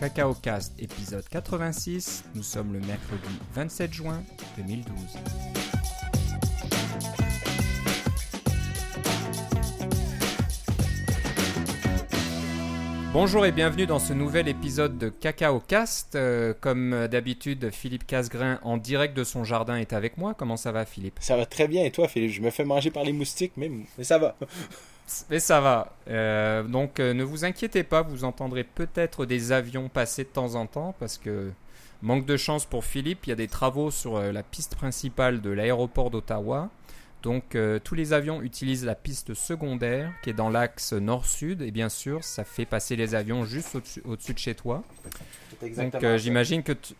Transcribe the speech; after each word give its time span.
Cacao 0.00 0.32
Cast 0.32 0.72
épisode 0.80 1.28
86. 1.28 2.24
Nous 2.34 2.42
sommes 2.42 2.72
le 2.72 2.80
mercredi 2.80 3.38
27 3.52 3.92
juin 3.92 4.22
2012. 4.56 4.94
Bonjour 13.12 13.44
et 13.44 13.52
bienvenue 13.52 13.84
dans 13.84 13.98
ce 13.98 14.14
nouvel 14.14 14.48
épisode 14.48 14.96
de 14.96 15.10
Cacao 15.10 15.60
Cast. 15.60 16.14
Euh, 16.14 16.54
comme 16.58 17.06
d'habitude, 17.08 17.70
Philippe 17.70 18.06
Casgrain 18.06 18.58
en 18.62 18.78
direct 18.78 19.14
de 19.14 19.22
son 19.22 19.44
jardin 19.44 19.76
est 19.76 19.92
avec 19.92 20.16
moi. 20.16 20.32
Comment 20.32 20.56
ça 20.56 20.72
va 20.72 20.86
Philippe? 20.86 21.18
Ça 21.20 21.36
va 21.36 21.44
très 21.44 21.68
bien 21.68 21.84
et 21.84 21.90
toi 21.90 22.08
Philippe? 22.08 22.30
Je 22.30 22.40
me 22.40 22.48
fais 22.48 22.64
manger 22.64 22.90
par 22.90 23.04
les 23.04 23.12
moustiques 23.12 23.52
mais, 23.58 23.70
mais 23.98 24.04
ça 24.04 24.16
va. 24.16 24.34
Mais 25.30 25.40
ça 25.40 25.60
va. 25.60 25.96
Euh, 26.08 26.62
donc 26.62 27.00
euh, 27.00 27.14
ne 27.14 27.24
vous 27.24 27.44
inquiétez 27.44 27.82
pas, 27.82 28.02
vous 28.02 28.24
entendrez 28.24 28.64
peut-être 28.64 29.26
des 29.26 29.52
avions 29.52 29.88
passer 29.88 30.24
de 30.24 30.28
temps 30.28 30.54
en 30.54 30.66
temps 30.66 30.94
parce 30.98 31.18
que 31.18 31.50
manque 32.02 32.26
de 32.26 32.36
chance 32.36 32.64
pour 32.64 32.84
Philippe, 32.84 33.26
il 33.26 33.30
y 33.30 33.32
a 33.32 33.36
des 33.36 33.48
travaux 33.48 33.90
sur 33.90 34.16
euh, 34.16 34.32
la 34.32 34.42
piste 34.42 34.76
principale 34.76 35.40
de 35.40 35.50
l'aéroport 35.50 36.10
d'Ottawa. 36.10 36.70
Donc 37.22 37.54
tous 37.84 37.94
les 37.94 38.14
avions 38.14 38.40
utilisent 38.40 38.86
la 38.86 38.94
piste 38.94 39.34
secondaire 39.34 40.10
qui 40.22 40.30
est 40.30 40.32
dans 40.32 40.48
l'axe 40.48 40.94
nord-sud 40.94 41.60
et 41.60 41.70
bien 41.70 41.90
sûr 41.90 42.24
ça 42.24 42.44
fait 42.44 42.64
passer 42.64 42.96
les 42.96 43.14
avions 43.14 43.44
juste 43.44 43.76
au-dessus 44.06 44.32
de 44.32 44.38
chez 44.38 44.54
toi. 44.54 44.82
Donc 45.60 46.16
j'imagine 46.16 46.62
que 46.62 46.72
tu, 46.72 46.94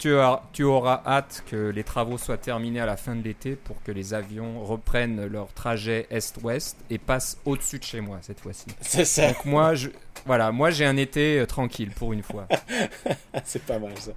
tu, 0.00 0.62
auras 0.62 1.02
hâte 1.06 1.44
que 1.46 1.68
les 1.68 1.84
travaux 1.84 2.16
soient 2.16 2.38
terminés 2.38 2.80
à 2.80 2.86
la 2.86 2.96
fin 2.96 3.14
de 3.14 3.22
l'été 3.22 3.54
pour 3.54 3.82
que 3.82 3.92
les 3.92 4.14
avions 4.14 4.64
reprennent 4.64 5.26
leur 5.26 5.52
trajet 5.52 6.06
est-ouest 6.10 6.78
et 6.88 6.96
passent 6.96 7.38
au-dessus 7.44 7.78
de 7.78 7.84
chez 7.84 8.00
moi 8.00 8.18
cette 8.22 8.40
fois-ci. 8.40 8.66
C'est 8.80 9.04
ça. 9.04 9.28
Donc 9.28 9.44
moi, 9.44 9.74
je, 9.74 9.90
voilà, 10.24 10.52
moi 10.52 10.70
j'ai 10.70 10.86
un 10.86 10.96
été 10.96 11.40
euh, 11.40 11.46
tranquille 11.46 11.90
pour 11.90 12.14
une 12.14 12.22
fois. 12.22 12.48
C'est 13.44 13.62
pas 13.62 13.78
mal 13.78 13.92
ça. 13.98 14.12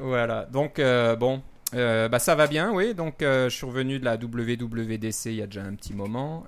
Voilà. 0.00 0.46
Donc 0.46 0.80
euh, 0.80 1.14
bon, 1.14 1.40
euh, 1.74 2.08
bah 2.08 2.18
ça 2.18 2.34
va 2.34 2.48
bien, 2.48 2.72
oui. 2.72 2.92
Donc 2.92 3.16
je 3.20 3.48
suis 3.48 3.66
revenu 3.66 4.00
de 4.00 4.04
la 4.04 4.16
WWDC 4.16 5.26
il 5.26 5.34
y 5.34 5.42
a 5.42 5.46
déjà 5.46 5.62
un 5.62 5.74
petit 5.74 5.94
moment. 5.94 6.44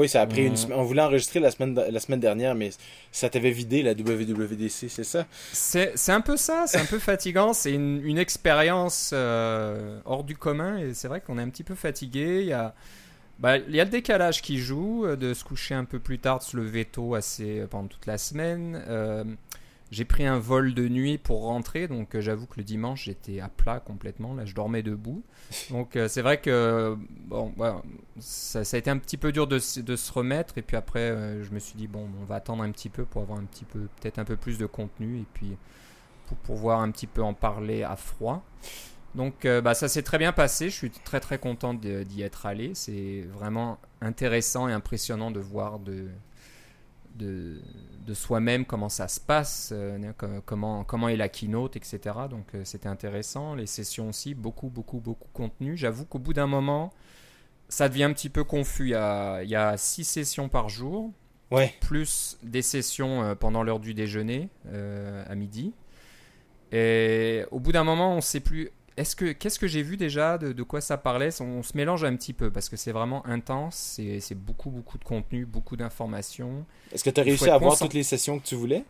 Oui, 0.00 0.08
ça 0.08 0.22
a 0.22 0.26
pris 0.26 0.46
une 0.46 0.56
semaine. 0.56 0.78
On 0.78 0.82
voulait 0.82 1.02
enregistrer 1.02 1.40
la 1.40 1.50
semaine, 1.50 1.74
la 1.74 2.00
semaine 2.00 2.20
dernière, 2.20 2.54
mais 2.54 2.70
ça 3.12 3.28
t'avait 3.28 3.50
vidé 3.50 3.82
la 3.82 3.92
WWDC, 3.92 4.88
c'est 4.88 5.04
ça? 5.04 5.26
C'est 5.52 6.08
un 6.08 6.22
peu 6.22 6.38
ça, 6.38 6.64
c'est 6.66 6.78
un 6.78 6.86
peu 6.86 6.98
fatigant. 6.98 7.52
C'est 7.52 7.74
une, 7.74 8.00
une, 8.02 8.16
expérience 8.16 9.10
euh, 9.12 10.00
hors 10.06 10.24
du 10.24 10.36
commun 10.36 10.78
et 10.78 10.94
c'est 10.94 11.06
vrai 11.06 11.20
qu'on 11.20 11.38
est 11.38 11.42
un 11.42 11.50
petit 11.50 11.64
peu 11.64 11.74
fatigué. 11.74 12.38
Il 12.40 12.46
y 12.46 12.54
a. 12.54 12.74
Bah, 13.40 13.58
il 13.58 13.74
y 13.74 13.80
a 13.80 13.84
le 13.84 13.90
décalage 13.90 14.40
qui 14.40 14.56
joue, 14.56 15.04
euh, 15.04 15.16
de 15.16 15.34
se 15.34 15.44
coucher 15.44 15.74
un 15.74 15.84
peu 15.84 15.98
plus 15.98 16.18
tard, 16.18 16.38
de 16.38 16.44
se 16.44 16.56
lever 16.56 16.86
tôt 16.86 17.14
assez 17.14 17.60
euh, 17.60 17.66
pendant 17.66 17.88
toute 17.88 18.06
la 18.06 18.16
semaine. 18.16 18.82
J'ai 19.90 20.04
pris 20.04 20.24
un 20.24 20.38
vol 20.38 20.72
de 20.72 20.88
nuit 20.88 21.18
pour 21.18 21.42
rentrer, 21.42 21.88
donc 21.88 22.14
euh, 22.14 22.20
j'avoue 22.20 22.46
que 22.46 22.58
le 22.58 22.62
dimanche 22.62 23.04
j'étais 23.06 23.40
à 23.40 23.48
plat 23.48 23.80
complètement, 23.80 24.34
là 24.34 24.44
je 24.44 24.54
dormais 24.54 24.84
debout. 24.84 25.24
Donc 25.70 25.96
euh, 25.96 26.06
c'est 26.06 26.22
vrai 26.22 26.40
que 26.40 26.96
bon, 27.26 27.52
ça, 28.20 28.60
a 28.60 28.78
été 28.78 28.88
un 28.88 28.98
petit 28.98 29.16
peu 29.16 29.32
dur 29.32 29.48
de, 29.48 29.56
de 29.80 29.96
se 29.96 30.12
remettre, 30.12 30.58
et 30.58 30.62
puis 30.62 30.76
après 30.76 31.10
euh, 31.10 31.42
je 31.42 31.50
me 31.50 31.58
suis 31.58 31.74
dit 31.74 31.88
bon, 31.88 32.08
on 32.22 32.24
va 32.24 32.36
attendre 32.36 32.62
un 32.62 32.70
petit 32.70 32.88
peu 32.88 33.04
pour 33.04 33.22
avoir 33.22 33.38
un 33.38 33.44
petit 33.44 33.64
peu, 33.64 33.88
peut-être 34.00 34.20
un 34.20 34.24
peu 34.24 34.36
plus 34.36 34.58
de 34.58 34.66
contenu, 34.66 35.18
et 35.18 35.26
puis 35.34 35.56
pour 36.26 36.36
pouvoir 36.38 36.80
un 36.80 36.90
petit 36.92 37.08
peu 37.08 37.22
en 37.22 37.34
parler 37.34 37.82
à 37.82 37.96
froid. 37.96 38.44
Donc 39.16 39.44
bah, 39.44 39.74
ça 39.74 39.88
s'est 39.88 40.04
très 40.04 40.18
bien 40.18 40.30
passé, 40.30 40.70
je 40.70 40.76
suis 40.76 40.90
très 40.90 41.18
très 41.18 41.38
content 41.38 41.74
d'y 41.74 42.22
être 42.22 42.46
allé, 42.46 42.76
c'est 42.76 43.22
vraiment 43.22 43.80
intéressant 44.00 44.68
et 44.68 44.72
impressionnant 44.72 45.32
de 45.32 45.40
voir 45.40 45.80
de 45.80 46.06
de, 47.16 47.60
de 48.10 48.14
soi-même, 48.14 48.64
comment 48.64 48.88
ça 48.88 49.06
se 49.06 49.20
passe, 49.20 49.70
euh, 49.72 50.12
comment, 50.44 50.82
comment 50.82 51.08
est 51.08 51.16
la 51.16 51.28
keynote, 51.28 51.76
etc. 51.76 52.00
Donc 52.28 52.54
euh, 52.54 52.62
c'était 52.64 52.88
intéressant. 52.88 53.54
Les 53.54 53.66
sessions 53.66 54.08
aussi, 54.08 54.34
beaucoup, 54.34 54.68
beaucoup, 54.68 54.98
beaucoup 54.98 55.28
de 55.28 55.32
contenu. 55.32 55.76
J'avoue 55.76 56.04
qu'au 56.04 56.18
bout 56.18 56.32
d'un 56.32 56.48
moment, 56.48 56.92
ça 57.68 57.88
devient 57.88 58.04
un 58.04 58.12
petit 58.12 58.28
peu 58.28 58.42
confus. 58.42 58.86
Il 58.86 58.90
y 58.90 58.94
a, 58.94 59.42
il 59.44 59.48
y 59.48 59.54
a 59.54 59.76
six 59.76 60.02
sessions 60.02 60.48
par 60.48 60.68
jour, 60.68 61.12
ouais. 61.52 61.72
plus 61.80 62.36
des 62.42 62.62
sessions 62.62 63.22
euh, 63.22 63.34
pendant 63.36 63.62
l'heure 63.62 63.80
du 63.80 63.94
déjeuner 63.94 64.48
à 64.72 65.34
midi. 65.36 65.72
Et 66.72 67.44
au 67.52 67.60
bout 67.60 67.72
d'un 67.72 67.84
moment, 67.84 68.12
on 68.12 68.16
ne 68.16 68.20
sait 68.20 68.40
plus 68.40 68.70
est-ce 68.96 69.16
que 69.16 69.32
qu'est-ce 69.32 69.58
que 69.58 69.66
j'ai 69.66 69.82
vu 69.82 69.96
déjà 69.96 70.36
de, 70.36 70.62
quoi 70.62 70.80
ça 70.80 70.98
parlait? 70.98 71.30
On, 71.40 71.62
se 71.62 71.76
mélange 71.76 72.04
un 72.04 72.14
petit 72.16 72.32
peu 72.32 72.50
parce 72.50 72.68
que 72.68 72.76
c'est 72.76 72.92
vraiment 72.92 73.24
intense, 73.26 73.98
c'est 74.20 74.34
beaucoup 74.34 74.70
beaucoup 74.70 74.98
de 74.98 75.04
contenu, 75.04 75.46
beaucoup 75.46 75.76
d'informations. 75.76 76.64
Est-ce 76.92 77.04
que 77.04 77.10
tu 77.10 77.20
as 77.20 77.24
réussi 77.24 77.48
à 77.48 77.54
avoir 77.54 77.78
toutes 77.78 77.94
les 77.94 78.02
sessions 78.02 78.38
que 78.38 78.46
tu 78.46 78.56
voulais? 78.56 78.84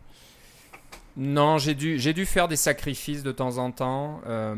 Non, 1.17 1.57
j'ai 1.57 1.75
dû 1.75 1.99
j'ai 1.99 2.13
dû 2.13 2.25
faire 2.25 2.47
des 2.47 2.55
sacrifices 2.55 3.23
de 3.23 3.31
temps 3.31 3.57
en 3.57 3.71
temps. 3.71 4.21
Euh, 4.27 4.55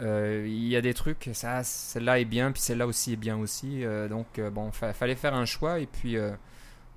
euh, 0.00 0.44
il 0.48 0.66
y 0.66 0.74
a 0.74 0.80
des 0.80 0.94
trucs, 0.94 1.30
ça 1.32 1.62
celle-là 1.62 2.18
est 2.18 2.24
bien, 2.24 2.50
puis 2.50 2.62
celle-là 2.62 2.86
aussi 2.86 3.12
est 3.12 3.16
bien 3.16 3.36
aussi. 3.36 3.84
Euh, 3.84 4.08
donc 4.08 4.40
bon, 4.40 4.72
fallait 4.72 5.16
faire 5.16 5.34
un 5.34 5.44
choix 5.44 5.80
et 5.80 5.86
puis 5.86 6.16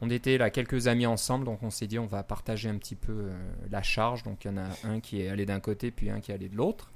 on 0.02 0.10
était 0.10 0.38
là 0.38 0.50
quelques 0.50 0.88
amis 0.88 1.06
ensemble, 1.06 1.46
donc 1.46 1.62
on 1.62 1.72
s'est 1.72 1.88
dit 1.88 2.00
on 2.00 2.06
va 2.06 2.24
partager 2.24 2.70
un 2.70 2.78
petit 2.78 2.96
peu 2.96 3.28
la 3.70 3.84
charge. 3.84 4.24
Donc 4.24 4.46
il 4.46 4.52
y 4.52 4.54
en 4.54 4.58
a 4.58 4.70
un 4.84 5.00
qui 5.00 5.22
est 5.22 5.30
allé 5.30 5.46
d'un 5.46 5.60
côté, 5.60 5.92
puis 5.92 6.10
un 6.10 6.20
qui 6.20 6.32
est 6.32 6.36
allé 6.36 6.50
de 6.50 6.56
l'autre. 6.56 6.92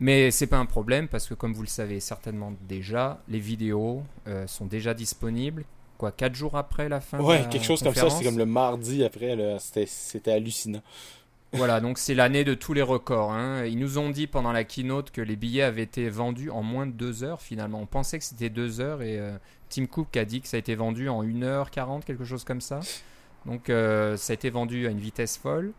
Mais 0.00 0.30
c'est 0.30 0.46
pas 0.46 0.58
un 0.58 0.66
problème 0.66 1.08
parce 1.08 1.28
que 1.28 1.34
comme 1.34 1.54
vous 1.54 1.62
le 1.62 1.68
savez 1.68 2.00
certainement 2.00 2.52
déjà, 2.68 3.20
les 3.28 3.38
vidéos 3.38 4.02
euh, 4.26 4.46
sont 4.46 4.66
déjà 4.66 4.94
disponibles. 4.94 5.64
Quoi, 5.98 6.10
4 6.10 6.34
jours 6.34 6.56
après 6.56 6.88
la 6.88 7.00
fin 7.00 7.20
Ouais, 7.20 7.46
quelque 7.50 7.64
chose 7.64 7.82
comme 7.82 7.94
ça, 7.94 8.10
c'est 8.10 8.24
comme 8.24 8.38
le 8.38 8.46
mardi 8.46 9.04
après, 9.04 9.36
c'était 9.86 10.32
hallucinant. 10.32 10.82
Voilà, 11.52 11.80
donc 11.80 11.98
c'est 11.98 12.14
l'année 12.14 12.42
de 12.42 12.54
tous 12.54 12.72
les 12.72 12.82
records. 12.82 13.30
Hein. 13.30 13.64
Ils 13.64 13.78
nous 13.78 13.98
ont 13.98 14.10
dit 14.10 14.26
pendant 14.26 14.50
la 14.50 14.64
keynote 14.64 15.12
que 15.12 15.20
les 15.20 15.36
billets 15.36 15.62
avaient 15.62 15.84
été 15.84 16.08
vendus 16.08 16.50
en 16.50 16.64
moins 16.64 16.86
de 16.86 16.92
2 16.92 17.22
heures 17.22 17.40
finalement. 17.40 17.80
On 17.80 17.86
pensait 17.86 18.18
que 18.18 18.24
c'était 18.24 18.50
2 18.50 18.80
heures 18.80 19.02
et 19.02 19.20
euh, 19.20 19.36
Tim 19.68 19.86
Cook 19.86 20.16
a 20.16 20.24
dit 20.24 20.40
que 20.40 20.48
ça 20.48 20.56
a 20.56 20.58
été 20.58 20.74
vendu 20.74 21.08
en 21.08 21.22
1h40, 21.22 22.02
quelque 22.02 22.24
chose 22.24 22.42
comme 22.42 22.60
ça. 22.60 22.80
Donc 23.46 23.70
euh, 23.70 24.16
ça 24.16 24.32
a 24.32 24.34
été 24.34 24.50
vendu 24.50 24.88
à 24.88 24.90
une 24.90 24.98
vitesse 24.98 25.36
folle. 25.36 25.72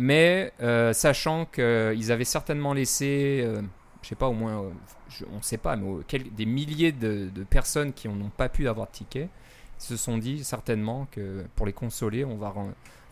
Mais 0.00 0.50
euh, 0.62 0.94
sachant 0.94 1.44
qu'ils 1.44 2.10
avaient 2.10 2.24
certainement 2.24 2.72
laissé, 2.72 3.42
euh, 3.44 3.60
je 4.00 4.08
sais 4.08 4.14
pas, 4.14 4.28
au 4.28 4.32
moins, 4.32 4.62
euh, 4.62 4.70
on 5.30 5.36
ne 5.36 5.42
sait 5.42 5.58
pas, 5.58 5.76
mais 5.76 5.86
des 6.30 6.46
milliers 6.46 6.90
de, 6.90 7.28
personnes 7.50 7.92
qui 7.92 8.08
n'ont 8.08 8.30
pas 8.30 8.48
pu 8.48 8.66
avoir 8.66 8.86
de 8.86 8.92
ticket, 8.92 9.28
se 9.76 9.98
sont 9.98 10.16
dit 10.16 10.42
certainement 10.42 11.06
que 11.10 11.44
pour 11.54 11.66
les 11.66 11.74
consoler, 11.74 12.24
on 12.24 12.38
va 12.38 12.54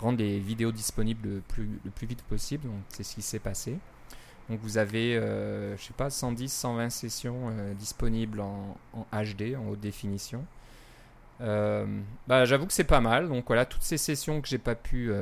rendre 0.01 0.17
les 0.17 0.39
vidéos 0.39 0.73
disponibles 0.73 1.29
le 1.29 1.43
plus, 1.91 2.07
vite 2.07 2.23
possible. 2.23 2.65
Donc 2.65 2.81
c'est 2.89 3.03
ce 3.03 3.17
qui 3.17 3.23
s'est 3.23 3.39
passé. 3.39 3.77
Donc 4.49 4.61
vous 4.63 4.79
avez, 4.79 5.13
je 5.13 5.83
sais 5.83 5.93
pas, 5.95 6.09
110, 6.09 6.51
120 6.51 6.89
sessions 6.89 7.53
disponibles 7.79 8.41
en, 8.41 8.79
HD, 9.13 9.57
en 9.57 9.69
haute 9.69 9.81
définition. 9.81 10.43
bah, 11.39 12.47
j'avoue 12.47 12.67
que 12.67 12.73
c'est 12.73 12.85
pas 12.85 13.03
mal. 13.03 13.29
Donc 13.29 13.45
voilà, 13.47 13.67
toutes 13.67 13.83
ces 13.83 13.99
sessions 13.99 14.41
que 14.41 14.49
j'ai 14.49 14.57
pas 14.57 14.75
pu 14.75 15.13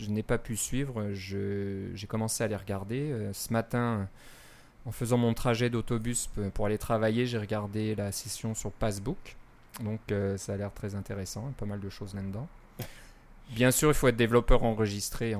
je 0.00 0.10
n'ai 0.10 0.22
pas 0.22 0.38
pu 0.38 0.56
suivre. 0.56 1.12
J'ai 1.12 2.06
commencé 2.06 2.44
à 2.44 2.48
les 2.48 2.56
regarder. 2.56 3.10
Euh, 3.10 3.32
ce 3.32 3.52
matin, 3.52 4.08
en 4.86 4.92
faisant 4.92 5.18
mon 5.18 5.34
trajet 5.34 5.70
d'autobus 5.70 6.28
pour 6.54 6.66
aller 6.66 6.78
travailler, 6.78 7.26
j'ai 7.26 7.38
regardé 7.38 7.94
la 7.94 8.12
session 8.12 8.54
sur 8.54 8.72
Passbook. 8.72 9.36
Donc 9.82 10.00
euh, 10.10 10.36
ça 10.36 10.54
a 10.54 10.56
l'air 10.56 10.72
très 10.72 10.94
intéressant, 10.94 11.52
pas 11.56 11.66
mal 11.66 11.80
de 11.80 11.88
choses 11.88 12.14
là-dedans. 12.14 12.48
Bien 13.50 13.70
sûr, 13.70 13.88
il 13.88 13.94
faut 13.94 14.08
être 14.08 14.16
développeur 14.16 14.62
enregistré. 14.64 15.34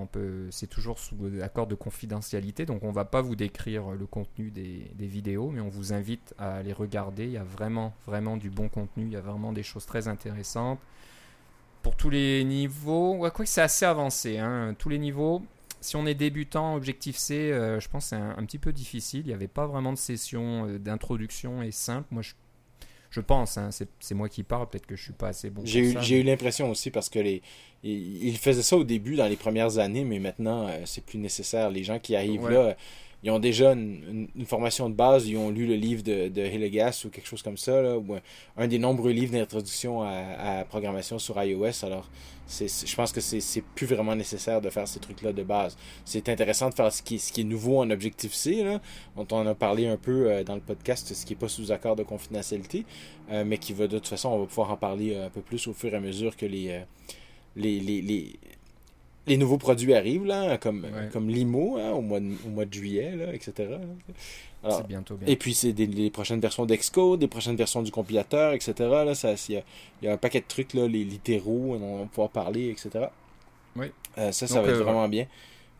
C'est 0.50 0.66
toujours 0.66 0.98
sous 0.98 1.14
accord 1.42 1.66
de 1.66 1.74
confidentialité, 1.74 2.64
donc 2.64 2.82
on 2.82 2.90
va 2.90 3.04
pas 3.04 3.20
vous 3.20 3.36
décrire 3.36 3.90
le 3.90 4.06
contenu 4.06 4.50
des, 4.50 4.90
des, 4.94 5.06
vidéos, 5.06 5.50
mais 5.50 5.60
on 5.60 5.68
vous 5.68 5.92
invite 5.92 6.34
à 6.38 6.62
les 6.62 6.72
regarder. 6.72 7.24
Il 7.24 7.32
y 7.32 7.36
a 7.36 7.44
vraiment, 7.44 7.94
vraiment 8.06 8.38
du 8.38 8.48
bon 8.48 8.70
contenu. 8.70 9.04
Il 9.04 9.12
y 9.12 9.16
a 9.16 9.20
vraiment 9.20 9.52
des 9.52 9.62
choses 9.62 9.84
très 9.84 10.08
intéressantes 10.08 10.78
pour 11.82 11.96
tous 11.96 12.10
les 12.10 12.44
niveaux. 12.44 13.16
Ouais, 13.16 13.30
quoi 13.30 13.44
que 13.44 13.50
c'est 13.50 13.60
assez 13.60 13.84
avancé. 13.84 14.38
Hein. 14.38 14.74
Tous 14.78 14.88
les 14.88 14.98
niveaux. 14.98 15.42
Si 15.80 15.96
on 15.96 16.06
est 16.06 16.14
débutant, 16.14 16.74
objectif 16.74 17.16
C, 17.16 17.52
euh, 17.52 17.78
je 17.78 17.88
pense 17.88 18.04
que 18.04 18.08
c'est 18.10 18.16
un, 18.16 18.44
petit 18.44 18.58
peu 18.58 18.72
difficile. 18.72 19.20
Il 19.20 19.28
n'y 19.28 19.34
avait 19.34 19.46
pas 19.46 19.66
vraiment 19.66 19.92
de 19.92 19.98
session 19.98 20.66
euh, 20.66 20.78
d'introduction 20.78 21.62
et 21.62 21.70
simple. 21.70 22.08
Moi, 22.10 22.22
je, 22.22 22.32
je 23.10 23.20
pense, 23.20 23.58
hein, 23.58 23.70
c'est 23.70 24.14
moi 24.14 24.28
qui 24.28 24.42
parle, 24.42 24.68
peut-être 24.68 24.86
que 24.86 24.96
je 24.96 25.04
suis 25.04 25.12
pas 25.12 25.28
assez 25.28 25.50
bon. 25.50 25.62
J'ai 25.64 25.80
eu, 25.80 26.20
eu 26.20 26.22
l'impression 26.24 26.68
aussi 26.70 26.90
parce 26.90 27.08
que 27.08 27.20
les, 27.20 27.42
ils, 27.84 28.36
faisaient 28.38 28.62
ça 28.62 28.76
au 28.76 28.84
début, 28.84 29.14
dans 29.14 29.28
les 29.28 29.36
premières 29.36 29.78
années, 29.78 30.04
mais 30.04 30.18
maintenant, 30.18 30.66
euh, 30.66 30.82
c'est 30.84 31.04
plus 31.04 31.18
nécessaire. 31.18 31.70
Les 31.70 31.84
gens 31.84 32.00
qui 32.00 32.16
arrivent 32.16 32.48
là 32.48 32.76
ils 33.24 33.30
ont 33.32 33.40
déjà 33.40 33.72
une, 33.72 34.28
formation 34.46 34.88
de 34.88 34.94
base, 34.94 35.26
ils 35.26 35.36
ont 35.36 35.50
lu 35.50 35.66
le 35.66 35.74
livre 35.74 36.04
de, 36.04 36.28
de 36.28 37.06
ou 37.06 37.10
quelque 37.10 37.26
chose 37.26 37.42
comme 37.42 37.56
ça, 37.56 37.82
là, 37.82 37.98
ou 37.98 38.16
un, 38.56 38.68
des 38.68 38.78
nombreux 38.78 39.10
livres 39.10 39.32
d'introduction 39.32 40.02
à, 40.02 40.58
la 40.58 40.64
programmation 40.64 41.18
sur 41.18 41.42
iOS. 41.42 41.84
Alors, 41.84 42.08
je 42.48 42.94
pense 42.94 43.12
que 43.12 43.20
c'est 43.20 43.64
plus 43.74 43.86
vraiment 43.86 44.14
nécessaire 44.14 44.60
de 44.60 44.70
faire 44.70 44.86
ces 44.86 45.00
trucs-là 45.00 45.32
de 45.32 45.42
base. 45.42 45.76
C'est 46.04 46.28
intéressant 46.28 46.70
de 46.70 46.74
faire 46.74 46.92
ce 46.92 47.02
qui, 47.02 47.18
ce 47.18 47.32
qui 47.32 47.40
est 47.40 47.44
nouveau 47.44 47.80
en 47.80 47.90
Objective-C, 47.90 48.78
dont 49.16 49.26
on 49.32 49.46
a 49.46 49.54
parlé 49.54 49.88
un 49.88 49.96
peu 49.96 50.30
euh, 50.30 50.44
dans 50.44 50.54
le 50.54 50.60
podcast, 50.60 51.12
ce 51.12 51.26
qui 51.26 51.32
n'est 51.32 51.38
pas 51.40 51.48
sous 51.48 51.72
accord 51.72 51.96
de 51.96 52.04
confidentialité, 52.04 52.86
euh, 53.32 53.44
mais 53.44 53.58
qui 53.58 53.72
va 53.72 53.88
de 53.88 53.98
toute 53.98 54.06
façon, 54.06 54.28
on 54.28 54.38
va 54.38 54.46
pouvoir 54.46 54.70
en 54.70 54.76
parler 54.76 55.14
euh, 55.14 55.26
un 55.26 55.30
peu 55.30 55.40
plus 55.40 55.66
au 55.66 55.72
fur 55.72 55.92
et 55.92 55.96
à 55.96 56.00
mesure 56.00 56.36
que 56.36 56.46
les, 56.46 56.82
les, 57.56 57.80
les 57.80 58.00
les 58.00 58.38
nouveaux 59.36 59.58
produits 59.58 59.94
arrivent, 59.94 60.24
là, 60.24 60.58
comme, 60.58 60.86
comme 61.12 61.28
Limo, 61.28 61.76
hein, 61.78 61.90
au, 61.90 62.00
mois 62.00 62.20
de, 62.20 62.32
au 62.46 62.50
mois 62.50 62.64
de 62.64 62.72
juillet, 62.72 63.14
là, 63.16 63.34
etc. 63.34 63.68
C'est 64.70 64.86
bientôt, 64.86 65.18
Et 65.26 65.36
puis, 65.36 65.54
c'est 65.54 65.72
les 65.72 66.10
prochaines 66.10 66.40
versions 66.40 66.66
d'Excode, 66.66 67.20
des 67.20 67.28
prochaines 67.28 67.56
versions 67.56 67.82
du 67.82 67.92
compilateur, 67.92 68.52
etc. 68.54 68.74
Là, 68.78 69.14
ça, 69.14 69.34
il, 69.48 69.62
y 70.02 70.08
a, 70.08 70.12
un 70.12 70.16
paquet 70.16 70.40
de 70.40 70.46
trucs, 70.48 70.74
là, 70.74 70.88
les 70.88 71.04
littéraux, 71.04 71.78
on 71.80 71.98
va 71.98 72.04
pouvoir 72.06 72.30
parler, 72.30 72.70
etc. 72.70 73.06
Oui. 73.76 73.86
Euh, 74.18 74.32
ça, 74.32 74.46
ça 74.46 74.60
va 74.60 74.68
être 74.68 74.82
vraiment 74.82 75.08
bien. 75.08 75.26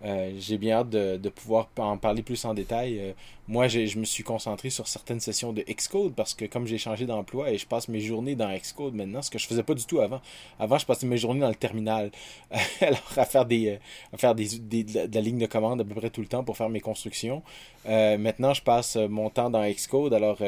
Euh, 0.05 0.33
j'ai 0.39 0.59
bien 0.59 0.79
hâte 0.79 0.91
de, 0.91 1.29
pouvoir 1.29 1.69
en 1.79 1.97
parler 1.97 2.23
plus 2.23 2.45
en 2.45 2.55
détail. 2.55 2.99
Euh, 3.01 3.13
moi, 3.49 3.67
je 3.69 3.99
me 3.99 4.05
suis 4.05 4.23
concentré 4.23 4.71
sur 4.71 4.87
certaines 4.87 5.21
sessions 5.21 5.53
de 5.53 5.63
Xcode 5.63 6.15
parce 6.15 6.35
que 6.35 6.45
comme 6.45 6.67
j'ai 6.67 6.79
changé 6.79 7.07
d'emploi 7.07 7.51
et 7.51 7.59
je 7.59 7.67
passe 7.67 7.89
mes 7.89 8.01
journées 8.01 8.35
dans 8.35 8.55
Xcode 8.57 8.95
maintenant, 8.95 9.23
ce 9.23 9.31
que 9.31 9.39
je 9.39 9.47
faisais 9.47 9.63
pas 9.63 9.75
du 9.75 9.85
tout 9.85 10.01
avant. 10.01 10.21
Avant, 10.59 10.79
je 10.79 10.87
passais 10.87 11.07
mes 11.07 11.19
journées 11.19 11.41
dans 11.41 11.49
le 11.49 11.55
terminal, 11.55 12.11
alors 12.81 13.01
à 13.17 13.25
faire 13.25 13.47
des, 13.47 13.71
euh, 13.71 13.77
à 14.13 14.19
faire 14.19 14.35
des, 14.35 14.59
de, 14.59 15.15
la, 15.15 15.21
ligne 15.21 15.39
de 15.39 15.47
commande 15.47 15.81
à 15.81 15.85
peu 15.85 15.95
près 15.95 16.11
tout 16.11 16.21
le 16.21 16.29
temps 16.29 16.45
pour 16.45 16.57
faire 16.57 16.69
mes 16.69 16.81
constructions. 16.81 17.43
maintenant, 17.87 18.55
je 18.55 18.63
passe 18.63 18.97
mon 18.97 19.31
temps 19.31 19.51
dans 19.51 19.69
Xcode, 19.69 20.15
alors 20.15 20.39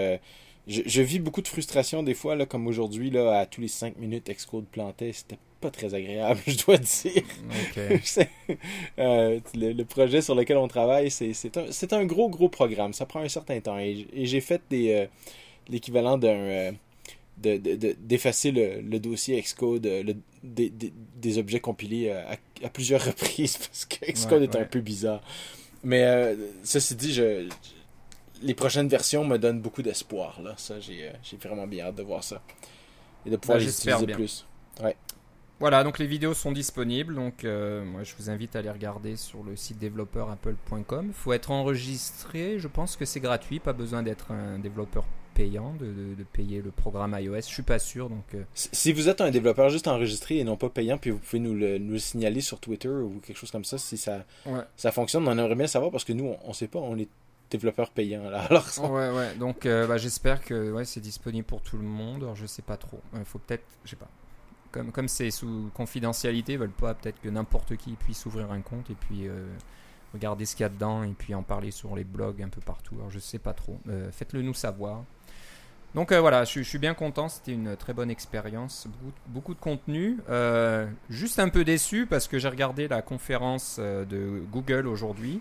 je, 0.71 1.03
vis 1.03 1.19
beaucoup 1.19 1.43
de 1.43 1.49
frustration 1.49 2.03
des 2.03 2.15
fois, 2.15 2.37
là, 2.37 2.47
comme 2.47 2.67
aujourd'hui, 2.67 3.11
là, 3.11 3.41
à 3.41 3.47
tous 3.47 3.61
les 3.61 3.69
5 3.69 3.99
minutes, 3.99 4.31
Xcode 4.31 4.67
plantait. 4.67 5.13
C'était 5.13 5.39
pas 5.61 5.71
très 5.71 5.95
agréable, 5.95 6.41
je 6.47 6.65
dois 6.65 6.79
dire. 6.79 7.23
Euh, 8.99 9.41
le, 9.55 9.83
projet 9.85 10.21
sur 10.21 10.35
lequel 10.35 10.57
on 10.57 10.69
travaille, 10.69 11.11
c'est 11.11 11.57
un, 11.57 11.99
un, 11.99 12.05
gros, 12.05 12.29
gros 12.29 12.49
programme. 12.49 12.93
Ça 12.93 13.07
prend 13.07 13.21
un 13.21 13.29
certain 13.29 13.61
temps. 13.61 13.79
Et, 13.79 14.07
j'ai 14.15 14.41
fait 14.41 14.61
des 14.71 14.93
euh, 14.93 15.07
l'équivalent 15.69 16.19
d'un. 16.19 16.29
Euh, 16.29 16.73
d'effacer 17.39 18.53
de, 18.53 18.83
le, 18.83 18.99
dossier 18.99 19.41
Xcode, 19.41 19.87
le, 19.87 20.15
des, 20.43 20.71
des, 20.71 21.39
objets 21.39 21.61
compilés 21.61 22.11
à, 22.11 22.69
plusieurs 22.69 23.03
reprises 23.07 23.57
parce 23.57 23.87
que 23.87 24.13
Xcode 24.13 24.43
est 24.43 24.57
un 24.57 24.65
peu 24.65 24.81
bizarre. 24.81 25.23
Mais 25.83 26.37
ceci 26.65 26.95
dit, 26.97 27.15
je, 27.15 27.49
les 28.43 28.55
prochaines 28.55 28.89
versions 28.89 29.25
me 29.25 29.39
donnent 29.39 29.61
beaucoup 29.61 29.83
d'espoir. 29.83 30.41
Là. 30.43 30.55
Ça, 30.57 30.81
j'ai 30.81 31.13
vraiment 31.43 31.67
bien 31.67 31.87
hâte 31.87 31.97
de 31.97 32.03
voir 32.03 32.25
ça. 32.25 32.43
Et 33.27 33.31
de 33.31 33.37
pouvoir 33.37 33.59
ben, 33.59 33.65
les 33.65 33.71
utiliser 33.71 34.07
plus. 34.07 34.47
Ouais. 34.83 34.97
Voilà, 35.61 35.85
donc 35.85 35.99
les 35.99 36.07
vidéos 36.07 36.33
sont 36.33 36.53
disponibles. 36.53 37.15
Donc, 37.15 37.45
euh, 37.45 37.85
moi, 37.85 38.03
je 38.03 38.15
vous 38.19 38.31
invite 38.31 38.57
à 38.57 38.63
les 38.63 38.71
regarder 38.71 39.17
sur 39.17 39.43
le 39.43 39.57
site 39.57 39.79
développeurapple.com. 39.79 41.07
Il 41.09 41.13
faut 41.13 41.35
être 41.35 41.51
enregistré. 41.51 42.59
Je 42.59 42.67
pense 42.67 42.97
que 42.97 43.05
c'est 43.05 43.21
gratuit. 43.21 43.61
Pas 43.61 43.75
besoin 43.75 44.03
d'être 44.03 44.33
un 44.33 44.59
développeur 44.59 45.05
payant, 45.35 45.75
de, 45.79 46.25
payer 46.33 46.63
le 46.63 46.71
programme 46.71 47.15
iOS. 47.19 47.37
Je 47.37 47.41
suis 47.43 47.63
pas 47.63 47.79
sûr. 47.79 48.09
Donc, 48.09 48.25
euh. 48.35 48.43
Si 48.55 48.91
vous 48.95 49.11
êtes 49.11 49.21
un 49.21 49.31
développeur 49.31 49.69
juste 49.69 49.87
enregistré 49.87 50.39
et 50.39 50.45
non 50.45 50.57
pas 50.57 50.71
payant, 50.71 50.97
puis 50.97 51.11
vous 51.11 51.19
pouvez 51.19 51.41
nous 51.41 51.55
le, 51.55 51.99
signaler 51.99 52.41
sur 52.41 52.59
Twitter 52.59 52.89
ou 52.89 53.21
quelque 53.23 53.37
chose 53.37 53.51
comme 53.51 53.67
ça, 53.67 53.77
si 53.77 53.99
ça, 53.99 54.25
ça 54.77 54.93
fonctionne, 54.93 55.29
on 55.29 55.33
aimerait 55.33 55.57
bien 55.57 55.67
savoir 55.67 55.91
parce 55.91 56.05
que 56.05 56.15
nous, 56.15 56.35
on 56.43 56.49
ne 56.49 56.55
sait 56.55 56.69
pas. 56.69 56.79
On 56.79 56.97
est 56.97 57.09
développeur 57.51 57.91
payant 57.91 58.29
là. 58.31 58.41
Alors, 58.51 58.67
Ouais, 58.91 59.11
ouais. 59.11 59.35
Donc, 59.37 59.67
euh, 59.67 59.87
bah, 59.87 59.97
j'espère 59.97 60.43
que 60.43 60.83
c'est 60.85 61.01
disponible 61.01 61.47
pour 61.47 61.63
tout 61.63 61.77
le 61.77 61.85
monde. 61.85 62.23
Alors, 62.23 62.37
je 62.37 62.47
sais 62.47 62.63
pas 62.63 62.77
trop. 62.77 63.01
Il 63.15 63.25
faut 63.25 63.39
peut-être, 63.39 63.65
je 63.85 63.91
sais 63.91 63.97
pas 63.97 64.09
comme 64.71 64.93
comme 64.93 65.09
c'est 65.09 65.31
sous 65.31 65.71
confidentialité, 65.75 66.55
ils 66.55 66.59
veulent 66.59 66.71
pas 66.71 66.95
peut-être 66.95 67.21
que 67.21 67.29
n'importe 67.29 67.77
qui 67.77 67.93
puisse 67.93 68.27
ouvrir 68.27 68.51
un 68.53 68.61
compte 68.61 68.91
et 68.91 68.95
puis 68.95 69.27
euh, 69.27 69.47
regarder 70.13 70.47
ce 70.47 70.55
qu'il 70.57 70.65
y 70.65 70.67
a 70.67 70.69
dedans 70.69 71.03
et 71.03 71.15
puis 71.17 71.35
en 71.35 71.43
parler 71.43 71.71
sur 71.71 71.95
les 71.97 72.05
blogs 72.05 72.43
un 72.43 72.49
peu 72.49 72.61
partout. 72.61 72.97
Alors 72.99 73.11
je 73.11 73.19
sais 73.19 73.39
pas 73.39 73.53
trop. 73.53 73.79
Euh, 73.89 74.11
faites-le 74.13 74.43
nous 74.43 74.55
savoir. 74.55 75.05
Donc 75.95 76.13
euh, 76.13 76.21
voilà, 76.21 76.45
je, 76.45 76.61
suis 76.61 76.79
bien 76.79 76.95
content, 76.95 77.29
c'était 77.29 77.53
une 77.53 77.77
très 77.77 77.93
bonne 77.93 78.13
expérience, 78.13 78.87
beaucoup, 79.27 79.55
de 79.55 79.61
contenu. 79.61 80.19
juste 81.09 81.41
un 81.41 81.49
peu 81.49 81.65
déçu 81.65 82.07
parce 82.07 82.29
que 82.29 82.39
j'ai 82.39 82.49
regardé 82.49 82.87
la 82.87 83.03
conférence 83.03 83.81
de 83.81 84.43
Google 84.53 84.87
aujourd'hui 84.87 85.41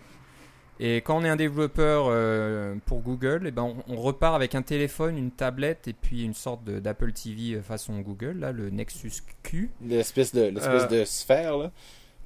et 0.79 0.97
quand 0.97 1.17
on 1.17 1.25
est 1.25 1.29
un 1.29 1.35
développeur 1.35 2.05
euh, 2.07 2.75
pour 2.85 3.01
Google, 3.01 3.41
et 3.43 3.49
eh 3.49 3.51
ben 3.51 3.75
on, 3.87 3.95
repart 3.97 4.33
avec 4.33 4.55
un 4.55 4.61
téléphone, 4.61 5.17
une 5.17 5.31
tablette 5.31 5.89
et 5.89 5.93
puis 5.93 6.23
une 6.23 6.33
sorte 6.33 6.63
d'Apple 6.63 7.11
TV 7.11 7.55
euh, 7.55 7.61
façon 7.61 7.99
Google, 7.99 8.37
là, 8.39 8.53
le 8.53 8.69
Nexus 8.69 9.11
Q. 9.43 9.71
L'espèce 9.85 10.33
de, 10.33 10.43
l'espèce 10.43 10.87
de 10.87 11.03
sphère, 11.03 11.57
là. 11.57 11.71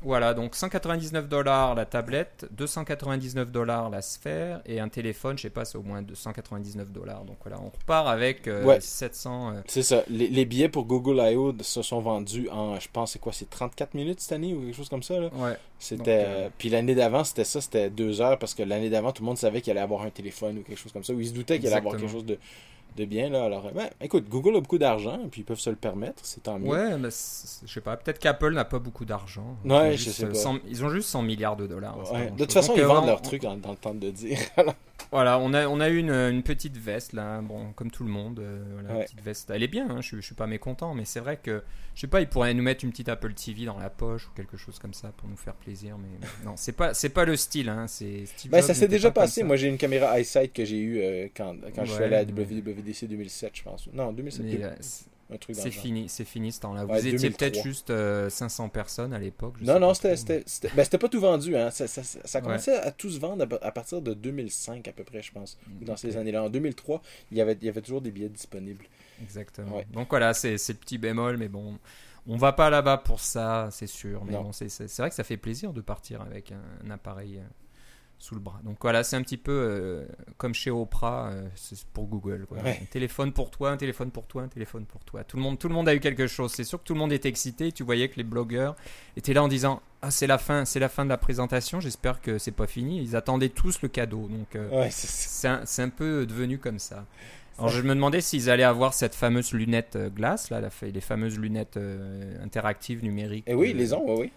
Voilà, 0.04 0.34
donc 0.34 0.56
199 0.56 1.28
dollars 1.28 1.76
la 1.76 1.86
tablette, 1.86 2.46
299 2.52 3.52
dollars 3.52 3.90
la 3.90 4.02
sphère 4.02 4.62
et 4.66 4.80
un 4.80 4.90
téléphone, 4.90 5.38
je 5.38 5.44
sais 5.44 5.50
pas, 5.50 5.66
c'est 5.66 5.78
au 5.78 5.84
moins 5.84 6.02
299 6.02 6.92
dollars. 6.92 7.24
Donc 7.24 7.38
voilà, 7.44 7.60
on 7.62 7.70
repart 7.70 8.08
avec 8.08 8.50
700. 8.80 9.50
Euh, 9.50 9.54
euh, 9.54 9.62
c'est 9.68 9.84
ça. 9.84 10.04
Les, 10.10 10.46
billets 10.46 10.70
pour 10.70 10.86
Google 10.86 11.20
I.O. 11.20 11.54
se 11.62 11.82
sont 11.82 12.02
vendus 12.02 12.50
en, 12.52 12.80
je 12.80 12.90
pense, 12.92 13.14
c'est 13.14 13.20
quoi, 13.20 13.32
c'est 13.32 13.50
34 13.50 13.94
minutes 13.94 14.20
cette 14.20 14.34
année 14.34 14.54
ou 14.54 14.62
quelque 14.62 14.76
chose 14.76 14.90
comme 14.90 15.04
ça. 15.04 15.20
Là? 15.20 15.30
Ouais. 15.34 15.58
C'était. 15.80 16.26
Euh, 16.28 16.50
puis 16.58 16.70
l'année 16.70 16.96
d'avant, 16.96 17.24
c'était 17.24 17.46
ça, 17.46 17.62
c'était 17.62 17.90
deux 17.90 18.22
heures 18.22 18.38
parce 18.40 18.54
que 18.54 18.64
l'année 18.64 18.90
d'avant, 18.90 19.12
tout 19.12 19.24
le 19.24 19.28
monde 19.28 19.38
savait 19.38 19.62
qu'il 19.62 19.72
allait 19.72 19.82
avoir 19.82 20.02
un 20.02 20.10
téléphone 20.10 20.60
ou 20.60 20.64
quelque 20.64 20.80
chose 20.80 20.92
comme 20.92 21.04
ça, 21.04 21.14
ou 21.14 21.20
il 21.20 21.28
se 21.28 21.34
doutait 21.34 21.60
qu'il 21.60 21.68
allait 21.68 21.78
avoir 21.78 21.96
quelque 21.96 22.12
chose 22.12 22.26
de 22.26 22.38
de 22.96 23.06
bien. 23.06 23.30
Là. 23.30 23.46
Alors, 23.46 23.72
ben, 23.74 23.90
écoute, 24.02 24.30
Google 24.30 24.58
a 24.58 24.60
beaucoup 24.60 24.78
d'argent, 24.78 25.20
puis 25.32 25.42
ils 25.42 25.44
peuvent 25.44 25.60
se 25.60 25.70
le 25.70 25.76
permettre, 25.76 26.22
c'est 26.24 26.44
tant 26.44 26.60
mieux. 26.60 26.70
Ouais, 26.70 26.98
mais 26.98 27.10
je 27.10 27.74
sais 27.74 27.82
pas, 27.82 27.98
peut-être 27.98 28.20
qu'Apple 28.20 28.54
n'a 28.54 28.66
pas 28.66 28.80
beaucoup 28.80 29.06
d'argent. 29.06 29.58
Ouais, 29.66 29.98
je 29.98 30.10
sais 30.10 30.28
pas. 30.28 30.38
ils 30.68 30.84
ont 30.84 30.90
juste 30.90 31.10
100 31.10 31.22
milliards 31.24 31.56
de 31.56 31.68
dollars. 31.68 31.98
De 32.14 32.38
toute 32.38 32.54
façon, 32.54 32.74
ils 32.76 32.84
vendent 32.84 33.08
leurs 33.08 33.22
trucs 33.22 33.42
dans, 33.42 33.54
le 33.56 33.76
temps 33.76 33.94
de 33.94 34.10
dire. 34.10 34.40
Voilà, 35.12 35.40
on 35.40 35.54
a, 35.54 35.68
on 35.68 35.80
a 35.80 35.90
eu 35.90 35.98
une, 35.98 36.12
une, 36.12 36.44
petite 36.44 36.78
veste 36.78 37.14
là, 37.14 37.42
bon, 37.42 37.72
comme 37.74 37.92
tout 37.92 38.04
le 38.04 38.10
monde. 38.10 38.40
Euh, 38.40 38.64
voilà, 38.74 39.04
petite 39.04 39.22
veste. 39.22 39.50
Elle 39.50 39.64
est 39.64 39.68
bien, 39.68 39.90
hein, 39.90 40.02
je, 40.02 40.16
je 40.16 40.22
suis 40.22 40.36
pas 40.36 40.48
mécontent, 40.48 40.94
mais 40.94 41.06
c'est 41.06 41.20
vrai 41.20 41.38
que, 41.38 41.64
je 41.96 42.02
sais 42.02 42.08
pas, 42.08 42.22
ils 42.22 42.28
pourraient 42.28 42.54
nous 42.54 42.64
mettre 42.64 42.84
une 42.84 42.92
petite 42.92 43.10
Apple 43.10 43.34
TV 43.34 43.66
dans 43.66 43.78
la 43.78 43.90
poche 43.90 44.28
ou 44.28 44.32
quelque 44.36 44.58
chose 44.58 44.80
comme 44.80 44.94
ça 44.94 45.12
pour 45.16 45.30
nous 45.30 45.38
faire 45.38 45.56
plaisir, 45.56 45.98
mais 45.98 46.28
non, 46.46 46.54
c'est 46.56 46.72
pas, 46.72 46.94
c'est 46.94 47.10
pas 47.10 47.26
le 47.26 47.36
style, 47.36 47.70
hein, 47.70 47.86
c'est 47.88 48.26
ben, 48.50 48.62
ça 48.62 48.74
s'est 48.74 48.88
déjà 48.88 49.12
passé. 49.12 49.44
Moi, 49.44 49.56
j'ai 49.56 49.68
une 49.68 49.78
caméra 49.78 50.20
iSight 50.20 50.52
que 50.54 50.66
j'ai 50.66 50.80
eu 50.80 51.00
euh, 51.02 51.28
quand, 51.36 51.56
quand 51.76 51.86
je 51.86 51.94
suis 51.94 52.04
allé 52.04 52.16
à 52.16 52.24
WWDC 52.24 53.06
2007, 53.08 53.52
je 53.56 53.64
pense. 53.64 53.90
Non, 53.94 54.12
2007. 54.12 55.10
C'est 55.52 55.72
fini, 55.72 56.10
c'est 56.10 56.26
fini 56.26 56.52
ce 56.52 56.62
temps-là. 56.62 56.86
Vous 56.86 57.08
étiez 57.08 57.30
peut-être 57.30 57.62
juste 57.64 57.92
500 58.30 58.66
euh, 58.66 58.68
personnes 58.68 59.14
à 59.14 59.20
l'époque. 59.20 59.56
Non, 59.62 59.80
non, 59.80 59.94
c'était 59.94 60.44
ben, 60.76 60.86
pas 60.86 61.10
tout 61.10 61.20
vendu. 61.20 61.56
Hein. 61.56 61.72
Ça, 61.72 61.88
ça, 61.88 62.04
ça, 62.04 62.42
commençait 62.42 62.76
à 62.76 62.92
tout 62.92 63.10
se 63.10 63.20
vendre 63.20 63.48
à, 63.62 63.72
partir 63.72 64.02
de 64.02 64.14
2005 64.14 64.88
à 64.88 64.92
peu 64.92 65.04
près, 65.04 65.22
je 65.22 65.32
pense. 65.32 65.58
Dans 65.82 65.98
ces 65.98 66.18
années-là. 66.18 66.44
En 66.44 66.50
2003, 66.50 67.02
il 67.32 67.38
y, 67.38 67.42
avait, 67.42 67.58
il 67.62 67.66
y 67.66 67.70
avait 67.70 67.82
toujours 67.82 68.02
des 68.02 68.12
billets 68.12 68.30
disponibles. 68.30 68.86
Exactement. 69.22 69.82
Donc 69.92 70.10
voilà, 70.10 70.34
c'est 70.34 70.56
le 70.56 70.74
petit 70.74 70.98
bémol, 70.98 71.38
mais 71.38 71.48
bon. 71.48 71.78
On 72.26 72.38
va 72.38 72.54
pas 72.54 72.70
là-bas 72.70 72.98
pour 72.98 73.20
ça, 73.20 73.68
c'est 73.72 73.88
sûr. 73.88 74.24
Mais 74.26 74.34
bon, 74.34 74.52
c'est 74.52 74.98
vrai 74.98 75.10
que 75.10 75.16
ça 75.16 75.24
fait 75.24 75.38
plaisir 75.38 75.74
de 75.74 75.82
partir 75.82 76.22
avec 76.22 76.52
un 76.52 76.90
appareil 76.90 77.38
euh, 77.38 77.42
sous 78.24 78.36
le 78.36 78.40
bras. 78.40 78.62
Donc 78.64 78.78
voilà, 78.82 79.04
c'est 79.04 79.18
un 79.18 79.22
petit 79.22 79.36
peu 79.36 79.52
euh, 79.52 80.06
comme 80.38 80.54
chez 80.54 80.72
Oprah, 80.72 81.28
euh, 81.28 81.46
c'est 81.56 81.84
pour 81.88 82.06
Google. 82.06 82.48
Un 82.56 82.86
téléphone 82.90 83.34
pour 83.34 83.52
toi, 83.52 83.72
un 83.72 83.76
téléphone 83.76 84.12
pour 84.12 84.28
toi, 84.28 84.44
un 84.44 84.48
téléphone 84.48 84.86
pour 84.86 85.04
toi. 85.04 85.26
Tout 85.26 85.36
le 85.36 85.44
monde, 85.44 85.60
tout 85.60 85.68
le 85.68 85.74
monde 85.74 85.90
a 85.90 85.94
eu 85.94 86.00
quelque 86.00 86.26
chose. 86.28 86.54
C'est 86.54 86.64
sûr 86.64 86.80
que 86.80 86.86
tout 86.86 86.94
le 86.94 87.00
monde 87.00 87.12
était 87.12 87.28
excité. 87.28 87.74
Tu 87.74 87.84
voyais 87.84 88.08
que 88.08 88.16
les 88.16 88.24
blogueurs 88.24 88.78
étaient 89.18 89.34
là 89.34 89.44
en 89.44 89.50
disant 89.50 89.82
ah 90.02 90.10
c'est 90.10 90.26
la 90.26 90.38
fin, 90.38 90.64
c'est 90.64 90.80
la 90.80 90.88
fin 90.88 91.04
de 91.04 91.10
la 91.10 91.18
présentation. 91.18 91.82
J'espère 91.82 92.22
que 92.22 92.38
c'est 92.38 92.52
pas 92.52 92.66
fini. 92.66 93.04
Ils 93.04 93.18
attendaient 93.18 93.50
tous 93.50 93.82
le 93.82 93.90
cadeau. 93.90 94.30
Donc 94.30 94.56
euh, 94.56 94.88
c'est 94.90 95.50
un, 95.50 95.64
un, 95.80 95.90
peu 95.90 96.26
devenu 96.26 96.60
comme 96.60 96.80
ça. 96.80 97.06
Alors 97.58 97.72
je 97.72 97.82
me 97.82 97.94
demandais 97.94 98.22
s'ils 98.22 98.50
allaient 98.50 98.64
avoir 98.64 98.94
cette 98.94 99.16
fameuse 99.16 99.52
lunette 99.52 99.98
glace 100.16 100.50
là, 100.50 100.62
les 100.82 101.02
fameuses 101.02 101.38
lunettes 101.38 101.78
interactives 102.42 103.04
numériques. 103.04 103.44
Et 103.48 103.52
eh 103.52 103.56
oui, 103.56 103.72
ils 103.72 103.78
les 103.78 103.94
ont, 103.94 104.18
oui. 104.18 104.32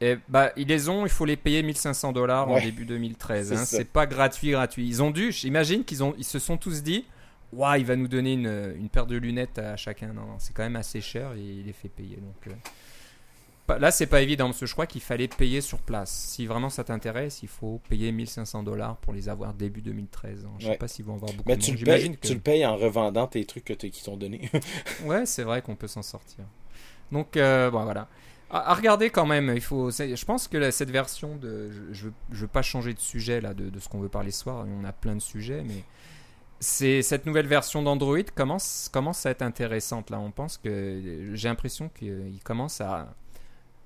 Et 0.00 0.16
bah, 0.28 0.52
ils 0.56 0.66
les 0.66 0.88
ont, 0.88 1.06
il 1.06 1.10
faut 1.10 1.24
les 1.24 1.36
payer 1.36 1.62
1500 1.62 2.12
dollars 2.12 2.48
en 2.48 2.60
début 2.60 2.84
2013. 2.84 3.52
Hein. 3.52 3.64
C'est 3.64 3.88
pas 3.88 4.06
gratuit, 4.06 4.50
gratuit. 4.50 4.86
Ils 4.86 5.02
ont 5.02 5.10
dû, 5.10 5.32
j'imagine 5.32 5.84
qu'ils 5.84 6.02
ont, 6.02 6.14
ils 6.18 6.24
se 6.24 6.38
sont 6.38 6.56
tous 6.56 6.82
dit, 6.82 7.04
waouh, 7.52 7.76
il 7.76 7.86
va 7.86 7.96
nous 7.96 8.08
donner 8.08 8.32
une, 8.32 8.74
une, 8.76 8.88
paire 8.88 9.06
de 9.06 9.16
lunettes 9.16 9.58
à 9.58 9.76
chacun. 9.76 10.08
Non, 10.12 10.22
c'est 10.38 10.52
quand 10.52 10.62
même 10.62 10.76
assez 10.76 11.00
cher 11.00 11.32
et 11.34 11.40
il 11.40 11.66
les 11.66 11.72
fait 11.72 11.88
payer. 11.88 12.16
Donc 12.16 12.48
euh, 12.48 13.78
là, 13.78 13.90
c'est 13.90 14.06
pas 14.06 14.20
évident 14.20 14.46
parce 14.46 14.60
que 14.60 14.66
je 14.66 14.72
crois 14.72 14.86
qu'il 14.86 15.00
fallait 15.00 15.28
payer 15.28 15.60
sur 15.60 15.78
place. 15.78 16.10
Si 16.10 16.46
vraiment 16.46 16.70
ça 16.70 16.84
t'intéresse, 16.84 17.42
il 17.42 17.48
faut 17.48 17.80
payer 17.88 18.12
1500 18.12 18.62
dollars 18.62 18.96
pour 18.96 19.12
les 19.12 19.28
avoir 19.28 19.54
début 19.54 19.80
2013. 19.80 20.44
Hein. 20.44 20.50
Je 20.58 20.66
sais 20.66 20.76
pas 20.76 20.88
s'ils 20.88 21.04
vont 21.04 21.14
avoir 21.14 21.32
beaucoup. 21.32 21.48
Mais 21.48 21.56
tu, 21.56 21.72
le 21.72 21.84
payes, 21.84 22.16
tu 22.20 22.34
le 22.34 22.40
payes 22.40 22.66
en 22.66 22.76
revendant 22.76 23.26
tes 23.26 23.44
trucs 23.44 23.64
que 23.64 23.72
qu'ils 23.72 24.04
t'ont 24.04 24.16
donné. 24.16 24.50
ouais, 25.04 25.24
c'est 25.24 25.44
vrai 25.44 25.62
qu'on 25.62 25.76
peut 25.76 25.88
s'en 25.88 26.02
sortir. 26.02 26.44
Donc 27.12 27.36
euh, 27.36 27.70
bon, 27.70 27.84
voilà. 27.84 28.08
À, 28.50 28.74
regarder 28.74 29.10
quand 29.10 29.26
même, 29.26 29.52
il 29.54 29.60
faut. 29.60 29.90
Je 29.90 30.24
pense 30.24 30.48
que 30.48 30.70
cette 30.70 30.90
version 30.90 31.36
de. 31.36 31.70
Je, 31.92 32.08
je, 32.30 32.40
veux 32.40 32.46
pas 32.48 32.62
changer 32.62 32.94
de 32.94 33.00
sujet 33.00 33.40
là, 33.40 33.54
de, 33.54 33.78
ce 33.78 33.88
qu'on 33.88 34.00
veut 34.00 34.08
parler 34.08 34.30
ce 34.30 34.42
soir. 34.42 34.64
On 34.66 34.84
a 34.84 34.92
plein 34.92 35.16
de 35.16 35.20
sujets, 35.20 35.62
mais 35.66 35.82
c'est 36.60 37.02
cette 37.02 37.26
nouvelle 37.26 37.46
version 37.46 37.82
d'Android 37.82 38.22
commence 38.34 38.88
commence 38.92 39.26
à 39.26 39.30
être 39.30 39.42
intéressante 39.42 40.10
là. 40.10 40.20
On 40.20 40.30
pense 40.30 40.56
que 40.58 41.30
j'ai 41.34 41.48
l'impression 41.48 41.88
qu'il 41.88 42.40
commence 42.44 42.80
à 42.80 43.14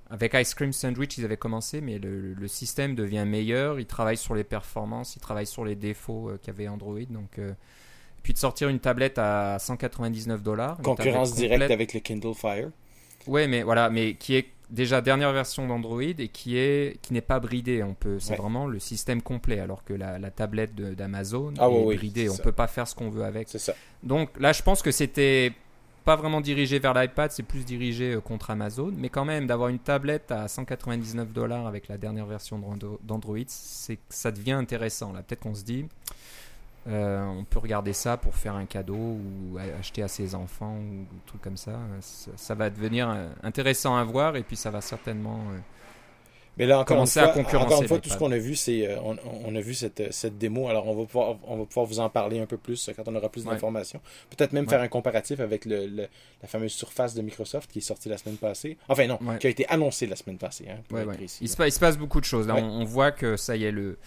avec 0.09 0.33
Ice 0.33 0.55
Cream 0.55 0.73
Sandwich, 0.73 1.17
ils 1.17 1.25
avaient 1.25 1.37
commencé, 1.37 1.81
mais 1.81 1.99
le, 1.99 2.47
système 2.47 2.95
devient 2.95 3.25
meilleur. 3.27 3.79
Ils 3.79 3.85
travaillent 3.85 4.17
sur 4.17 4.33
les 4.33 4.43
performances, 4.43 5.15
ils 5.15 5.19
travaillent 5.19 5.45
sur 5.45 5.63
les 5.63 5.75
défauts 5.75 6.29
euh, 6.29 6.39
qu'avait 6.41 6.67
Android. 6.67 6.99
Donc, 7.09 7.37
euh, 7.37 7.53
puis 8.23 8.33
de 8.33 8.39
sortir 8.39 8.69
une 8.69 8.79
tablette 8.79 9.19
à 9.19 9.59
199 9.59 10.41
dollars. 10.41 10.77
Concurrence 10.81 11.35
directe 11.35 11.69
avec 11.69 11.93
le 11.93 11.99
Kindle 11.99 12.33
Fire. 12.33 12.69
Ouais, 13.29 13.47
mais 13.47 13.61
voilà, 13.61 13.89
mais 13.89 14.15
qui 14.15 14.35
est 14.35 14.47
déjà 14.71 15.01
dernière 15.01 15.31
version 15.31 15.67
d'Android 15.67 16.01
et 16.01 16.27
qui 16.27 16.57
est 16.57 16.99
qui 17.01 17.13
n'est 17.13 17.21
pas 17.21 17.39
bridée. 17.39 17.83
On 17.83 17.93
peut, 17.93 18.19
c'est 18.19 18.35
vraiment 18.35 18.67
le 18.67 18.79
système 18.79 19.21
complet, 19.21 19.59
alors 19.59 19.83
que 19.83 19.93
la, 19.93 20.19
tablette 20.31 20.75
d'Amazon 20.75 21.53
ah 21.59 21.69
est 21.69 21.95
bridée. 21.95 22.29
on 22.29 22.37
peut 22.37 22.51
pas 22.51 22.67
faire 22.67 22.87
ce 22.87 22.95
qu'on 22.95 23.09
veut 23.09 23.23
avec. 23.23 23.49
Ça. 23.49 23.73
Donc 24.03 24.29
là, 24.39 24.51
je 24.51 24.63
pense 24.63 24.81
que 24.81 24.91
c'était 24.91 25.53
pas 26.05 26.15
vraiment 26.15 26.41
dirigé 26.41 26.79
vers 26.79 26.95
l'iPad, 26.95 27.31
c'est 27.31 27.43
plus 27.43 27.63
dirigé 27.65 28.13
euh, 28.13 28.21
contre 28.21 28.49
Amazon. 28.49 28.91
Mais 28.97 29.09
quand 29.09 29.25
même, 29.25 29.45
d'avoir 29.45 29.69
une 29.69 29.77
tablette 29.77 30.31
à 30.31 30.47
199 30.47 31.31
dollars 31.33 31.67
avec 31.67 31.87
la 31.87 31.97
dernière 31.97 32.25
version 32.25 32.59
d'Android, 33.03 33.37
c'est 33.47 33.99
ça 34.09 34.31
devient 34.31 34.53
intéressant. 34.53 35.13
Là, 35.13 35.21
peut-être 35.21 35.41
qu'on 35.41 35.53
se 35.53 35.63
dit, 35.63 35.85
euh, 36.87 37.23
on 37.25 37.43
peut 37.43 37.59
regarder 37.59 37.93
ça 37.93 38.17
pour 38.17 38.35
faire 38.35 38.55
un 38.55 38.65
cadeau 38.65 38.95
ou 38.95 39.57
acheter 39.79 40.01
à 40.01 40.07
ses 40.07 40.33
enfants 40.33 40.77
ou 40.77 41.05
trucs 41.25 41.41
comme 41.41 41.57
ça. 41.57 41.79
ça. 42.01 42.55
va 42.55 42.69
devenir 42.69 43.09
euh, 43.09 43.29
intéressant 43.43 43.95
à 43.95 44.03
voir 44.03 44.35
et 44.35 44.43
puis 44.43 44.55
ça 44.55 44.71
va 44.71 44.81
certainement 44.81 45.39
mais 46.59 46.65
là, 46.65 46.79
encore 46.79 46.99
une 46.99 47.07
fois, 47.07 47.37
encore 47.37 47.81
une 47.81 47.87
fois 47.87 47.99
tout 47.99 48.09
ce 48.09 48.17
qu'on 48.17 48.33
a 48.33 48.37
vu, 48.37 48.53
c'est 48.53 48.85
euh, 48.85 48.99
on, 49.01 49.55
a 49.55 49.61
vu 49.61 49.73
cette, 49.73 50.11
cette 50.11 50.37
démo. 50.37 50.67
Alors, 50.67 50.87
on 50.87 50.93
va, 50.93 51.05
pouvoir, 51.05 51.37
on 51.47 51.55
va 51.55 51.65
pouvoir 51.65 51.85
vous 51.85 52.01
en 52.01 52.09
parler 52.09 52.37
un 52.41 52.45
peu 52.45 52.57
plus 52.57 52.89
quand 52.93 53.07
on 53.07 53.15
aura 53.15 53.29
plus 53.29 53.45
d'informations. 53.45 54.01
Peut-être 54.29 54.51
même 54.51 54.67
faire 54.67 54.81
un 54.81 54.89
comparatif 54.89 55.39
avec 55.39 55.63
le, 55.63 55.87
la 55.87 56.47
fameuse 56.47 56.73
surface 56.73 57.13
de 57.13 57.21
Microsoft 57.21 57.71
qui 57.71 57.79
est 57.79 57.81
sortie 57.81 58.09
la 58.09 58.17
semaine 58.17 58.35
passée. 58.35 58.77
Enfin, 58.89 59.07
non, 59.07 59.19
qui 59.39 59.47
a 59.47 59.49
été 59.49 59.65
annoncée 59.69 60.05
la 60.05 60.17
semaine 60.17 60.37
passée. 60.37 60.65
Hein, 60.69 60.79
il, 60.91 61.29
se 61.29 61.55
passe, 61.55 61.67
il, 61.69 61.71
se 61.71 61.79
passe, 61.79 61.97
beaucoup 61.97 62.19
de 62.19 62.25
choses. 62.25 62.45
Là, 62.45 62.55
on, 62.55 62.83
voit 62.83 63.11
que 63.11 63.37
ça 63.37 63.55
y 63.55 63.63
est, 63.63 63.71
le. 63.71 63.97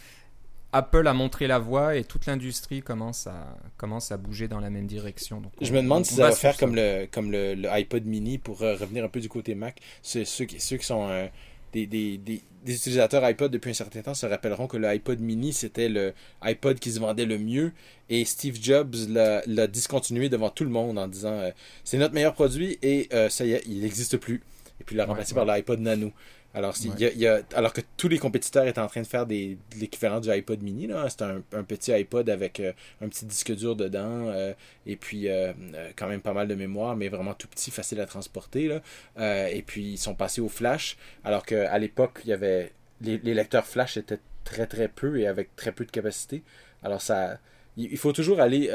Apple 0.73 1.07
a 1.07 1.13
montré 1.13 1.47
la 1.47 1.59
voie 1.59 1.97
et 1.97 2.05
toute 2.05 2.25
l'industrie 2.25 2.81
commence 2.81 3.27
à, 3.27 3.57
commence 3.77 4.11
à 4.11 4.17
bouger 4.17 4.49
dans 4.49 4.59
la 4.59 4.71
même 4.71 4.87
direction. 4.87 5.41
Donc 5.41 5.53
je 5.61 5.71
me 5.73 5.83
demande 5.83 6.07
si 6.07 6.15
ça 6.15 6.23
va 6.23 6.33
faire 6.33 6.57
comme, 6.57 6.75
le, 6.75 7.07
comme 7.11 7.31
le, 7.31 7.69
iPod 7.71 8.07
mini 8.07 8.39
pour 8.39 8.63
euh, 8.63 8.75
revenir 8.75 9.05
un 9.05 9.09
peu 9.09 9.21
du 9.21 9.29
côté 9.29 9.55
Mac. 9.55 9.81
Ceux, 10.03 10.25
ceux, 10.25 10.47
qui, 10.47 10.61
ceux 10.61 10.79
qui 10.79 10.87
sont 10.87 11.09
euh, 11.11 11.27
des, 11.75 11.87
des, 11.87 12.17
des, 12.17 12.43
utilisateurs 12.65 13.23
iPod 13.23 13.53
depuis 13.53 13.71
un 13.71 13.75
certain 13.75 14.01
temps 14.01 14.15
se 14.15 14.25
rappelleront 14.25 14.67
que 14.67 14.79
le 14.79 14.89
iPod 14.89 15.21
mini, 15.21 15.53
c'était 15.53 15.91
le 15.91 16.15
iPod 16.41 16.79
qui 16.79 16.91
se 16.91 17.01
vendait 17.01 17.27
le 17.27 17.39
mieux. 17.39 17.73
Et 18.09 18.25
Steve 18.25 18.57
Jobs 18.61 18.95
l'a 19.09 19.67
discontinué 19.67 20.31
devant 20.31 20.49
tout 20.49 20.65
le 20.65 20.71
monde 20.71 20.99
en 20.99 21.07
disant 21.07 21.33
euh, 21.33 21.51
c'est 21.85 21.99
notre 21.99 22.15
meilleur 22.15 22.33
produit 22.33 22.79
et 22.81 23.11
ça 23.29 23.45
y 23.45 23.53
est, 23.53 23.63
il 23.67 23.81
n'existe 23.81 24.17
plus. 24.17 24.43
Et 24.81 24.85
puis 24.85 24.95
il 24.95 24.99
l'a 24.99 25.05
remplacé 25.05 25.35
par 25.35 25.45
l'iPod 25.45 25.81
Nano. 25.81 26.13
Alors, 26.55 26.75
y 26.99 27.27
a, 27.27 27.41
alors 27.55 27.73
que 27.73 27.81
tous 27.97 28.09
les 28.09 28.19
compétiteurs 28.19 28.67
étaient 28.67 28.81
en 28.81 28.87
train 28.87 29.01
de 29.01 29.07
faire 29.07 29.25
des, 29.25 29.57
l'équivalent 29.81 30.21
du 30.21 30.31
iPod 30.31 30.63
mini, 30.63 30.87
là. 30.87 31.09
C'était 31.09 31.25
un, 31.25 31.65
petit 31.65 31.93
iPod 31.93 32.29
avec 32.29 32.61
euh, 32.61 32.73
un 33.01 33.09
petit 33.09 33.25
disque 33.25 33.55
dur 33.55 33.75
dedans 33.75 34.29
euh, 34.29 34.53
et 34.85 34.97
puis 34.97 35.29
euh, 35.29 35.55
quand 35.97 36.09
même 36.09 36.21
pas 36.21 36.35
mal 36.35 36.49
de 36.49 36.55
mémoire, 36.55 36.95
mais 36.95 37.09
vraiment 37.09 37.33
tout 37.33 37.49
petit, 37.49 37.71
facile 37.71 38.01
à 38.01 38.07
transporter. 38.07 38.69
Là. 38.69 39.49
et 39.49 39.63
puis 39.63 39.93
ils 39.93 39.99
sont 39.99 40.15
passés 40.15 40.43
au 40.43 40.49
flash, 40.49 40.99
alors 41.25 41.47
qu'à 41.47 41.79
l'époque, 41.79 42.21
il 42.25 42.31
y 42.31 42.33
avait 42.35 42.73
les, 43.01 43.19
lecteurs 43.19 43.67
flash 43.67 43.97
étaient 43.97 44.21
très 44.45 44.67
très 44.67 44.89
peu 44.89 45.19
et 45.19 45.27
avec 45.27 45.57
très 45.57 45.73
peu 45.73 45.87
de 45.87 45.91
capacité. 45.91 46.43
Alors 46.83 47.01
ça, 47.01 47.39
il 47.79 47.97
faut 47.97 48.13
toujours 48.13 48.41
aller 48.41 48.71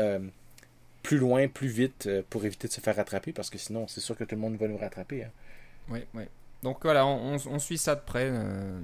plus 1.03 1.17
loin, 1.17 1.47
plus 1.47 1.67
vite 1.67 2.09
pour 2.31 2.43
éviter 2.43 2.67
de 2.67 2.73
se 2.73 2.81
faire 2.81 2.95
rattraper 2.95 3.33
parce 3.33 3.51
que 3.51 3.59
sinon, 3.59 3.87
c'est 3.87 4.01
sûr 4.01 4.17
que 4.17 4.23
tout 4.23 4.33
le 4.33 4.41
monde 4.41 4.57
va 4.57 4.67
nous 4.67 4.77
rattraper. 4.77 5.25
Hein. 5.25 5.31
Oui, 5.89 5.99
oui. 6.15 6.23
Donc 6.63 6.79
voilà, 6.83 7.05
on, 7.05 7.59
suit 7.59 7.77
ça 7.77 7.95
de 7.95 8.01
près. 8.01 8.29
Euh, 8.31 8.79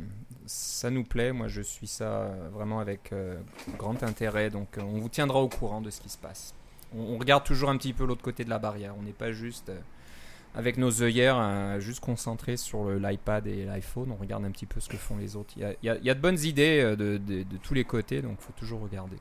ça 0.45 0.89
nous 0.89 1.03
plaît. 1.03 1.31
Moi, 1.31 1.47
je 1.47 1.61
suis 1.61 1.87
ça 1.87 2.05
euh, 2.05 2.49
vraiment 2.51 2.79
avec 2.79 3.11
euh, 3.11 3.35
grand 3.77 4.01
intérêt. 4.03 4.49
Donc 4.49 4.77
on 4.77 4.99
vous 4.99 5.09
tiendra 5.09 5.39
au 5.39 5.49
courant 5.49 5.81
de 5.81 5.89
ce 5.89 5.99
qui 5.99 6.09
se 6.09 6.17
passe. 6.17 6.53
On, 6.95 7.17
regarde 7.17 7.43
toujours 7.43 7.69
un 7.69 7.77
petit 7.77 7.93
peu 7.93 8.05
l'autre 8.05 8.21
côté 8.21 8.43
de 8.43 8.49
la 8.49 8.59
barrière. 8.59 8.93
On 8.99 9.01
n'est 9.01 9.11
pas 9.11 9.31
juste 9.31 9.71
avec 10.53 10.77
nos 10.77 11.01
œillères, 11.01 11.79
juste 11.79 11.99
concentrés 11.99 12.57
sur 12.57 12.91
l'iPad 12.91 13.47
et 13.47 13.65
l'iPhone. 13.65 14.11
On 14.11 14.21
regarde 14.21 14.45
un 14.45 14.51
petit 14.51 14.67
peu 14.67 14.79
ce 14.79 14.87
que 14.87 14.97
font 14.97 15.17
les 15.17 15.35
autres. 15.35 15.55
Il 15.57 15.75
y 15.81 15.89
a, 15.89 16.13
de 16.13 16.19
bonnes 16.19 16.39
idées 16.39 16.95
de, 16.95 17.17
de 17.17 17.57
tous 17.63 17.73
les 17.73 17.83
côtés, 17.83 18.21
donc 18.21 18.37
il 18.39 18.43
faut 18.43 18.53
toujours 18.55 18.81
regarder. 18.81 19.17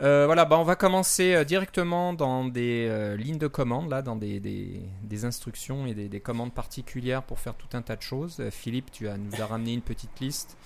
Euh, 0.00 0.26
voilà, 0.26 0.44
bah 0.44 0.56
on 0.58 0.62
va 0.64 0.76
commencer 0.76 1.34
euh, 1.34 1.44
directement 1.44 2.12
dans 2.12 2.44
des 2.44 2.86
euh, 2.88 3.16
lignes 3.16 3.38
de 3.38 3.48
commande, 3.48 3.90
là, 3.90 4.00
dans 4.00 4.14
des, 4.14 4.38
des, 4.38 5.24
instructions 5.24 5.86
et 5.86 5.94
des, 5.94 6.20
commandes 6.20 6.54
particulières 6.54 7.24
pour 7.24 7.40
faire 7.40 7.54
tout 7.54 7.76
un 7.76 7.82
tas 7.82 7.96
de 7.96 8.02
choses. 8.02 8.40
Philippe, 8.50 8.92
tu 8.92 9.08
as, 9.08 9.16
nous 9.16 9.40
as 9.40 9.46
ramené 9.46 9.72
une 9.72 9.82
petite 9.82 10.20
liste 10.20 10.56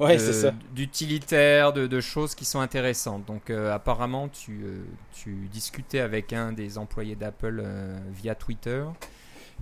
ouais, 0.00 0.18
d'utilitaires, 0.74 1.72
de, 1.72 1.86
de, 1.86 2.00
choses 2.00 2.34
qui 2.34 2.44
sont 2.44 2.60
intéressantes. 2.60 3.24
Donc 3.24 3.48
apparemment, 3.48 4.28
tu, 4.28 4.66
tu 5.14 5.48
discutais 5.50 6.00
avec 6.00 6.34
un 6.34 6.52
des 6.52 6.76
employés 6.76 7.14
d'Apple 7.16 7.64
via 8.12 8.34
Twitter. 8.34 8.84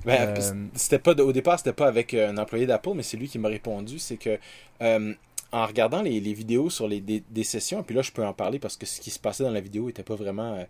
Ben, 0.04 0.34
c'était 0.74 0.98
pas 0.98 1.12
au 1.12 1.32
départ, 1.32 1.58
c'était 1.58 1.72
pas 1.72 1.86
avec 1.86 2.14
un 2.14 2.36
employé 2.38 2.66
d'Apple, 2.66 2.94
mais 2.96 3.04
c'est 3.04 3.16
lui 3.16 3.28
qui 3.28 3.38
m'a 3.38 3.48
répondu. 3.48 4.00
C'est 4.00 4.16
que 4.16 4.38
en 5.52 5.66
regardant 5.66 6.02
les, 6.02 6.20
vidéos 6.20 6.70
sur 6.70 6.88
les 6.88 7.00
des, 7.00 7.44
sessions, 7.44 7.80
et 7.80 7.82
puis 7.82 7.94
là 7.94 8.02
je 8.02 8.10
peux 8.10 8.24
en 8.24 8.32
parler 8.32 8.58
parce 8.58 8.76
que 8.76 8.86
ce 8.86 9.00
qui 9.00 9.10
se 9.10 9.18
passait 9.18 9.44
dans 9.44 9.50
la 9.50 9.60
vidéo 9.60 9.86
n'était 9.86 10.02
pas 10.02 10.16
vraiment. 10.16 10.54
Euh, 10.54 10.64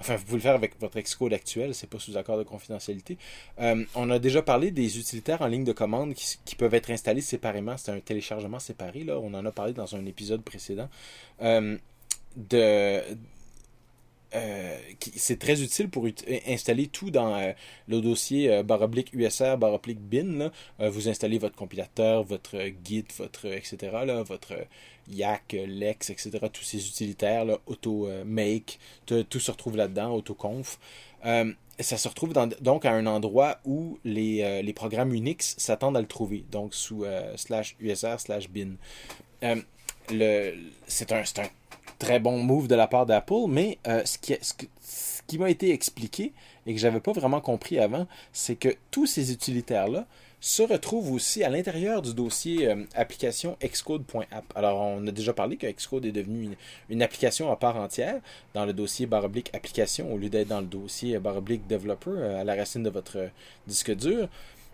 enfin, 0.00 0.16
vous 0.16 0.24
pouvez 0.24 0.36
le 0.36 0.42
faire 0.42 0.54
avec 0.54 0.78
votre 0.80 1.00
Xcode 1.00 1.32
actuel, 1.32 1.74
c'est 1.74 1.88
pas 1.88 1.98
sous 1.98 2.16
accord 2.16 2.38
de 2.38 2.44
confidentialité. 2.44 3.18
Euh, 3.60 3.84
on 3.94 4.10
a 4.10 4.18
déjà 4.18 4.42
parlé 4.42 4.70
des 4.70 4.98
utilitaires 4.98 5.42
en 5.42 5.46
ligne 5.46 5.64
de 5.64 5.72
commande 5.72 6.14
qui, 6.14 6.54
peuvent 6.56 6.74
être 6.74 6.90
installés 6.90 7.20
séparément. 7.20 7.76
C'est 7.76 7.92
un 7.92 8.00
téléchargement 8.00 8.58
séparé, 8.58 9.04
là. 9.04 9.18
On 9.18 9.34
en 9.34 9.44
a 9.44 9.52
parlé 9.52 9.72
dans 9.72 9.94
un 9.96 10.06
épisode 10.06 10.42
précédent. 10.42 10.88
Euh, 11.42 11.76
de 12.36 13.02
euh, 14.34 14.76
c'est 15.16 15.38
très 15.38 15.62
utile 15.62 15.88
pour 15.88 16.06
installer 16.46 16.86
tout 16.86 17.10
dans 17.10 17.34
euh, 17.34 17.52
le 17.86 18.00
dossier 18.02 18.52
euh, 18.52 18.62
baroblique 18.62 19.10
USR 19.14 19.56
baroblique 19.56 20.00
bin. 20.00 20.50
vous 20.78 21.08
installez 21.08 21.38
votre 21.38 21.56
compilateur, 21.56 22.24
votre 22.24 22.58
Git, 22.84 23.06
votre 23.16 23.46
etc. 23.46 23.78
Là, 24.04 24.22
votre 24.22 24.54
Yak, 25.08 25.56
Lex, 25.66 26.10
etc. 26.10 26.30
Tous 26.52 26.62
ces 26.62 26.86
utilitaires, 26.86 27.44
là, 27.46 27.58
AutoMake, 27.66 28.78
tout 29.06 29.40
se 29.40 29.50
retrouve 29.50 29.76
là-dedans, 29.76 30.14
AutoConf. 30.14 30.78
ça 31.22 31.96
se 31.96 32.08
retrouve 32.08 32.34
donc 32.60 32.84
à 32.84 32.92
un 32.92 33.06
endroit 33.06 33.58
où 33.64 33.98
les, 34.04 34.62
les 34.62 34.72
programmes 34.74 35.14
Unix 35.14 35.54
s'attendent 35.56 35.96
à 35.96 36.00
le 36.00 36.06
trouver, 36.06 36.44
donc 36.50 36.74
sous 36.74 37.04
slash 37.36 37.76
USR 37.80 38.20
slash 38.20 38.50
bin. 38.50 38.74
c'est 39.40 41.12
un, 41.12 41.22
un 41.22 41.48
très 41.98 42.20
bon 42.20 42.42
move 42.42 42.68
de 42.68 42.74
la 42.74 42.86
part 42.86 43.06
d'Apple, 43.06 43.46
mais 43.48 43.78
euh, 43.86 44.02
ce 44.04 44.18
qui, 45.26 45.38
m'a 45.38 45.50
été 45.50 45.72
expliqué 45.72 46.32
et 46.66 46.74
que 46.74 46.80
j'avais 46.80 47.00
pas 47.00 47.12
vraiment 47.12 47.40
compris 47.40 47.78
avant, 47.78 48.06
c'est 48.32 48.56
que 48.56 48.74
tous 48.90 49.06
ces 49.06 49.32
utilitaires-là 49.32 50.06
se 50.40 50.62
retrouvent 50.62 51.12
aussi 51.12 51.42
à 51.42 51.48
l'intérieur 51.48 52.00
du 52.00 52.14
dossier 52.14 52.68
euh, 52.68 52.84
application 52.94 53.56
Xcode.app. 53.62 54.44
Alors, 54.54 54.80
on 54.80 55.04
a 55.08 55.10
déjà 55.10 55.32
parlé 55.32 55.56
que 55.56 55.66
Xcode 55.66 56.06
est 56.06 56.12
devenu 56.12 56.50
une, 56.88 57.02
application 57.02 57.50
à 57.50 57.56
part 57.56 57.76
entière 57.76 58.20
dans 58.54 58.64
le 58.64 58.72
dossier 58.72 59.06
baroblique 59.06 59.50
application 59.52 60.12
au 60.12 60.18
lieu 60.18 60.28
d'être 60.28 60.48
dans 60.48 60.60
le 60.60 60.66
dossier 60.66 61.18
baroblique 61.18 61.66
developer 61.66 62.10
euh, 62.10 62.40
à 62.40 62.44
la 62.44 62.54
racine 62.54 62.84
de 62.84 62.90
votre 62.90 63.30
disque 63.66 63.94
dur. 63.96 64.28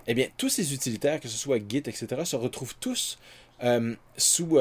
Eh 0.06 0.12
bien, 0.12 0.26
tous 0.36 0.50
ces 0.50 0.74
utilitaires, 0.74 1.18
que 1.18 1.28
ce 1.28 1.38
soit 1.38 1.58
Git, 1.66 1.78
etc., 1.78 2.06
se 2.24 2.36
retrouvent 2.36 2.74
tous 2.78 3.18
sous 4.18 4.58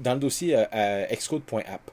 dans 0.00 0.14
le 0.14 0.20
dossier 0.20 0.54
euh, 0.56 1.06
xcode.app. 1.06 1.90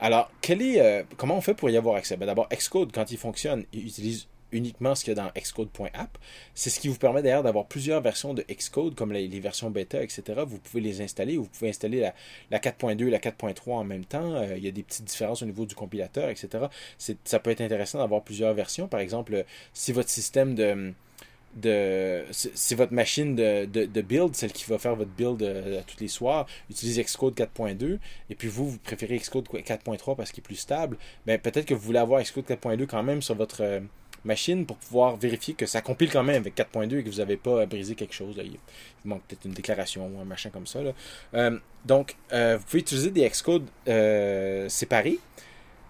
Alors, 0.00 0.30
euh, 0.50 1.02
comment 1.16 1.36
on 1.36 1.40
fait 1.40 1.54
pour 1.54 1.70
y 1.70 1.76
avoir 1.76 1.96
accès? 1.96 2.16
Ben, 2.16 2.26
D'abord, 2.26 2.48
Xcode, 2.50 2.92
quand 2.92 3.10
il 3.10 3.18
fonctionne, 3.18 3.64
il 3.72 3.86
utilise 3.86 4.26
uniquement 4.52 4.94
ce 4.94 5.04
qu'il 5.04 5.16
y 5.16 5.18
a 5.18 5.22
dans 5.22 5.30
xcode.app. 5.38 6.18
C'est 6.54 6.70
ce 6.70 6.78
qui 6.78 6.88
vous 6.88 6.96
permet 6.96 7.22
d'ailleurs 7.22 7.42
d'avoir 7.42 7.66
plusieurs 7.66 8.00
versions 8.00 8.34
de 8.34 8.42
Xcode, 8.42 8.94
comme 8.94 9.12
les, 9.12 9.40
versions 9.40 9.70
bêta, 9.70 10.02
etc. 10.02 10.22
Vous 10.46 10.58
pouvez 10.58 10.82
les 10.82 11.00
installer, 11.00 11.36
vous 11.36 11.46
pouvez 11.46 11.70
installer 11.70 12.00
la, 12.00 12.14
la 12.50 12.58
4.2 12.58 13.06
et 13.06 13.10
la 13.10 13.18
4.3 13.18 13.72
en 13.72 13.84
même 13.84 14.04
temps. 14.04 14.34
Euh, 14.34 14.56
il 14.56 14.64
y 14.64 14.68
a 14.68 14.70
des 14.70 14.82
petites 14.82 15.04
différences 15.04 15.42
au 15.42 15.46
niveau 15.46 15.64
du 15.64 15.74
compilateur, 15.74 16.28
etc. 16.28 16.66
Ça 16.98 17.38
peut 17.38 17.50
être 17.50 17.62
intéressant 17.62 17.98
d'avoir 17.98 18.22
plusieurs 18.22 18.52
versions. 18.54 18.88
Par 18.88 19.00
exemple, 19.00 19.44
si 19.72 19.92
votre 19.92 20.10
système 20.10 20.54
de 20.54 20.92
de 21.56 22.24
c'est 22.30 22.74
votre 22.74 22.92
machine 22.92 23.34
de, 23.34 24.00
build, 24.02 24.34
celle 24.34 24.52
qui 24.52 24.64
va 24.66 24.78
faire 24.78 24.94
votre 24.94 25.10
build 25.10 25.42
euh, 25.42 25.80
tous 25.86 26.00
les 26.00 26.08
soirs, 26.08 26.46
utilise 26.70 27.00
Xcode 27.00 27.34
4.2, 27.34 27.98
et 28.30 28.34
puis 28.34 28.48
vous, 28.48 28.70
vous 28.70 28.78
préférez 28.78 29.18
Xcode 29.18 29.48
4.3 29.48 30.16
parce 30.16 30.30
qu'il 30.30 30.42
est 30.42 30.46
plus 30.46 30.56
stable, 30.56 30.98
ben, 31.26 31.38
peut-être 31.38 31.66
que 31.66 31.74
vous 31.74 31.80
voulez 31.80 31.98
avoir 31.98 32.22
Xcode 32.22 32.44
4.2 32.44 32.86
quand 32.86 33.02
même 33.02 33.22
sur 33.22 33.34
votre 33.34 33.62
euh, 33.62 33.80
machine 34.24 34.66
pour 34.66 34.76
pouvoir 34.76 35.16
vérifier 35.16 35.54
que 35.54 35.66
ça 35.66 35.80
compile 35.80 36.10
quand 36.10 36.22
même 36.22 36.36
avec 36.36 36.54
4.2 36.54 36.98
et 36.98 37.04
que 37.04 37.10
vous 37.10 37.18
n'avez 37.18 37.36
pas 37.36 37.64
brisé 37.66 37.94
quelque 37.94 38.14
chose. 38.14 38.36
Il, 38.38 38.58
manque 39.04 39.22
peut-être 39.28 39.44
une 39.44 39.52
déclaration 39.52 40.08
ou 40.08 40.20
un 40.20 40.24
machin 40.24 40.50
comme 40.50 40.66
ça. 40.66 40.80
Euh, 41.34 41.58
donc, 41.84 42.16
vous 42.32 42.64
pouvez 42.66 42.80
utiliser 42.80 43.10
des 43.10 43.28
Xcode 43.28 43.66
séparés, 44.68 45.20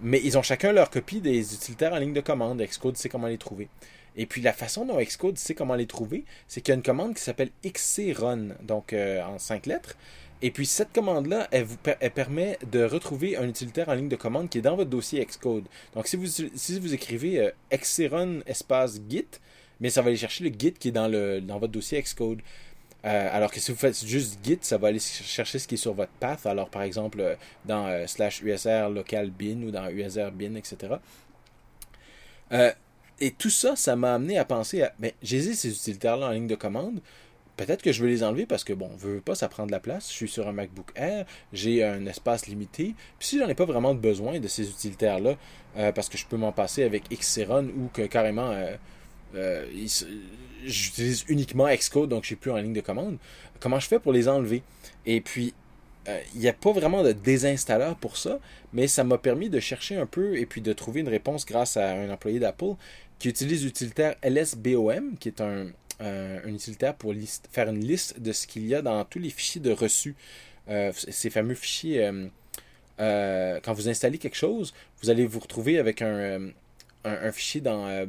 mais 0.00 0.20
ils 0.22 0.36
ont 0.36 0.42
chacun 0.42 0.72
leur 0.72 0.90
copie 0.90 1.20
des 1.22 1.54
utilitaires 1.54 1.94
en 1.94 1.98
ligne 1.98 2.12
de 2.12 2.20
commande. 2.20 2.60
Xcode 2.62 2.98
sait 2.98 3.08
comment 3.08 3.28
les 3.28 3.38
trouver. 3.38 3.68
Et 4.16 4.26
puis 4.26 4.40
la 4.40 4.52
façon 4.52 4.84
dont 4.84 4.98
Xcode 4.98 5.38
sait 5.38 5.54
comment 5.54 5.74
les 5.74 5.86
trouver, 5.86 6.24
c'est 6.48 6.60
qu'il 6.60 6.72
y 6.72 6.74
a 6.74 6.76
une 6.76 6.82
commande 6.82 7.14
qui 7.14 7.22
s'appelle 7.22 7.50
xcrun, 7.64 8.48
donc 8.62 8.92
euh, 8.92 9.22
en 9.22 9.38
cinq 9.38 9.66
lettres. 9.66 9.96
Et 10.42 10.50
puis 10.50 10.66
cette 10.66 10.92
commande-là, 10.92 11.48
elle, 11.50 11.64
vous, 11.64 11.78
permet 12.14 12.58
de 12.70 12.82
retrouver 12.84 13.36
un 13.36 13.48
utilitaire 13.48 13.88
en 13.88 13.94
ligne 13.94 14.08
de 14.08 14.16
commande 14.16 14.50
qui 14.50 14.58
est 14.58 14.62
dans 14.62 14.76
votre 14.76 14.90
dossier 14.90 15.24
Xcode. 15.24 15.64
Donc 15.94 16.06
si 16.06 16.16
vous, 16.16 16.26
si 16.26 16.80
vous 16.80 16.94
écrivez 16.94 17.40
euh, 17.40 17.50
xcrun 17.72 18.40
espace 18.46 19.00
git, 19.08 19.26
mais 19.80 19.90
ça 19.90 20.02
va 20.02 20.08
aller 20.08 20.16
chercher 20.16 20.44
le 20.44 20.50
Git 20.58 20.72
qui 20.72 20.88
est 20.88 20.92
dans, 20.92 21.08
le, 21.08 21.40
dans 21.40 21.58
votre 21.58 21.72
dossier 21.72 22.00
Xcode. 22.02 22.40
Euh, 23.04 23.28
alors 23.32 23.52
que 23.52 23.60
si 23.60 23.70
vous 23.70 23.76
faites 23.76 24.04
juste 24.04 24.38
Git, 24.44 24.58
ça 24.62 24.78
va 24.78 24.88
aller 24.88 24.98
chercher 24.98 25.58
ce 25.58 25.68
qui 25.68 25.74
est 25.74 25.78
sur 25.78 25.94
votre 25.94 26.12
path. 26.12 26.46
Alors, 26.46 26.68
par 26.70 26.82
exemple, 26.82 27.20
euh, 27.20 27.36
dans 27.64 27.86
euh, 27.86 28.06
slash 28.06 28.42
usr 28.42 28.88
local 28.88 29.30
bin 29.30 29.62
ou 29.62 29.70
dans 29.70 29.88
usr 29.88 30.32
bin, 30.32 30.54
etc. 30.54 30.94
et 33.20 33.30
tout 33.30 33.50
ça, 33.50 33.76
ça 33.76 33.96
m'a 33.96 34.14
amené 34.14 34.38
à 34.38 34.44
penser 34.44 34.82
à. 34.82 34.92
Mais 34.98 35.14
j'ai 35.22 35.40
ces 35.54 35.70
utilitaires-là 35.70 36.28
en 36.28 36.30
ligne 36.30 36.46
de 36.46 36.54
commande. 36.54 37.00
Peut-être 37.56 37.80
que 37.80 37.90
je 37.90 38.02
veux 38.02 38.08
les 38.08 38.22
enlever 38.22 38.44
parce 38.44 38.64
que, 38.64 38.74
bon, 38.74 38.90
je 39.00 39.06
veux 39.06 39.20
pas, 39.20 39.34
ça 39.34 39.48
prend 39.48 39.66
de 39.66 39.72
la 39.72 39.80
place. 39.80 40.10
Je 40.10 40.14
suis 40.14 40.28
sur 40.28 40.46
un 40.46 40.52
MacBook 40.52 40.92
Air, 40.94 41.24
j'ai 41.54 41.82
un 41.82 42.04
espace 42.04 42.46
limité. 42.46 42.94
Puis 43.18 43.28
si 43.28 43.38
j'en 43.38 43.48
ai 43.48 43.54
pas 43.54 43.64
vraiment 43.64 43.94
besoin 43.94 44.40
de 44.40 44.48
ces 44.48 44.68
utilitaires-là, 44.68 45.36
parce 45.92 46.10
que 46.10 46.18
je 46.18 46.26
peux 46.26 46.36
m'en 46.36 46.52
passer 46.52 46.82
avec 46.82 47.08
Xeron 47.08 47.68
ou 47.68 47.88
que 47.92 48.02
carrément 48.02 48.52
euh, 49.34 49.66
j'utilise 50.64 51.24
uniquement 51.28 51.66
Xcode, 51.68 52.10
donc 52.10 52.22
je 52.22 52.28
suis 52.28 52.36
plus 52.36 52.50
en 52.50 52.56
ligne 52.56 52.72
de 52.72 52.80
commande. 52.80 53.18
Comment 53.60 53.80
je 53.80 53.88
fais 53.88 53.98
pour 53.98 54.12
les 54.12 54.28
enlever? 54.28 54.62
Et 55.04 55.20
puis, 55.20 55.54
euh, 56.08 56.20
il 56.34 56.40
n'y 56.40 56.48
a 56.48 56.52
pas 56.52 56.72
vraiment 56.72 57.02
de 57.02 57.12
désinstalleur 57.12 57.96
pour 57.96 58.16
ça, 58.16 58.38
mais 58.72 58.86
ça 58.86 59.04
m'a 59.04 59.18
permis 59.18 59.48
de 59.48 59.60
chercher 59.60 59.96
un 59.96 60.06
peu 60.06 60.36
et 60.36 60.46
puis 60.46 60.60
de 60.60 60.72
trouver 60.72 61.00
une 61.00 61.08
réponse 61.08 61.44
grâce 61.46 61.76
à 61.76 61.90
un 61.92 62.10
employé 62.10 62.38
d'Apple 62.38 62.74
qui 63.18 63.28
utilise 63.28 63.64
l'utilitaire 63.64 64.16
LSBOM, 64.22 65.16
qui 65.18 65.28
est 65.28 65.40
un, 65.40 65.68
utilitaire 66.46 66.94
pour 66.94 67.14
faire 67.50 67.70
une 67.70 67.80
liste 67.80 68.20
de 68.20 68.32
ce 68.32 68.46
qu'il 68.46 68.66
y 68.66 68.74
a 68.74 68.82
dans 68.82 69.02
tous 69.06 69.18
les 69.18 69.30
fichiers 69.30 69.62
de 69.62 69.72
reçu. 69.72 70.14
Euh, 70.68 70.92
ces 70.94 71.30
fameux 71.30 71.54
fichiers, 71.54 72.10
quand 72.98 73.72
vous 73.72 73.88
installez 73.88 74.18
quelque 74.18 74.36
chose, 74.36 74.74
vous 75.02 75.10
allez 75.10 75.26
vous 75.26 75.40
retrouver 75.40 75.78
avec 75.78 76.02
un, 76.02 76.50
un, 77.06 77.32
fichier 77.32 77.60
dans 77.60 77.86
euh, 77.86 78.06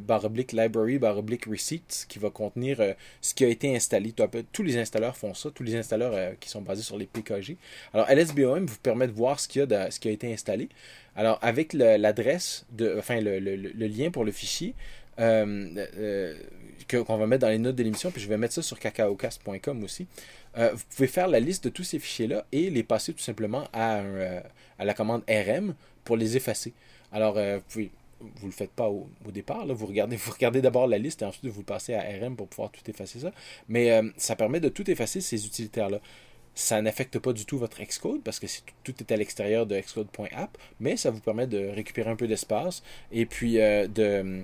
library, 0.53 0.97
baroblique 0.97 1.45
receipts, 1.45 2.05
qui 2.07 2.19
va 2.19 2.29
contenir 2.29 2.79
euh, 2.79 2.93
ce 3.21 3.33
qui 3.33 3.45
a 3.45 3.47
été 3.47 3.75
installé. 3.75 4.13
Tous 4.51 4.63
les 4.63 4.77
installeurs 4.77 5.15
font 5.15 5.33
ça, 5.33 5.49
tous 5.51 5.63
les 5.63 5.75
installeurs 5.75 6.13
euh, 6.13 6.31
qui 6.39 6.49
sont 6.49 6.61
basés 6.61 6.83
sur 6.83 6.97
les 6.97 7.05
PKG. 7.05 7.57
Alors, 7.93 8.09
LSBOM 8.09 8.65
vous 8.65 8.77
permet 8.77 9.07
de 9.07 9.11
voir 9.11 9.39
ce, 9.39 9.47
qu'il 9.47 9.61
y 9.61 9.73
a 9.73 9.91
ce 9.91 9.99
qui 9.99 10.07
a 10.07 10.11
été 10.11 10.31
installé. 10.31 10.69
Alors, 11.15 11.39
avec 11.41 11.73
l'adresse, 11.73 12.65
enfin, 12.97 13.19
le, 13.21 13.87
lien 13.87 14.11
pour 14.11 14.23
le 14.23 14.31
fichier, 14.31 14.75
qu'on 15.17 17.17
va 17.17 17.27
mettre 17.27 17.41
dans 17.41 17.49
les 17.49 17.57
notes 17.57 17.75
de 17.75 17.83
l'émission, 17.83 18.11
puis 18.11 18.21
je 18.21 18.27
vais 18.27 18.37
mettre 18.37 18.53
ça 18.53 18.61
sur 18.61 18.79
cacaocast.com 18.79 19.83
aussi. 19.83 20.05
vous 20.55 20.83
pouvez 20.95 21.07
faire 21.07 21.27
la 21.27 21.39
liste 21.39 21.63
de 21.63 21.69
tous 21.69 21.83
ces 21.83 21.97
fichiers-là 21.97 22.45
et 22.51 22.69
les 22.69 22.83
passer 22.83 23.13
tout 23.13 23.23
simplement 23.23 23.67
à, 23.73 24.03
à 24.77 24.85
la 24.85 24.93
commande 24.93 25.23
RM 25.27 25.73
pour 26.03 26.17
les 26.17 26.37
effacer. 26.37 26.73
Alors, 27.11 27.33
vous 27.33 27.61
pouvez 27.67 27.89
vous 28.19 28.47
le 28.47 28.51
faites 28.53 28.71
pas 28.71 28.89
au, 28.89 29.09
départ. 29.31 29.65
Là. 29.65 29.73
Vous 29.73 29.85
regardez, 29.85 30.15
vous 30.17 30.31
regardez 30.31 30.61
d'abord 30.61 30.87
la 30.87 30.97
liste 30.97 31.21
et 31.21 31.25
ensuite 31.25 31.45
vous 31.51 31.63
passez 31.63 31.93
à 31.93 32.01
RM 32.01 32.35
pour 32.35 32.47
pouvoir 32.47 32.71
tout 32.71 32.89
effacer 32.89 33.19
ça. 33.19 33.31
Mais 33.67 33.91
euh, 33.91 34.09
ça 34.17 34.35
permet 34.35 34.59
de 34.59 34.69
tout 34.69 34.89
effacer 34.89 35.21
ces 35.21 35.45
utilitaires-là. 35.45 35.99
Ça 36.55 36.81
n'affecte 36.81 37.19
pas 37.19 37.33
du 37.33 37.45
tout 37.45 37.59
votre 37.59 37.81
Xcode 37.83 38.23
parce 38.23 38.39
que 38.39 38.47
tout 38.83 38.95
est 38.99 39.11
à 39.11 39.15
l'extérieur 39.15 39.67
de 39.67 39.79
xcode.app, 39.79 40.57
mais 40.79 40.97
ça 40.97 41.11
vous 41.11 41.19
permet 41.19 41.45
de 41.45 41.67
récupérer 41.67 42.09
un 42.09 42.15
peu 42.15 42.27
d'espace 42.27 42.81
et 43.11 43.27
puis 43.27 43.59
euh, 43.59 43.87
de, 43.87 44.43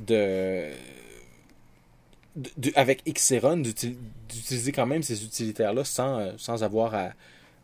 de, 0.00 0.72
avec 2.74 3.04
Xeron 3.04 3.58
d'utiliser 3.58 4.72
quand 4.72 4.86
même 4.86 5.04
ces 5.04 5.24
utilitaires-là 5.24 5.84
sans, 5.84 6.18
euh, 6.18 6.32
sans 6.38 6.64
avoir 6.64 6.94
à, 6.94 7.12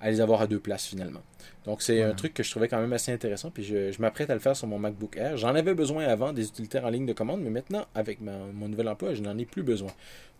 à 0.01 0.11
les 0.11 0.21
avoir 0.21 0.41
à 0.43 0.47
deux 0.47 0.59
places 0.59 0.87
finalement. 0.87 1.23
Donc 1.65 1.83
c'est 1.83 2.03
un 2.03 2.15
truc 2.15 2.33
que 2.35 2.43
je 2.43 2.51
trouvais 2.51 2.69
quand 2.69 2.81
même 2.81 2.93
assez 2.93 3.13
intéressant, 3.13 3.51
puis 3.51 3.65
je, 3.65 4.01
m'apprête 4.01 4.31
à 4.31 4.35
le 4.35 4.41
faire 4.41 4.57
sur 4.57 4.67
mon 4.67 4.79
MacBook 4.79 5.17
Air. 5.17 5.37
J'en 5.37 5.55
avais 5.55 5.75
besoin 5.75 6.05
avant 6.05 6.33
des 6.33 6.49
utilitaires 6.49 6.85
en 6.85 6.91
ligne 6.91 7.07
de 7.07 7.13
commande, 7.13 7.43
mais 7.43 7.51
maintenant, 7.51 7.87
avec 7.95 8.21
mon 8.21 8.69
nouvel 8.69 8.89
emploi, 8.89 9.15
je 9.15 9.21
n'en 9.21 9.37
ai 9.37 9.45
plus 9.45 9.63
besoin. 9.63 9.93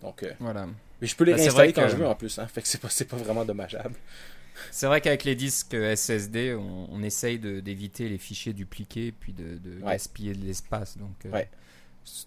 Donc, 0.03 0.23
euh, 0.23 0.33
voilà. 0.41 0.67
Mais 1.01 1.07
je 1.07 1.15
peux 1.15 1.25
les 1.25 1.33
bah, 1.33 1.39
réinstaller 1.39 1.73
quand 1.73 1.89
je 1.89 1.97
veux 1.97 2.07
en 2.07 2.15
plus, 2.15 2.39
hein, 2.39 2.47
fait 2.47 2.63
que 2.63 2.69
c'est 2.69 2.81
pas, 2.81 3.17
pas 3.17 3.23
vraiment 3.23 3.45
dommageable. 3.45 3.95
C'est 4.71 4.87
vrai 4.87 5.01
qu'avec 5.01 5.25
les 5.25 5.35
disques 5.35 5.75
SSD, 5.75 6.55
on, 6.55 7.03
essaye 7.03 7.39
d'éviter 7.39 8.09
les 8.09 8.19
fichiers 8.19 8.53
dupliqués 8.53 9.13
puis 9.13 9.33
de, 9.33 9.57
de 9.57 9.81
gaspiller 9.81 10.35
de 10.35 10.45
l'espace. 10.45 10.99
Donc, 10.99 11.15
euh, 11.25 11.31
ouais. 11.31 11.49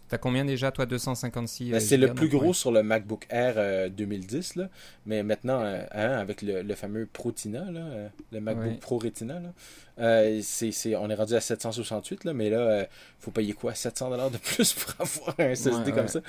T'as 0.07 0.17
combien 0.17 0.45
déjà, 0.45 0.71
toi 0.71 0.85
256 0.85 1.71
ben, 1.71 1.79
C'est 1.79 1.97
le 1.97 2.13
plus 2.13 2.29
gros 2.29 2.53
sur 2.53 2.71
le 2.71 2.83
MacBook 2.83 3.25
Air 3.29 3.89
2010, 3.89 4.53
euh, 4.57 4.61
là. 4.61 4.69
mais 5.05 5.23
maintenant, 5.23 5.61
euh, 5.61 5.83
hein, 5.91 6.11
avec 6.11 6.41
le, 6.41 6.75
fameux 6.75 7.07
Protina, 7.11 7.71
là, 7.71 7.79
euh, 7.79 8.07
le 8.31 8.39
MacBook 8.39 8.79
Pro 8.79 8.99
Retina, 8.99 9.39
là, 9.39 10.41
c'est, 10.41 10.95
on 10.95 11.09
est 11.09 11.15
rendu 11.15 11.33
à 11.33 11.41
768, 11.41 12.25
là, 12.25 12.33
mais 12.33 12.49
là, 12.49 12.81
il 12.81 12.87
faut 13.19 13.31
payer 13.31 13.53
quoi? 13.53 13.73
700 13.73 14.09
dollars 14.11 14.29
de 14.29 14.37
plus 14.37 14.73
pour 14.73 14.93
avoir 14.99 15.39
un 15.39 15.55
SSD 15.55 15.91
comme 15.91 16.07
ça? 16.07 16.21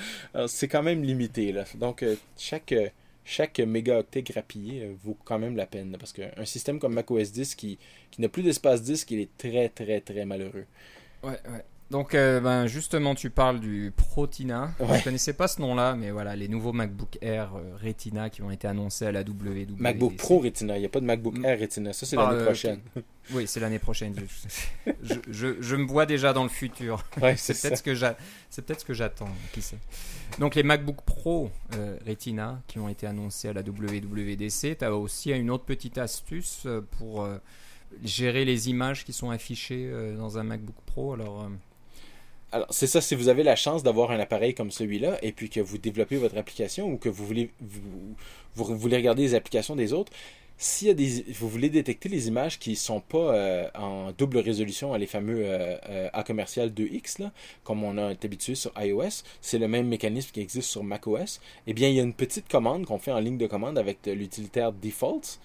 c'est 0.48 0.68
quand 0.68 0.82
même 0.82 1.02
limité. 1.02 1.52
Là. 1.52 1.64
Donc, 1.74 2.04
chaque, 2.38 2.74
chaque 3.24 3.58
mégaoctet 3.60 4.22
grappillé 4.22 4.96
vaut 5.04 5.18
quand 5.24 5.38
même 5.38 5.56
la 5.56 5.66
peine, 5.66 5.96
parce 5.98 6.12
qu'un 6.12 6.44
système 6.44 6.78
comme 6.78 6.94
macOS 6.94 7.32
10 7.32 7.54
qui, 7.54 7.78
qui 8.10 8.22
n'a 8.22 8.28
plus 8.28 8.42
d'espace 8.42 8.82
disque, 8.82 9.10
il 9.10 9.20
est 9.20 9.36
très, 9.36 9.68
très, 9.68 10.00
très 10.00 10.24
malheureux. 10.24 10.64
Ouais, 11.22 11.38
ouais. 11.50 11.64
Donc, 11.90 12.14
euh, 12.14 12.40
ben, 12.40 12.66
justement, 12.66 13.14
tu 13.14 13.30
parles 13.30 13.60
du 13.60 13.92
Protina. 13.94 14.72
Je 14.80 14.84
ne 14.84 15.04
connaissais 15.04 15.34
pas 15.34 15.48
ce 15.48 15.60
nom-là, 15.60 15.94
mais 15.94 16.10
voilà, 16.10 16.34
les 16.34 16.48
nouveaux 16.48 16.72
MacBook 16.72 17.18
Air 17.20 17.52
euh, 17.54 17.76
Retina 17.82 18.30
qui 18.30 18.42
ont 18.42 18.50
été 18.50 18.66
annoncés 18.66 19.04
à 19.04 19.12
la 19.12 19.20
WWDC. 19.20 19.78
MacBook 19.78 20.16
Pro 20.16 20.38
Retina, 20.38 20.76
il 20.76 20.80
n'y 20.80 20.86
a 20.86 20.88
pas 20.88 21.00
de 21.00 21.04
MacBook 21.04 21.36
Air 21.44 21.60
Retina. 21.60 21.92
Ça, 21.92 22.06
c'est 22.06 22.16
l'année 22.16 22.38
ah, 22.40 22.44
prochaine. 22.44 22.80
Oui, 23.32 23.46
c'est 23.46 23.60
l'année 23.60 23.78
prochaine. 23.78 24.14
je, 25.30 25.76
me 25.76 25.86
vois 25.86 26.04
déjà 26.04 26.34
dans 26.34 26.42
le 26.42 26.50
futur. 26.50 27.02
c'est 27.36 27.58
peut-être 27.58 27.78
ce 27.78 28.84
que 28.84 28.92
j'attends, 28.92 29.30
qui 29.52 29.62
sait. 29.62 29.78
Donc, 30.38 30.56
les 30.56 30.62
MacBook 30.62 31.00
Pro 31.06 31.50
euh, 31.74 31.96
Retina 32.06 32.60
qui 32.66 32.78
ont 32.78 32.88
été 32.88 33.06
annoncés 33.06 33.48
à 33.48 33.54
la 33.54 33.62
WWDC, 33.62 34.78
tu 34.78 34.84
as 34.84 34.94
aussi 34.94 35.30
une 35.30 35.50
autre 35.50 35.64
petite 35.64 35.96
astuce 35.96 36.66
pour 36.98 37.26
gérer 38.02 38.44
les 38.44 38.68
images 38.68 39.06
qui 39.06 39.14
sont 39.14 39.30
affichées 39.30 39.90
dans 40.18 40.36
un 40.36 40.42
MacBook 40.42 40.76
Pro. 40.84 41.14
Alors 41.14 41.48
alors, 42.54 42.68
c'est 42.70 42.86
ça, 42.86 43.00
si 43.00 43.16
vous 43.16 43.28
avez 43.28 43.42
la 43.42 43.56
chance 43.56 43.82
d'avoir 43.82 44.12
un 44.12 44.20
appareil 44.20 44.54
comme 44.54 44.70
celui-là 44.70 45.18
et 45.22 45.32
puis 45.32 45.50
que 45.50 45.58
vous 45.58 45.76
développez 45.76 46.16
votre 46.16 46.38
application 46.38 46.86
ou 46.86 46.98
que 46.98 47.08
vous 47.08 47.26
voulez, 47.26 47.50
vous, 47.60 48.14
regarder 48.64 49.22
les 49.22 49.34
applications 49.34 49.74
des 49.74 49.92
autres, 49.92 50.12
si 50.56 50.94
vous 51.32 51.48
voulez 51.48 51.68
détecter 51.68 52.08
les 52.08 52.28
images 52.28 52.60
qui 52.60 52.70
ne 52.70 52.76
sont 52.76 53.00
pas 53.00 53.34
euh, 53.34 53.68
en 53.74 54.12
double 54.12 54.38
résolution, 54.38 54.94
les 54.94 55.08
fameux 55.08 55.42
euh, 55.44 55.76
euh, 55.88 56.08
A 56.12 56.22
commercial 56.22 56.68
2X, 56.70 57.22
là, 57.22 57.32
comme 57.64 57.82
on 57.82 57.98
a 57.98 58.12
été 58.12 58.26
habitué 58.28 58.54
sur 58.54 58.70
iOS, 58.80 59.24
c'est 59.40 59.58
le 59.58 59.66
même 59.66 59.88
mécanisme 59.88 60.30
qui 60.30 60.38
existe 60.38 60.68
sur 60.68 60.84
macOS, 60.84 61.40
eh 61.66 61.74
bien, 61.74 61.88
il 61.88 61.96
y 61.96 61.98
a 61.98 62.04
une 62.04 62.14
petite 62.14 62.46
commande 62.46 62.86
qu'on 62.86 63.00
fait 63.00 63.10
en 63.10 63.18
ligne 63.18 63.36
de 63.36 63.48
commande 63.48 63.78
avec 63.78 64.06
l'utilitaire 64.06 64.70
Defaults. 64.72 65.40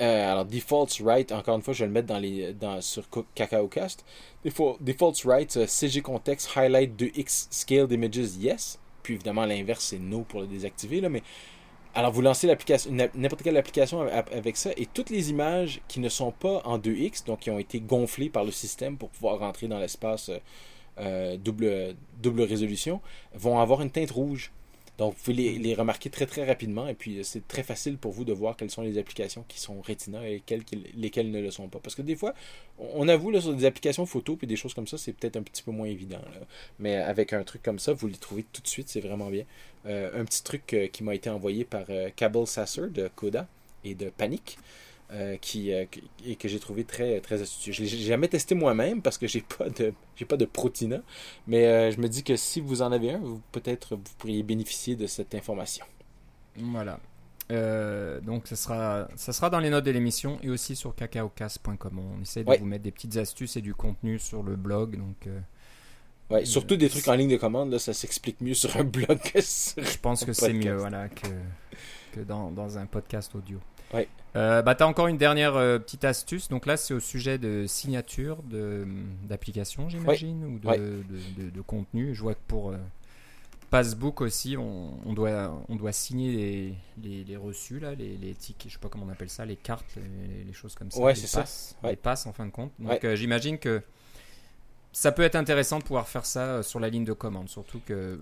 Alors, 0.00 0.44
Defaults 0.44 1.00
Right, 1.02 1.30
encore 1.32 1.56
une 1.56 1.62
fois, 1.62 1.74
je 1.74 1.80
vais 1.80 1.86
le 1.86 1.92
mettre 1.92 2.08
dans 2.08 2.18
les, 2.18 2.52
dans, 2.52 2.80
sur 2.80 3.04
CacaoCast. 3.34 4.04
Defaults 4.44 5.24
right, 5.24 5.56
euh, 5.56 5.66
CG 5.66 6.00
context, 6.02 6.50
highlight 6.56 7.00
2x, 7.00 7.46
scaled 7.50 7.92
images, 7.92 8.36
yes. 8.38 8.78
Puis 9.02 9.14
évidemment, 9.14 9.46
l'inverse, 9.46 9.84
c'est 9.84 9.98
no 9.98 10.22
pour 10.22 10.40
le 10.40 10.46
désactiver. 10.46 11.00
Là, 11.00 11.08
mais 11.08 11.22
alors, 11.94 12.10
vous 12.10 12.22
lancez 12.22 12.48
n'importe 13.14 13.42
quelle 13.42 13.56
application 13.56 14.00
avec 14.00 14.56
ça, 14.56 14.70
et 14.76 14.86
toutes 14.86 15.10
les 15.10 15.30
images 15.30 15.80
qui 15.86 16.00
ne 16.00 16.08
sont 16.08 16.32
pas 16.32 16.60
en 16.64 16.78
2x, 16.78 17.24
donc 17.24 17.40
qui 17.40 17.50
ont 17.50 17.58
été 17.58 17.80
gonflées 17.80 18.30
par 18.30 18.42
le 18.42 18.50
système 18.50 18.96
pour 18.96 19.10
pouvoir 19.10 19.38
rentrer 19.38 19.68
dans 19.68 19.78
l'espace 19.78 20.28
euh, 20.28 20.38
euh, 20.98 21.36
double, 21.36 21.94
double 22.20 22.42
résolution, 22.42 23.00
vont 23.34 23.60
avoir 23.60 23.80
une 23.80 23.90
teinte 23.90 24.10
rouge. 24.10 24.50
Donc, 24.98 25.14
vous 25.14 25.20
pouvez 25.24 25.58
les, 25.58 25.74
remarquer 25.74 26.08
très 26.08 26.26
très 26.26 26.44
rapidement 26.44 26.86
et 26.86 26.94
puis 26.94 27.24
c'est 27.24 27.46
très 27.48 27.64
facile 27.64 27.96
pour 27.98 28.12
vous 28.12 28.24
de 28.24 28.32
voir 28.32 28.56
quelles 28.56 28.70
sont 28.70 28.82
les 28.82 28.96
applications 28.96 29.44
qui 29.48 29.58
sont 29.58 29.80
Retina 29.80 30.28
et 30.28 30.42
lesquelles 30.96 31.30
ne 31.30 31.40
le 31.40 31.50
sont 31.50 31.68
pas. 31.68 31.80
Parce 31.80 31.96
que 31.96 32.02
des 32.02 32.14
fois, 32.14 32.32
on 32.78 33.08
avoue 33.08 33.30
là, 33.30 33.40
sur 33.40 33.54
des 33.54 33.64
applications 33.64 34.06
photo 34.06 34.38
et 34.42 34.46
des 34.46 34.56
choses 34.56 34.72
comme 34.72 34.86
ça, 34.86 34.96
c'est 34.96 35.12
peut-être 35.12 35.36
un 35.36 35.42
petit 35.42 35.62
peu 35.62 35.72
moins 35.72 35.86
évident. 35.86 36.20
Mais 36.78 36.96
avec 36.96 37.32
un 37.32 37.42
truc 37.42 37.62
comme 37.62 37.80
ça, 37.80 37.92
vous 37.92 38.06
les 38.06 38.16
trouvez 38.16 38.44
tout 38.52 38.62
de 38.62 38.68
suite, 38.68 38.88
c'est 38.88 39.00
vraiment 39.00 39.30
bien. 39.30 39.44
Euh, 39.86 40.20
un 40.20 40.24
petit 40.24 40.42
truc 40.42 40.72
euh, 40.72 40.86
qui 40.86 41.02
m'a 41.04 41.14
été 41.14 41.28
envoyé 41.28 41.64
par 41.64 41.84
euh, 41.90 42.08
Cable 42.14 42.46
Sasser 42.46 42.88
de 42.88 43.08
Coda 43.14 43.46
et 43.84 43.94
de 43.94 44.08
Panic. 44.08 44.58
Euh, 45.12 45.36
qui, 45.36 45.72
euh, 45.72 45.84
et 46.24 46.34
que 46.34 46.48
j'ai 46.48 46.58
trouvé 46.58 46.82
très, 46.82 47.20
très 47.20 47.42
astucieux. 47.42 47.72
Je 47.72 47.82
l'ai 47.82 47.88
jamais 47.88 48.26
testé 48.26 48.54
moi-même 48.54 49.02
parce 49.02 49.18
que 49.18 49.26
j'ai 49.26 49.42
pas 49.58 49.68
de 49.68 49.92
j'ai 50.16 50.24
pas 50.24 50.38
de 50.38 50.46
Protina, 50.46 51.02
mais 51.46 51.66
euh, 51.66 51.90
je 51.90 52.00
me 52.00 52.08
dis 52.08 52.24
que 52.24 52.36
si 52.36 52.60
vous 52.60 52.80
en 52.80 52.90
avez 52.90 53.12
un, 53.12 53.20
peut-être 53.52 53.96
vous 53.96 54.14
pourriez 54.18 54.42
bénéficier 54.42 54.96
de 54.96 55.06
cette 55.06 55.34
information. 55.34 55.84
Voilà. 56.56 56.98
donc 58.22 58.46
ça 58.46 58.56
sera, 58.56 59.08
ça 59.14 59.34
sera 59.34 59.50
dans 59.50 59.60
les 59.60 59.68
notes 59.68 59.84
de 59.84 59.90
l'émission 59.90 60.38
et 60.42 60.48
aussi 60.48 60.74
sur 60.74 60.94
cacaocast.com. 60.94 61.98
On 61.98 62.22
essaie 62.22 62.42
de 62.42 62.56
vous 62.56 62.64
mettre 62.64 62.84
des 62.84 62.90
petites 62.90 63.18
astuces 63.18 63.56
et 63.56 63.60
du 63.60 63.74
contenu 63.74 64.18
sur 64.18 64.42
le 64.42 64.56
blog. 64.56 64.96
Donc, 64.96 65.28
ouais, 66.30 66.46
surtout 66.46 66.76
des 66.76 66.88
trucs 66.88 67.06
en 67.08 67.14
ligne 67.14 67.30
de 67.30 67.36
commande, 67.36 67.70
là, 67.70 67.78
ça 67.78 67.92
s'explique 67.92 68.40
mieux 68.40 68.54
sur 68.62 68.74
un 68.78 68.84
blog 68.84 69.18
que 69.20 69.42
sur 69.42 69.84
Je 69.84 69.98
pense 69.98 70.24
que 70.24 70.32
c'est 70.32 70.54
mieux 70.54 70.76
voilà, 70.76 71.10
que, 71.10 71.28
que 72.12 72.20
dans, 72.20 72.50
dans 72.50 72.78
un 72.78 72.86
podcast 72.86 73.34
audio. 73.34 73.60
Euh, 74.36 74.62
bah, 74.62 74.74
tu 74.74 74.82
as 74.82 74.88
encore 74.88 75.06
une 75.06 75.16
dernière 75.16 75.54
euh, 75.54 75.78
petite 75.78 76.04
astuce. 76.04 76.48
Donc 76.48 76.66
là, 76.66 76.76
c'est 76.76 76.94
au 76.94 77.00
sujet 77.00 77.38
de 77.38 77.66
signature 77.66 78.38
d'application, 79.22 79.88
j'imagine, 79.88 80.44
ou 80.44 80.58
de, 80.58 81.50
de, 81.50 81.60
contenu. 81.60 82.14
Je 82.14 82.22
vois 82.22 82.34
que 82.34 82.40
pour, 82.48 82.70
euh, 82.70 82.76
Passbook 83.70 84.20
aussi, 84.20 84.56
on, 84.56 85.12
doit, 85.14 85.64
on 85.68 85.76
doit 85.76 85.92
signer 85.92 86.76
les, 87.02 87.24
les, 87.24 87.36
reçus, 87.36 87.80
là, 87.80 87.94
les, 87.94 88.16
les 88.16 88.34
tickets, 88.34 88.68
je 88.68 88.74
sais 88.74 88.80
pas 88.80 88.88
comment 88.88 89.06
on 89.06 89.12
appelle 89.12 89.30
ça, 89.30 89.44
les 89.44 89.56
cartes, 89.56 89.96
les, 90.46 90.52
choses 90.52 90.74
comme 90.74 90.90
ça. 90.90 91.00
Ouais, 91.00 91.14
c'est 91.14 91.26
ça. 91.26 91.44
Les 91.82 91.96
passes 91.96 92.26
en 92.26 92.32
fin 92.32 92.46
de 92.46 92.52
compte. 92.52 92.72
Donc 92.78 93.14
j'imagine 93.14 93.58
que 93.58 93.82
ça 94.92 95.10
peut 95.10 95.22
être 95.22 95.34
intéressant 95.34 95.80
de 95.80 95.84
pouvoir 95.84 96.06
faire 96.06 96.24
ça 96.24 96.62
sur 96.62 96.78
la 96.78 96.88
ligne 96.88 97.04
de 97.04 97.12
commande, 97.12 97.48
surtout 97.48 97.80
que 97.84 98.20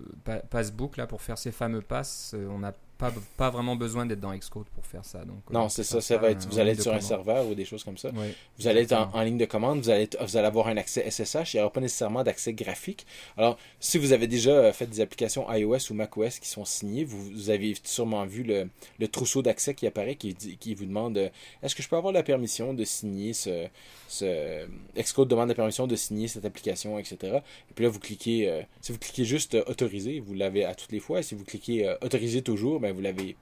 Passbook, 0.48 0.96
là, 0.96 1.06
pour 1.06 1.20
faire 1.20 1.36
ces 1.36 1.52
fameux 1.52 1.82
passes, 1.82 2.34
on 2.50 2.60
n'a 2.60 2.72
pas, 3.02 3.20
pas 3.36 3.50
vraiment 3.50 3.74
besoin 3.74 4.06
d'être 4.06 4.20
dans 4.20 4.32
Xcode 4.32 4.66
pour 4.66 4.86
faire 4.86 5.04
ça. 5.04 5.24
Donc, 5.24 5.38
non, 5.50 5.68
c'est 5.68 5.82
ça. 5.82 6.00
ça 6.00 6.18
va 6.18 6.30
être, 6.30 6.46
vous 6.48 6.58
allez 6.60 6.72
être 6.72 6.82
sur 6.82 6.94
un 6.94 7.00
serveur 7.00 7.46
ou 7.48 7.54
des 7.54 7.64
choses 7.64 7.82
comme 7.82 7.98
ça. 7.98 8.10
vous 8.58 8.68
allez 8.68 8.82
être 8.82 8.92
en, 8.92 9.22
ligne 9.22 9.38
de 9.38 9.44
commande, 9.44 9.80
vous 9.80 9.90
allez, 9.90 10.08
vous 10.20 10.36
allez 10.36 10.46
avoir 10.46 10.68
un 10.68 10.76
accès 10.76 11.10
SSH. 11.10 11.54
Il 11.54 11.56
n'y 11.56 11.60
aura 11.62 11.72
pas 11.72 11.80
nécessairement 11.80 12.22
d'accès 12.22 12.52
graphique. 12.52 13.04
Alors, 13.36 13.58
si 13.80 13.98
vous 13.98 14.12
avez 14.12 14.28
déjà 14.28 14.50
euh, 14.50 14.72
fait 14.72 14.86
des 14.86 15.00
applications 15.00 15.52
iOS 15.52 15.90
ou 15.90 15.94
macOS 15.94 16.38
qui 16.38 16.48
sont 16.48 16.64
signées, 16.64 17.04
vous, 17.04 17.50
avez 17.50 17.74
sûrement 17.82 18.24
vu 18.24 18.44
le, 18.44 18.68
le 19.00 19.08
trousseau 19.08 19.42
d'accès 19.42 19.74
qui 19.74 19.86
apparaît 19.86 20.14
qui, 20.14 20.34
qui 20.34 20.74
vous 20.74 20.84
demande 20.84 21.18
euh, 21.18 21.28
est-ce 21.62 21.74
que 21.74 21.82
je 21.82 21.88
peux 21.88 21.96
avoir 21.96 22.12
la 22.12 22.22
permission 22.22 22.72
de 22.72 22.84
signer 22.84 23.32
ce, 23.32 23.66
ce. 24.08 24.66
Xcode 24.96 25.28
demande 25.28 25.48
la 25.48 25.54
permission 25.54 25.86
de 25.86 25.96
signer 25.96 26.28
cette 26.28 26.44
application, 26.44 26.98
etc. 26.98 27.38
Et 27.70 27.74
puis 27.74 27.84
là, 27.84 27.90
vous 27.90 27.98
cliquez. 27.98 28.48
Euh, 28.48 28.62
si 28.80 28.92
vous 28.92 28.98
cliquez 28.98 29.24
juste 29.24 29.56
autoriser, 29.66 30.20
vous 30.20 30.34
l'avez 30.34 30.64
à 30.64 30.74
toutes 30.74 30.92
les 30.92 31.00
fois. 31.00 31.20
Et 31.20 31.22
si 31.22 31.34
vous 31.34 31.44
cliquez 31.44 31.92
autoriser 32.00 32.42
toujours, 32.42 32.78
ben, 32.78 32.91
vous 32.92 33.00
l'avez 33.00 33.36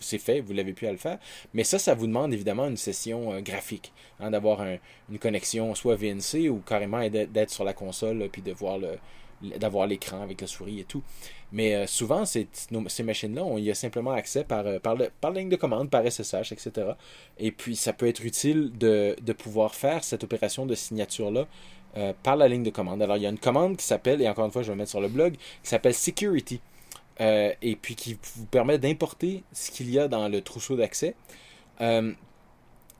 c'est 0.00 0.18
fait, 0.18 0.40
vous 0.40 0.52
l'avez 0.52 0.72
pu 0.72 0.86
à 0.86 0.92
le 0.92 0.98
faire. 0.98 1.18
Mais 1.54 1.64
ça, 1.64 1.78
ça 1.78 1.94
vous 1.94 2.06
demande 2.06 2.32
évidemment 2.32 2.66
une 2.66 2.76
session 2.76 3.32
euh, 3.32 3.40
graphique, 3.40 3.92
hein, 4.20 4.30
d'avoir 4.30 4.62
une 5.10 5.18
connexion 5.18 5.74
soit 5.74 5.96
VNC 5.96 6.48
ou 6.50 6.60
carrément 6.66 7.06
d'être 7.08 7.50
sur 7.50 7.64
la 7.64 7.72
console 7.72 8.28
puis 8.30 8.42
de 8.42 8.52
voir 8.52 8.78
d'avoir 9.42 9.86
l'écran 9.86 10.22
avec 10.22 10.40
la 10.40 10.46
souris 10.46 10.80
et 10.80 10.84
tout. 10.84 11.02
Mais 11.52 11.74
euh, 11.74 11.86
souvent, 11.86 12.24
ces, 12.24 12.48
machines-là, 13.02 13.44
on 13.44 13.58
y 13.58 13.70
a 13.70 13.74
simplement 13.74 14.12
accès 14.12 14.44
par, 14.44 14.64
euh, 14.66 14.78
ligne 15.34 15.50
de 15.50 15.56
commande, 15.56 15.90
par 15.90 16.10
SSH, 16.10 16.52
etc. 16.52 16.92
Et 17.38 17.52
puis, 17.52 17.76
ça 17.76 17.92
peut 17.92 18.08
être 18.08 18.24
utile 18.24 18.72
de, 18.78 19.14
pouvoir 19.36 19.74
faire 19.74 20.02
cette 20.04 20.24
opération 20.24 20.64
de 20.64 20.74
signature-là 20.74 21.46
par 22.22 22.36
la 22.36 22.46
ligne 22.46 22.62
de 22.62 22.68
commande. 22.68 23.00
Alors, 23.00 23.16
il 23.16 23.22
y 23.22 23.26
a 23.26 23.30
une 23.30 23.38
commande 23.38 23.78
qui 23.78 23.84
s'appelle, 23.86 24.20
et 24.20 24.28
encore 24.28 24.44
une 24.44 24.52
fois, 24.52 24.62
je 24.62 24.70
vais 24.70 24.76
mettre 24.76 24.90
sur 24.90 25.00
le 25.00 25.08
blog, 25.08 25.32
qui 25.34 25.68
s'appelle 25.68 25.94
Security. 25.94 26.60
Euh, 27.20 27.52
et 27.62 27.76
puis 27.76 27.94
qui 27.94 28.18
vous 28.34 28.44
permet 28.46 28.78
d'importer 28.78 29.42
ce 29.52 29.70
qu'il 29.70 29.90
y 29.90 29.98
a 29.98 30.06
dans 30.06 30.28
le 30.28 30.42
trousseau 30.42 30.76
d'accès 30.76 31.14
euh, 31.80 32.12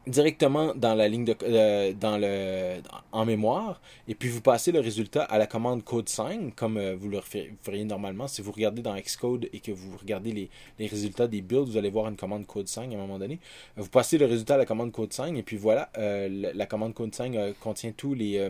directement 0.06 0.74
dans 0.74 0.94
la 0.94 1.06
ligne 1.06 1.26
de 1.26 1.36
euh, 1.42 1.92
dans 1.92 2.16
le 2.16 2.80
en 3.12 3.26
mémoire. 3.26 3.78
Et 4.08 4.14
puis 4.14 4.30
vous 4.30 4.40
passez 4.40 4.72
le 4.72 4.80
résultat 4.80 5.22
à 5.24 5.36
la 5.36 5.46
commande 5.46 5.84
code 5.84 6.08
sign 6.08 6.50
comme 6.52 6.80
vous 6.94 7.10
le 7.10 7.20
feriez 7.20 7.84
normalement. 7.84 8.26
Si 8.26 8.40
vous 8.40 8.52
regardez 8.52 8.80
dans 8.80 8.96
Xcode 8.96 9.50
et 9.52 9.60
que 9.60 9.72
vous 9.72 9.98
regardez 9.98 10.32
les, 10.32 10.48
les, 10.78 10.86
résultats 10.86 11.26
des 11.26 11.42
builds 11.42 11.68
vous 11.68 11.76
allez 11.76 11.90
voir 11.90 12.08
une 12.08 12.16
commande 12.16 12.46
code 12.46 12.68
sign 12.68 12.90
à 12.92 12.94
un 12.94 12.98
moment 12.98 13.18
donné. 13.18 13.38
Vous 13.76 13.90
passez 13.90 14.16
le 14.16 14.24
résultat 14.24 14.54
à 14.54 14.58
la 14.58 14.64
commande 14.64 14.92
code 14.92 15.12
sign 15.12 15.36
et 15.36 15.42
puis 15.42 15.58
voilà 15.58 15.90
la, 15.96 16.66
commande 16.66 16.94
code 16.94 17.14
sign 17.14 17.52
contient 17.60 17.92
tous 17.92 18.14
les 18.14 18.48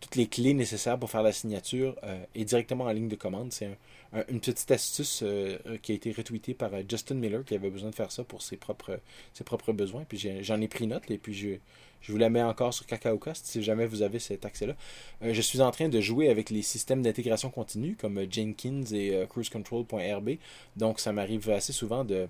toutes 0.00 0.16
les 0.16 0.28
clés 0.28 0.54
nécessaires 0.54 0.98
pour 0.98 1.10
faire 1.10 1.22
la 1.22 1.32
signature 1.32 1.94
et 2.34 2.46
directement 2.46 2.84
en 2.84 2.92
ligne 2.92 3.08
de 3.08 3.16
commande 3.16 3.52
une 4.28 4.40
petite 4.40 4.70
astuce 4.70 5.22
euh, 5.22 5.58
euh, 5.66 5.76
qui 5.78 5.92
a 5.92 5.94
été 5.94 6.12
retweetée 6.12 6.54
par 6.54 6.72
euh, 6.72 6.82
Justin 6.88 7.16
Miller 7.16 7.44
qui 7.44 7.54
avait 7.54 7.70
besoin 7.70 7.90
de 7.90 7.94
faire 7.94 8.12
ça 8.12 8.22
pour 8.22 8.42
ses 8.42 8.56
propres, 8.56 9.00
ses 9.32 9.44
propres 9.44 9.72
besoins. 9.72 10.04
Puis 10.08 10.30
j'en 10.42 10.60
ai, 10.60 10.68
pris 10.68 10.86
note 10.86 11.10
et 11.10 11.18
puis 11.18 11.34
je, 11.34 11.48
je 12.00 12.12
vous 12.12 12.18
la 12.18 12.30
mets 12.30 12.42
encore 12.42 12.72
sur 12.72 12.86
KakaoCast 12.86 13.46
si 13.46 13.62
jamais 13.62 13.86
vous 13.86 14.02
avez 14.02 14.18
cet 14.18 14.44
accès-là. 14.44 14.74
je 15.22 15.40
suis 15.40 15.60
en 15.60 15.70
train 15.70 15.88
de 15.88 16.00
jouer 16.00 16.28
avec 16.28 16.50
les 16.50 16.62
systèmes 16.62 17.02
d'intégration 17.02 17.50
continue 17.50 17.96
comme 17.96 18.20
Jenkins 18.30 18.84
et 18.92 19.24
cruisecontrol.rb. 19.28 20.30
Donc 20.76 21.00
ça 21.00 21.12
m'arrive 21.12 21.50
assez 21.50 21.72
souvent 21.72 22.04
de, 22.04 22.28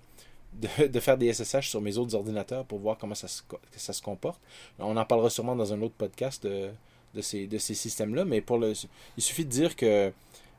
de, 0.60 1.00
faire 1.00 1.18
des 1.18 1.32
SSH 1.32 1.68
sur 1.68 1.80
mes 1.80 1.98
autres 1.98 2.14
ordinateurs 2.14 2.64
pour 2.64 2.78
voir 2.78 2.98
comment 2.98 3.14
ça 3.14 3.28
se, 3.28 3.42
ça 3.76 3.92
se 3.92 4.02
comporte. 4.02 4.40
On 4.78 4.96
en 4.96 5.04
parlera 5.04 5.30
sûrement 5.30 5.56
dans 5.56 5.72
un 5.72 5.82
autre 5.82 5.94
podcast 5.96 6.44
de, 6.44 6.70
de 7.14 7.20
ces, 7.20 7.46
de 7.46 7.58
ces 7.58 7.74
systèmes-là, 7.74 8.24
mais 8.24 8.40
pour 8.40 8.58
le, 8.58 8.72
il 9.16 9.22
suffit 9.22 9.44
de 9.44 9.50
dire 9.50 9.76
que 9.76 10.12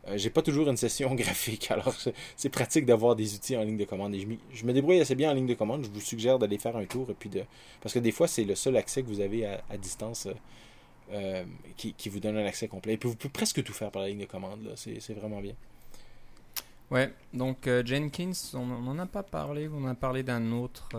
euh, 0.07 0.17
j'ai 0.17 0.29
pas 0.29 0.41
toujours 0.41 0.69
une 0.69 0.77
session 0.77 1.15
graphique, 1.15 1.71
alors 1.71 1.93
c'est 2.35 2.49
pratique 2.49 2.85
d'avoir 2.85 3.15
des 3.15 3.33
outils 3.35 3.57
en 3.57 3.63
ligne 3.63 3.77
de 3.77 3.85
commande. 3.85 4.13
Et 4.13 4.27
je, 4.53 4.65
me 4.65 4.73
débrouille 4.73 4.99
assez 4.99 5.15
bien 5.15 5.31
en 5.31 5.33
ligne 5.33 5.47
de 5.47 5.53
commande. 5.53 5.83
Je 5.85 5.89
vous 5.89 6.01
suggère 6.01 6.39
d'aller 6.39 6.57
faire 6.57 6.75
un 6.75 6.85
tour 6.85 7.09
et 7.09 7.13
puis 7.13 7.29
de 7.29 7.43
parce 7.81 7.93
que 7.93 7.99
des 7.99 8.11
fois 8.11 8.27
c'est 8.27 8.43
le 8.43 8.55
seul 8.55 8.77
accès 8.77 9.01
que 9.01 9.07
vous 9.07 9.21
avez 9.21 9.45
à, 9.45 9.77
distance 9.77 10.27
euh, 10.27 10.33
euh, 11.11 11.43
qui, 11.77 12.09
vous 12.09 12.19
donne 12.19 12.37
un 12.37 12.45
accès 12.45 12.67
complet. 12.67 12.93
Et 12.93 12.97
puis 12.97 13.09
vous 13.09 13.15
pouvez 13.15 13.31
presque 13.31 13.63
tout 13.63 13.73
faire 13.73 13.91
par 13.91 14.01
la 14.01 14.09
ligne 14.09 14.19
de 14.19 14.25
commande. 14.25 14.73
C'est 14.75 15.13
vraiment 15.13 15.41
bien. 15.41 15.53
Ouais, 16.91 17.11
donc 17.33 17.67
Jenkins, 17.83 18.31
on 18.53 18.65
n'en 18.65 18.99
a 18.99 19.07
pas 19.07 19.23
parlé. 19.23 19.67
On 19.73 19.87
a 19.87 19.95
parlé 19.95 20.21
d'un 20.21 20.51
autre. 20.51 20.89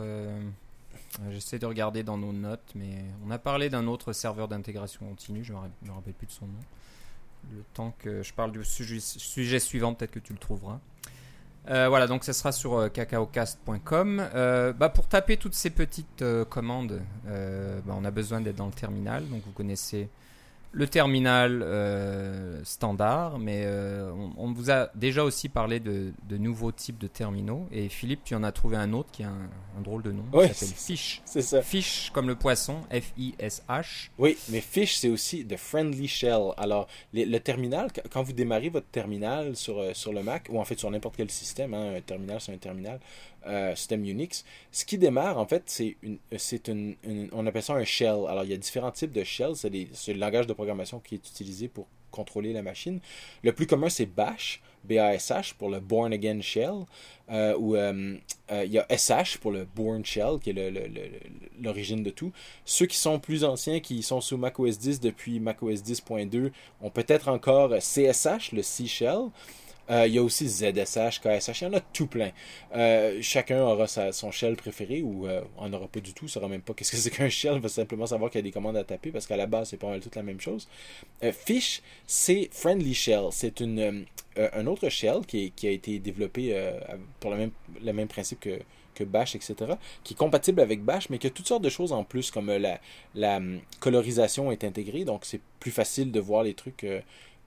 J'essaie 1.31 1.59
de 1.61 1.67
regarder 1.67 2.03
dans 2.03 2.19
nos 2.19 2.33
notes, 2.33 2.73
mais 2.75 3.05
on 3.25 3.31
a 3.31 3.39
parlé 3.39 3.71
d'un 3.71 3.87
autre 3.87 4.13
serveur 4.13 4.49
d'intégration 4.49 5.07
continue. 5.07 5.45
Je 5.45 5.53
ne 5.53 5.59
me 5.89 5.93
rappelle 5.93 6.15
plus 6.15 6.27
de 6.27 6.33
son 6.33 6.47
nom 6.47 6.59
le 7.53 7.63
temps 7.75 7.95
que 7.99 8.23
je 8.23 8.33
parle 8.33 8.53
du 8.53 8.65
sujet, 8.65 9.59
suivant, 9.59 9.95
peut-être 9.95 10.11
que 10.11 10.19
tu 10.19 10.33
le 10.33 10.39
trouveras. 10.39 10.81
Euh, 11.69 11.89
voilà, 11.89 12.07
donc 12.07 12.23
ce 12.25 12.33
sera 12.33 12.53
sur 12.53 12.75
euh, 12.75 12.89
cacaocast.com. 12.89 14.23
Euh, 14.35 14.73
bah, 14.73 14.89
pour 14.89 15.09
taper 15.09 15.37
toutes 15.37 15.55
ces 15.55 15.71
petites 15.71 16.25
commandes, 16.49 17.01
bah, 17.25 17.95
on 17.97 18.05
a 18.05 18.11
besoin 18.11 18.41
d'être 18.41 18.57
dans 18.57 18.67
le 18.67 18.73
terminal. 18.73 19.29
Donc 19.29 19.43
vous 19.45 19.53
connaissez 19.53 20.09
le 20.77 20.87
terminal 20.87 21.63
euh, 21.63 22.63
standard, 22.63 23.39
mais 23.39 23.63
euh, 23.65 24.13
on, 24.37 24.53
vous 24.53 24.71
a 24.71 24.91
déjà 24.95 25.25
aussi 25.25 25.49
parlé 25.49 25.81
de, 25.81 26.13
nouveaux 26.29 26.71
types 26.71 26.99
de 26.99 27.07
terminaux. 27.07 27.67
Et 27.73 27.89
Philippe, 27.89 28.21
tu 28.25 28.35
en 28.35 28.43
as 28.43 28.53
trouvé 28.53 28.77
un 28.77 28.93
autre 28.93 29.11
qui 29.11 29.23
a 29.23 29.31
un, 29.31 29.81
drôle 29.81 30.03
de 30.03 30.13
nom. 30.13 30.25
Oui, 30.35 30.49
s'appelle 30.49 30.75
Fish. 30.77 31.23
C'est 31.25 31.41
ça. 31.41 31.63
Fish 31.63 32.11
comme 32.13 32.27
le 32.29 32.35
poisson, 32.35 32.83
F-I-S-H. 32.91 34.11
Oui, 34.19 34.37
mais 34.51 34.61
Fish, 34.61 34.97
c'est 34.97 35.09
aussi 35.09 35.47
The 35.47 35.57
Friendly 35.57 36.09
Shell. 36.09 36.53
Alors, 36.59 36.89
le 37.15 37.39
terminal, 37.39 37.89
quand 38.11 38.23
vous 38.23 38.35
démarrez 38.35 38.69
votre 38.69 38.89
terminal 38.89 39.57
sur, 39.57 39.79
euh, 39.79 39.95
sur 39.95 40.13
le 40.13 40.23
Mac, 40.23 40.49
ou 40.51 40.61
en 40.61 40.65
fait 40.65 40.79
sur 40.79 40.91
n'importe 40.91 41.17
quel 41.17 41.31
système, 41.31 41.73
hein, 41.73 41.95
un 41.97 42.01
terminal, 42.03 42.39
c'est 42.39 42.53
un 42.53 42.59
terminal, 42.59 43.01
euh, 43.47 43.75
système 43.75 44.05
Unix. 44.05 44.45
Ce 44.73 44.85
qui 44.85 44.99
démarre, 44.99 45.39
en 45.39 45.47
fait, 45.47 45.65
c'est 45.67 45.97
une, 46.03 46.19
c'est 46.37 46.69
une, 46.69 46.97
on 47.33 47.47
appelle 47.47 47.63
ça 47.63 47.75
un 47.75 47.85
shell. 47.85 48.27
Alors, 48.29 48.45
il 48.45 48.51
y 48.51 48.55
a 48.55 48.57
différents 48.57 48.91
types 48.91 49.13
de 49.13 49.25
shells. 49.25 49.57
C'est, 49.57 49.71
le 49.71 50.19
langage 50.19 50.47
de 50.47 50.53
programmation 50.53 51.01
qui 51.01 51.15
est 51.17 51.29
utilisé 51.29 51.69
pour 51.69 51.87
contrôler 52.11 52.53
la 52.53 52.63
machine. 52.63 53.01
Le 53.43 53.53
plus 53.53 53.67
commun, 53.67 53.89
c'est 53.89 54.07
Bash, 54.07 54.63
B-A-S-H, 54.85 55.55
pour 55.55 55.69
le 55.69 55.81
Born 55.81 56.13
Again 56.13 56.41
Shell. 56.41 56.87
Euh, 57.31 57.57
ou 57.59 57.75
euh, 57.77 58.17
il 58.51 58.73
y 58.73 58.79
a 58.79 58.87
SH 58.89 59.39
pour 59.39 59.51
le 59.51 59.65
Born 59.65 60.05
Shell, 60.05 60.39
qui 60.41 60.51
est 60.51 60.73
l'origine 61.61 62.03
de 62.03 62.11
tout. 62.11 62.33
Ceux 62.65 62.87
qui 62.87 62.97
sont 62.97 63.19
plus 63.19 63.45
anciens, 63.45 63.81
qui 63.81 64.03
sont 64.03 64.21
sous 64.21 64.37
macOS 64.37 64.79
10 64.79 65.01
depuis 65.01 65.41
macOS 65.41 65.83
10.2, 65.83 66.53
ont 66.81 66.91
peut-être 66.91 67.29
encore 67.29 67.71
CSH, 67.79 68.53
le 68.53 68.63
C 68.63 68.87
Shell. 68.87 69.31
Euh, 69.91 70.07
il 70.07 70.15
y 70.15 70.19
a 70.19 70.23
aussi 70.23 70.49
ZSH, 70.49 71.21
KSH, 71.21 71.61
il 71.61 71.65
y 71.65 71.67
en 71.67 71.73
a 71.75 71.81
tout 71.81 72.07
plein. 72.07 72.31
Euh, 72.75 73.19
chacun 73.23 73.63
aura 73.63 73.87
son 73.87 74.31
shell 74.31 74.57
préféré 74.57 75.03
ou 75.03 75.27
euh, 75.27 75.43
on 75.59 75.69
n'aura 75.69 75.87
pas 75.87 76.01
du 76.01 76.13
tout, 76.13 76.25
ne 76.25 76.31
saura 76.31 76.49
même 76.49 76.63
pas 76.63 76.75
qu'est-ce 76.75 76.91
que 76.91 76.97
c'est 76.97 77.11
qu'un 77.11 77.29
shell, 77.29 77.55
on 77.55 77.61
va 77.61 77.69
simplement 77.69 78.07
savoir 78.07 78.31
qu'il 78.31 78.41
y 78.41 78.43
a 78.43 78.43
des 78.43 78.53
commandes 78.53 78.77
à 78.77 78.85
taper 78.85 79.11
parce 79.11 79.27
qu'à 79.27 79.37
la 79.37 79.47
base, 79.47 79.71
c'est 79.71 79.77
pas 79.77 79.89
mal 79.89 80.01
toute 80.01 80.17
la 80.17 80.23
même 80.23 80.41
chose. 80.41 80.69
Fish, 81.33 81.83
c'est 82.07 82.49
Friendly 82.53 82.95
Shell. 82.95 83.29
C'est 83.31 83.61
une, 83.61 84.07
un 84.37 84.67
autre 84.67 84.89
shell 84.89 85.21
qui, 85.27 85.53
a 85.65 85.71
été 85.71 85.99
développé 85.99 86.71
pour 87.21 87.31
le 87.31 87.37
même, 87.37 87.51
le 87.83 87.93
même 87.93 88.09
principe 88.09 88.41
que, 88.41 88.59
que 88.95 89.05
Bash, 89.05 89.35
etc., 89.37 89.55
qui 90.03 90.15
est 90.15 90.17
compatible 90.17 90.61
avec 90.61 90.83
Bash, 90.83 91.11
mais 91.11 91.19
qui 91.19 91.27
a 91.27 91.31
toutes 91.31 91.47
sortes 91.47 91.63
de 91.63 91.69
choses 91.69 91.93
en 91.93 92.03
plus, 92.05 92.31
comme 92.31 92.51
la, 92.51 92.81
la 93.15 93.37
hum, 93.37 93.61
colorisation 93.81 94.51
est 94.51 94.65
intégrée, 94.65 95.05
donc 95.05 95.25
c'est 95.25 95.41
plus 95.61 95.71
facile 95.71 96.11
de 96.11 96.21
voir 96.21 96.43
les 96.43 96.55
trucs 96.55 96.85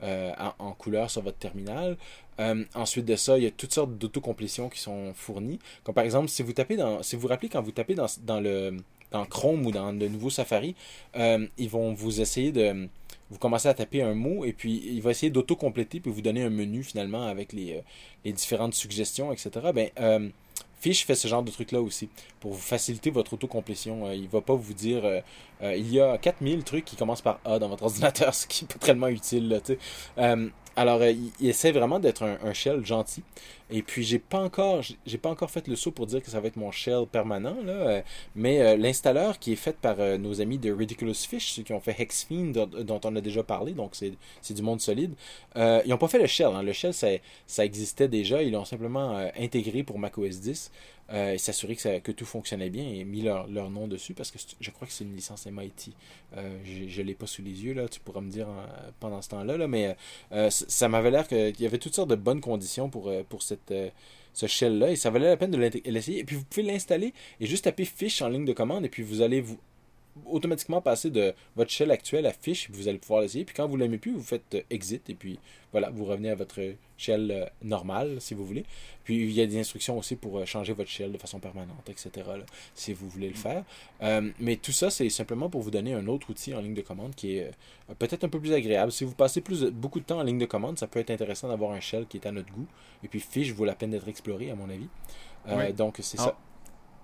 en, 0.02 0.54
en, 0.60 0.72
couleur 0.74 1.10
sur 1.12 1.22
votre 1.22 1.38
terminal. 1.38 1.98
Euh, 2.40 2.64
ensuite 2.74 3.06
de 3.06 3.16
ça, 3.16 3.38
il 3.38 3.44
y 3.44 3.48
a 3.48 3.52
toutes 3.52 3.74
sortes 3.74 3.98
d'autocomplétions 3.98 4.70
qui 4.70 4.80
sont 4.80 5.14
fournies. 5.14 5.60
Comme 5.84 5.96
par 5.96 6.06
exemple, 6.06 6.30
si 6.30 6.42
vous 6.42 6.54
tapez 6.54 6.78
dans, 6.78 7.04
si 7.04 7.16
vous 7.16 7.28
rappelez 7.28 7.50
quand 7.50 7.62
vous 7.62 7.72
tapez 7.72 7.96
dans, 7.96 8.08
dans 8.22 8.40
le 8.40 8.78
dans 9.12 9.26
Chrome 9.26 9.66
ou 9.66 9.72
dans 9.72 9.92
le 9.92 10.08
nouveau 10.08 10.30
Safari, 10.30 10.76
euh, 11.16 11.48
ils 11.58 11.70
vont 11.70 11.94
vous 11.94 12.22
essayer 12.22 12.52
de 12.52 12.88
vous 13.32 13.38
commencez 13.40 13.68
à 13.68 13.74
taper 13.74 14.02
un 14.04 14.14
mot 14.14 14.46
et 14.46 14.54
puis 14.54 14.82
il 14.86 15.02
va 15.02 15.12
essayer 15.12 15.32
d'auto-compléter 15.32 16.00
puis 16.00 16.12
vous 16.12 16.22
donner 16.22 16.44
un 16.44 16.50
menu 16.50 16.84
finalement 16.84 17.28
avec 17.28 17.54
les, 17.54 17.74
euh, 17.74 17.82
les 18.24 18.34
différentes 18.34 18.74
suggestions, 18.76 19.32
etc. 19.32 19.50
Ben, 19.74 20.32
Fish 20.80 21.06
fait 21.06 21.16
ce 21.16 21.28
genre 21.28 21.44
de 21.44 21.52
truc 21.52 21.72
là 21.72 21.82
aussi 21.82 22.10
pour 22.40 22.54
vous 22.54 22.60
faciliter 22.60 23.10
votre 23.12 23.34
autocomplétion. 23.34 24.12
il 24.12 24.28
va 24.30 24.42
pas 24.42 24.56
vous 24.56 24.74
dire 24.74 25.04
il 25.62 25.92
y 25.92 26.00
a 26.00 26.18
4000 26.18 26.64
trucs 26.64 26.86
qui 26.86 26.96
commencent 26.96 27.22
par 27.22 27.40
A 27.46 27.60
dans 27.60 27.68
votre 27.68 27.84
ordinateur, 27.90 28.34
ce 28.34 28.48
qui 28.48 28.66
est 28.66 28.68
pas 28.68 28.80
tellement 28.80 29.08
utile. 29.08 29.50
Là, 29.50 29.60
alors, 30.80 31.02
euh, 31.02 31.12
il, 31.12 31.50
essaie 31.50 31.74
vraiment 31.74 32.00
d'être 32.00 32.24
un, 32.24 32.54
shell 32.54 32.86
gentil. 32.86 33.22
Et 33.70 33.84
puis, 33.84 34.02
j'ai 34.02 34.18
pas 34.18 34.40
encore, 34.40 34.82
pas 35.22 35.30
encore 35.30 35.52
fait 35.52 35.68
le 35.68 35.76
saut 35.76 35.92
pour 35.92 36.08
dire 36.08 36.24
que 36.24 36.32
ça 36.32 36.40
va 36.40 36.48
être 36.48 36.56
mon 36.56 36.72
shell 36.72 37.06
permanent, 37.06 37.58
là. 37.66 37.74
Euh, 37.74 38.02
mais 38.34 38.62
euh, 38.62 38.78
l'installeur 38.78 39.40
qui 39.40 39.52
est 39.52 39.58
fait 39.58 39.76
par 39.76 39.98
nos 40.18 40.40
amis 40.40 40.58
de 40.58 40.72
Ridiculous 40.72 41.16
Fish, 41.16 41.52
ceux 41.52 41.64
qui 41.64 41.74
ont 41.74 41.82
fait 41.82 41.98
Hexfiend, 42.00 42.54
dont, 42.54 43.02
on 43.04 43.16
a 43.18 43.20
déjà 43.20 43.44
parlé, 43.44 43.74
donc 43.74 43.92
c'est 43.94 44.54
du 44.54 44.62
monde 44.62 44.80
solide, 44.80 45.16
ils 45.58 45.90
n'ont 45.90 45.98
pas 45.98 46.08
fait 46.08 46.18
le 46.18 46.28
shell. 46.28 46.52
Hein. 46.54 46.64
Le 46.64 46.72
shell, 46.72 46.94
ça, 46.94 47.10
ça 47.46 47.66
existait 47.66 48.08
déjà. 48.08 48.42
Ils 48.42 48.54
l'ont 48.54 48.64
simplement 48.64 49.18
intégré 49.38 49.84
pour 49.84 50.00
macOS 50.00 50.40
10 50.40 50.72
euh, 51.12 51.34
et 51.34 51.38
s'assurer 51.38 51.76
que, 51.76 52.12
tout 52.12 52.26
fonctionnait 52.26 52.70
bien 52.70 52.88
et 52.88 53.04
mis 53.04 53.22
leur, 53.22 53.48
leur 53.48 53.70
nom 53.70 53.88
dessus 53.88 54.14
parce 54.14 54.30
que 54.32 54.38
je 54.60 54.72
crois 54.72 54.88
que 54.88 54.94
c'est 54.94 55.04
une 55.04 55.16
licence 55.16 55.48
MIT. 55.48 55.94
Euh, 56.38 56.58
je 56.64 57.02
ne 57.02 57.06
l'ai 57.06 57.16
pas 57.16 57.28
sous 57.28 57.42
les 57.42 57.64
yeux, 57.64 57.74
là, 57.74 57.88
tu 57.88 58.00
pourras 58.00 58.22
me 58.22 58.30
dire 58.30 58.48
pendant 59.00 59.22
ce 59.22 59.30
temps-là, 59.30 59.58
là, 59.58 59.68
mais 59.68 59.96
euh, 60.32 60.50
ça 60.50 60.88
m'avait 60.88 61.12
l'air 61.12 61.28
qu'il 61.28 61.60
y 61.60 61.66
avait 61.66 61.78
toutes 61.80 61.96
sortes 61.96 62.10
de 62.10 62.16
bonnes 62.16 62.42
conditions 62.42 62.90
pour, 62.90 63.12
pour 63.28 63.42
cette, 63.42 63.74
ce 64.34 64.48
shell-là 64.48 64.92
et 64.92 64.96
ça 64.96 65.10
valait 65.10 65.30
la 65.30 65.38
peine 65.38 65.52
de 65.52 65.58
l'essayer. 65.58 66.20
Et 66.20 66.24
puis 66.24 66.36
vous 66.36 66.46
pouvez 66.46 66.64
l'installer 66.64 67.14
et 67.40 67.46
juste 67.46 67.64
taper 67.66 67.86
fiche 67.86 68.22
en 68.22 68.30
ligne 68.30 68.46
de 68.46 68.54
commande 68.54 68.86
et 68.86 68.90
puis 68.90 69.04
vous 69.04 69.22
allez 69.22 69.42
vous 69.42 69.58
automatiquement 70.26 70.82
passer 70.82 71.10
de 71.10 71.34
votre 71.56 71.72
shell 71.72 71.92
actuel 71.92 72.26
à 72.26 72.34
fiche, 72.34 72.70
vous 72.72 72.88
allez 72.88 72.98
pouvoir 72.98 73.22
l'essayer. 73.22 73.46
Puis 73.46 73.56
quand 73.56 73.68
vous 73.68 73.78
l'aimez 73.78 73.98
plus, 73.98 74.12
vous 74.12 74.24
faites 74.24 74.56
euh, 74.56 74.62
exit 74.70 75.10
et 75.10 75.16
puis 75.16 75.40
voilà, 75.72 75.90
vous 75.90 76.06
revenez 76.06 76.30
à 76.30 76.36
votre 76.36 76.60
shell 76.98 77.32
euh, 77.32 77.46
normal 77.64 78.18
si 78.20 78.34
vous 78.34 78.46
voulez. 78.46 78.66
Puis 79.04 79.24
il 79.24 79.32
y 79.32 79.42
a 79.42 79.46
des 79.46 79.60
instructions 79.60 79.98
aussi 79.98 80.16
pour 80.16 80.40
euh, 80.40 80.46
changer 80.46 80.74
votre 80.74 80.90
shell 80.90 81.12
de 81.12 81.18
façon 81.18 81.40
permanente, 81.40 81.90
etc. 81.90 82.28
si 82.74 82.94
vous 82.94 83.10
voulez 83.10 83.30
le 83.30 83.36
faire. 83.36 83.64
mais 84.40 84.56
tout 84.56 84.72
ça, 84.72 84.90
c'est 84.90 85.10
simplement 85.10 85.50
pour 85.50 85.62
vous 85.62 85.72
donner 85.72 85.94
un 85.94 86.08
autre 86.08 86.30
outil 86.30 86.54
en 86.54 86.62
ligne 86.62 86.74
de 86.74 86.82
commande 86.82 87.16
qui 87.16 87.38
est 87.38 87.52
peut-être 87.98 88.24
un 88.24 88.30
peu 88.30 88.40
plus 88.40 88.54
agréable. 88.54 88.92
Si 88.92 89.04
vous 89.04 89.16
passez 89.16 89.42
plus 89.42 89.66
beaucoup 89.66 90.00
de 90.00 90.06
temps 90.06 90.20
en 90.20 90.24
ligne 90.24 90.40
de 90.40 90.46
commande, 90.46 90.78
ça 90.78 90.88
peut 90.88 91.00
être 91.00 91.12
intéressant 91.12 91.48
d'avoir 91.48 91.72
un 91.72 91.80
shell 91.80 92.06
qui 92.08 92.18
est 92.18 92.28
à 92.28 92.32
notre 92.32 92.52
goût. 92.54 92.68
Et 93.04 93.08
puis 93.08 93.20
fiche 93.20 93.52
vaut 93.52 93.66
la 93.66 93.76
peine 93.76 93.92
d'être 93.92 94.08
exploré 94.08 94.52
à 94.52 94.56
mon 94.56 94.70
avis. 94.70 94.88
Donc 95.74 95.98
c'est 96.02 96.18
ça. 96.18 96.38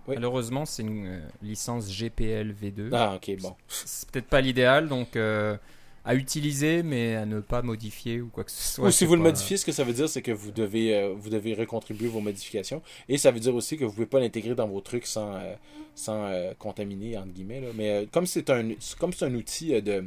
Malheureusement, 0.08 0.66
c'est 0.66 0.84
une 0.84 1.08
euh, 1.08 1.20
licence 1.42 1.90
GPL 1.90 2.54
V2. 2.54 2.90
Ah, 2.92 3.16
ok, 3.16 3.38
bon. 3.42 3.56
C'est 3.68 4.10
peut-être 4.10 4.28
pas 4.28 4.42
l'idéal, 4.42 4.88
donc 4.88 5.16
euh, 5.16 5.58
à 6.04 6.16
utiliser, 6.16 6.84
mais 6.84 7.16
à 7.16 7.26
ne 7.26 7.40
pas 7.40 7.62
modifier 7.62 8.22
ou 8.22 8.28
quoi 8.28 8.44
que 8.44 8.52
ce 8.52 8.76
soit. 8.76 8.88
Ou 8.88 8.92
si 8.92 9.06
vous 9.06 9.16
le 9.16 9.22
modifiez, 9.22 9.58
ce 9.58 9.66
que 9.66 9.72
ça 9.72 9.84
veut 9.84 9.94
dire, 9.94 10.08
c'est 10.08 10.22
que 10.22 10.32
vous 10.32 10.52
devez, 10.52 10.96
euh, 10.96 11.14
vous 11.18 11.30
devez 11.30 11.54
recontribuer 11.54 12.08
vos 12.08 12.22
modifications. 12.22 12.82
Et 13.10 13.18
ça 13.18 13.32
veut 13.32 13.40
dire 13.40 13.56
aussi 13.56 13.78
que 13.78 13.86
vous 13.86 13.94
pouvez 13.94 14.06
pas 14.06 14.20
l'intégrer 14.20 14.56
dans 14.56 14.68
vos 14.68 14.82
trucs 14.82 15.08
sans, 15.08 15.40
sans 15.96 16.32
contaminer, 16.60 17.18
entre 17.18 17.30
guillemets. 17.34 17.62
Mais 17.76 18.08
comme 18.12 18.28
c'est 18.28 18.50
un, 18.50 18.72
comme 19.00 19.14
c'est 19.14 19.26
un 19.26 19.34
outil 19.34 19.82
de 19.82 20.06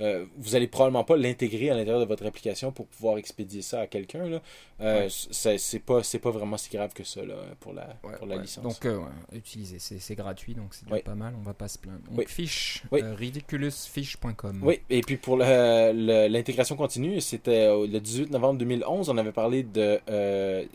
euh, 0.00 0.26
vous 0.36 0.54
allez 0.54 0.66
probablement 0.66 1.04
pas 1.04 1.16
l'intégrer 1.16 1.70
à 1.70 1.74
l'intérieur 1.74 2.00
de 2.00 2.04
votre 2.04 2.26
application 2.26 2.70
pour 2.70 2.86
pouvoir 2.86 3.18
expédier 3.18 3.62
ça 3.62 3.80
à 3.80 3.86
quelqu'un. 3.86 4.28
Là. 4.28 4.42
Euh, 4.80 5.08
c'est 5.08 5.78
pas 5.78 6.02
c'est 6.02 6.18
pas 6.18 6.30
vraiment 6.30 6.56
si 6.56 6.70
grave 6.70 6.92
que 6.92 7.04
ça 7.04 7.24
là, 7.24 7.34
pour 7.60 7.72
la, 7.72 7.86
pour 8.18 8.26
la 8.26 8.36
licence. 8.36 8.62
Donc 8.62 8.84
euh, 8.84 9.00
utiliser, 9.32 9.78
c'est 9.78 10.14
gratuit, 10.14 10.54
donc 10.54 10.74
c'est 10.74 11.02
pas 11.02 11.14
mal, 11.14 11.34
on 11.38 11.42
va 11.42 11.54
pas 11.54 11.68
se 11.68 11.78
plaindre. 11.78 12.00
Donc 12.10 12.28
fiche, 12.28 12.82
euh, 12.92 13.14
ridiculousfish.com. 13.14 14.60
Oui, 14.62 14.80
et 14.90 15.00
puis 15.00 15.16
pour 15.16 15.36
l'intégration 15.38 16.76
continue, 16.76 17.20
c'était 17.20 17.68
le 17.68 17.98
18 17.98 18.30
novembre 18.30 18.58
2011, 18.58 19.08
on 19.08 19.16
avait 19.16 19.32
parlé 19.32 19.62
de 19.62 20.00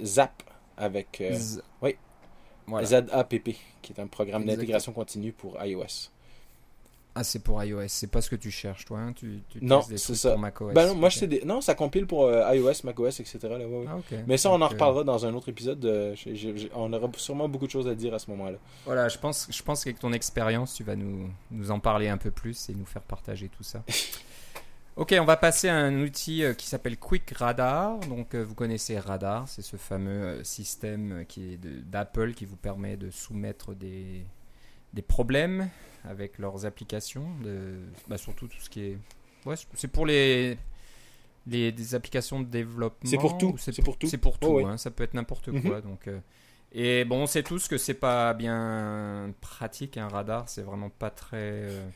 Zap 0.03 0.43
avec 0.77 1.21
oui, 1.81 1.95
ZAPP, 2.83 3.55
qui 3.81 3.93
est 3.93 3.99
un 3.99 4.07
programme 4.07 4.45
d'intégration 4.45 4.93
continue 4.93 5.31
pour 5.31 5.63
iOS. 5.63 6.09
Ah, 7.13 7.25
c'est 7.25 7.39
pour 7.39 7.61
iOS. 7.61 7.87
C'est 7.87 8.09
pas 8.09 8.21
ce 8.21 8.29
que 8.29 8.37
tu 8.37 8.51
cherches, 8.51 8.85
toi. 8.85 8.99
Hein? 8.99 9.13
Tu, 9.13 9.41
tu 9.49 9.59
non, 9.61 9.81
c'est 9.81 9.97
ça. 9.97 10.31
Pour 10.31 10.39
macOS. 10.39 10.73
Ben 10.73 10.87
non, 10.87 10.95
moi, 10.95 11.09
je 11.09 11.25
des... 11.25 11.43
Non, 11.43 11.59
ça 11.59 11.75
compile 11.75 12.07
pour 12.07 12.25
euh, 12.25 12.55
iOS, 12.55 12.85
macOS, 12.85 13.19
etc. 13.19 13.39
Là, 13.43 13.57
ah, 13.87 14.15
Mais 14.27 14.37
ça, 14.37 14.49
on 14.49 14.61
en 14.61 14.67
reparlera 14.67 15.03
dans 15.03 15.25
un 15.25 15.33
autre 15.33 15.49
épisode. 15.49 15.85
on 16.73 16.93
aura 16.93 17.09
sûrement 17.17 17.49
beaucoup 17.49 17.65
de 17.65 17.71
choses 17.71 17.87
à 17.87 17.95
dire 17.95 18.13
à 18.13 18.19
ce 18.19 18.29
moment-là. 18.31 18.57
Voilà, 18.85 19.09
je 19.09 19.17
pense, 19.17 19.47
je 19.51 19.61
pense 19.61 19.83
qu'avec 19.83 19.99
ton 19.99 20.13
expérience, 20.13 20.73
tu 20.73 20.83
vas 20.83 20.95
nous, 20.95 21.29
nous 21.51 21.71
en 21.71 21.79
parler 21.79 22.07
un 22.07 22.17
peu 22.17 22.31
plus 22.31 22.69
et 22.69 22.73
nous 22.73 22.85
faire 22.85 23.03
partager 23.03 23.49
tout 23.49 23.63
ça. 23.63 23.83
ok, 24.95 25.13
on 25.19 25.25
va 25.25 25.35
passer 25.35 25.67
à 25.67 25.75
un 25.75 26.01
outil 26.01 26.45
euh, 26.45 26.53
qui 26.53 26.67
s'appelle 26.67 26.97
Quick 26.97 27.31
Radar. 27.31 27.99
Donc, 28.01 28.35
euh, 28.35 28.41
vous 28.41 28.55
connaissez 28.55 28.97
Radar, 28.97 29.49
c'est 29.49 29.63
ce 29.63 29.75
fameux 29.75 30.41
système 30.45 31.25
qui 31.27 31.53
est 31.53 31.57
d'Apple 31.57 32.31
qui 32.31 32.45
vous 32.45 32.55
permet 32.55 32.95
de 32.95 33.11
soumettre 33.11 33.75
des, 33.75 34.23
des 34.93 35.01
problèmes 35.01 35.69
avec 36.03 36.37
leurs 36.37 36.65
applications, 36.65 37.27
de, 37.43 37.75
bah, 38.07 38.17
surtout 38.17 38.47
tout 38.47 38.59
ce 38.59 38.69
qui 38.69 38.81
est. 38.81 38.97
Ouais, 39.45 39.55
c'est 39.73 39.87
pour 39.87 40.05
les, 40.05 40.57
les 41.47 41.71
des 41.71 41.95
applications 41.95 42.41
de 42.41 42.45
développement. 42.45 43.09
C'est 43.09 43.17
pour 43.17 43.37
tout. 43.37 43.55
C'est 43.57 43.81
pour 43.81 43.97
tout. 43.97 44.07
C'est 44.07 44.17
pour 44.17 44.37
tout. 44.39 44.59
Hein, 44.59 44.77
ça 44.77 44.91
peut 44.91 45.03
être 45.03 45.13
n'importe 45.13 45.47
mhm. 45.49 45.63
quoi. 45.63 45.81
Donc, 45.81 46.07
euh, 46.07 46.19
et 46.73 47.05
bon, 47.05 47.23
on 47.23 47.25
sait 47.25 47.43
tous 47.43 47.67
que 47.67 47.77
c'est 47.77 47.95
pas 47.95 48.33
bien 48.33 49.33
pratique 49.41 49.97
un 49.97 50.07
radar. 50.07 50.49
C'est 50.49 50.61
vraiment 50.61 50.89
pas 50.89 51.09
très. 51.09 51.37
Euh, 51.37 51.87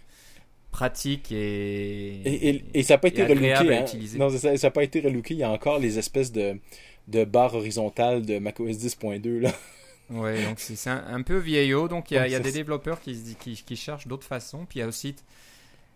pratique 0.72 1.32
et, 1.32 2.50
et, 2.50 2.66
et, 2.74 2.84
ça 2.84 2.96
n'a 2.96 2.98
pas 2.98 3.08
été 3.08 3.24
relooké. 3.24 3.78
Hein. 3.78 3.86
Non, 4.18 4.30
ça 4.30 4.72
pas 4.72 4.84
été 4.84 5.00
relooké. 5.00 5.34
Il 5.34 5.40
y 5.40 5.44
a 5.44 5.50
encore 5.50 5.80
les 5.80 5.98
espèces 5.98 6.34
de, 6.34 6.60
de 7.08 7.24
barres 7.24 7.56
horizontales 7.56 8.26
de 8.26 8.40
macOS 8.40 8.76
10.2 8.76 9.40
là. 9.40 9.54
Ouais, 10.10 10.44
donc 10.46 10.60
c'est 10.60 10.90
un, 10.90 11.22
peu 11.22 11.38
vieillot. 11.38 11.88
Donc 11.88 12.12
il 12.12 12.16
y 12.16 12.18
a, 12.18 12.28
y 12.28 12.36
a 12.36 12.40
des 12.40 12.52
développeurs 12.52 13.00
qui, 13.00 13.36
qui, 13.40 13.56
qui 13.56 13.76
cherchent 13.76 14.08
d'autres 14.08 14.28
façons. 14.28 14.66
Puis 14.66 14.80
il 14.80 14.82
y 14.82 14.84
a 14.84 14.88
aussi 14.88 15.16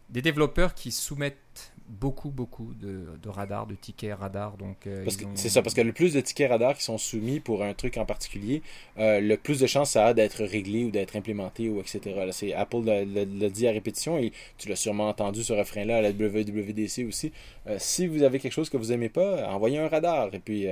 des 0.10 0.22
développeurs 0.22 0.74
qui 0.74 0.92
soumettent 0.92 1.72
beaucoup, 1.90 2.30
beaucoup 2.30 2.74
de, 2.80 3.06
de 3.22 3.30
radars, 3.30 3.66
de 3.66 3.76
tickets 3.76 4.14
radars. 4.14 4.58
Donc, 4.58 4.86
euh, 4.86 5.06
C'est 5.34 5.50
ça, 5.50 5.62
parce 5.62 5.74
que 5.74 5.82
le 5.82 5.92
plus 5.92 6.14
de 6.14 6.22
tickets 6.22 6.50
radars 6.50 6.76
qui 6.76 6.84
sont 6.84 6.98
soumis 6.98 7.40
pour 7.40 7.64
un 7.64 7.74
truc 7.74 7.98
en 7.98 8.06
particulier, 8.06 8.62
euh, 9.00 9.20
le 9.20 9.38
plus 9.38 9.60
de 9.60 9.68
chances 9.68 9.92
ça 9.92 10.08
a 10.08 10.14
d'être 10.14 10.44
réglé 10.44 10.86
ou 10.86 10.92
d'être 10.92 11.16
implémenté 11.16 11.68
ou 11.70 11.80
etc. 11.80 12.30
C'est 12.32 12.54
Apple 12.54 12.84
l'a 12.86 13.50
dit 13.50 13.68
à 13.68 13.72
répétition 13.72 14.20
et 14.20 14.32
tu 14.58 14.70
l'as 14.70 14.76
sûrement 14.76 15.10
entendu 15.10 15.44
ce 15.44 15.54
refrain-là 15.54 15.98
à 15.98 16.02
la 16.02 16.12
WWDC 16.12 17.06
aussi. 17.08 17.32
Euh, 17.68 17.78
si 17.80 18.06
vous 18.06 18.22
avez 18.22 18.40
quelque 18.40 18.54
chose 18.54 18.70
que 18.70 18.78
vous 18.78 18.92
aimez 18.92 19.10
pas, 19.10 19.48
envoyez 19.50 19.80
un 19.80 19.88
radar 19.88 20.34
et 20.34 20.40
puis 20.40 20.68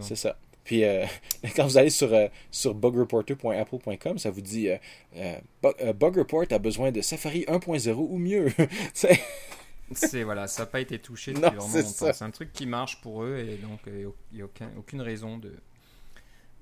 c'est 0.00 0.16
ça. 0.16 0.36
Puis 0.70 0.84
euh, 0.84 1.04
quand 1.56 1.64
vous 1.64 1.78
allez 1.78 1.90
sur, 1.90 2.14
euh, 2.14 2.28
sur 2.52 2.74
bugreporter.apple.com, 2.74 4.18
ça 4.18 4.30
vous 4.30 4.40
dit 4.40 4.68
euh, 5.16 5.40
Bug 5.62 6.16
Report 6.16 6.44
a 6.48 6.60
besoin 6.60 6.92
de 6.92 7.00
Safari 7.00 7.44
1.0 7.48 7.92
ou 7.96 8.16
mieux. 8.18 8.52
c'est 8.94 10.22
voilà, 10.22 10.46
ça 10.46 10.62
n'a 10.62 10.66
pas 10.66 10.78
été 10.78 11.00
touché 11.00 11.34
C'est 11.72 12.22
un 12.22 12.30
truc 12.30 12.52
qui 12.52 12.66
marche 12.66 13.00
pour 13.00 13.24
eux 13.24 13.36
et 13.38 13.56
donc 13.56 13.80
il 13.88 14.12
n'y 14.32 14.42
a 14.42 14.44
aucun, 14.44 14.70
aucune 14.78 15.00
raison 15.00 15.38
de, 15.38 15.52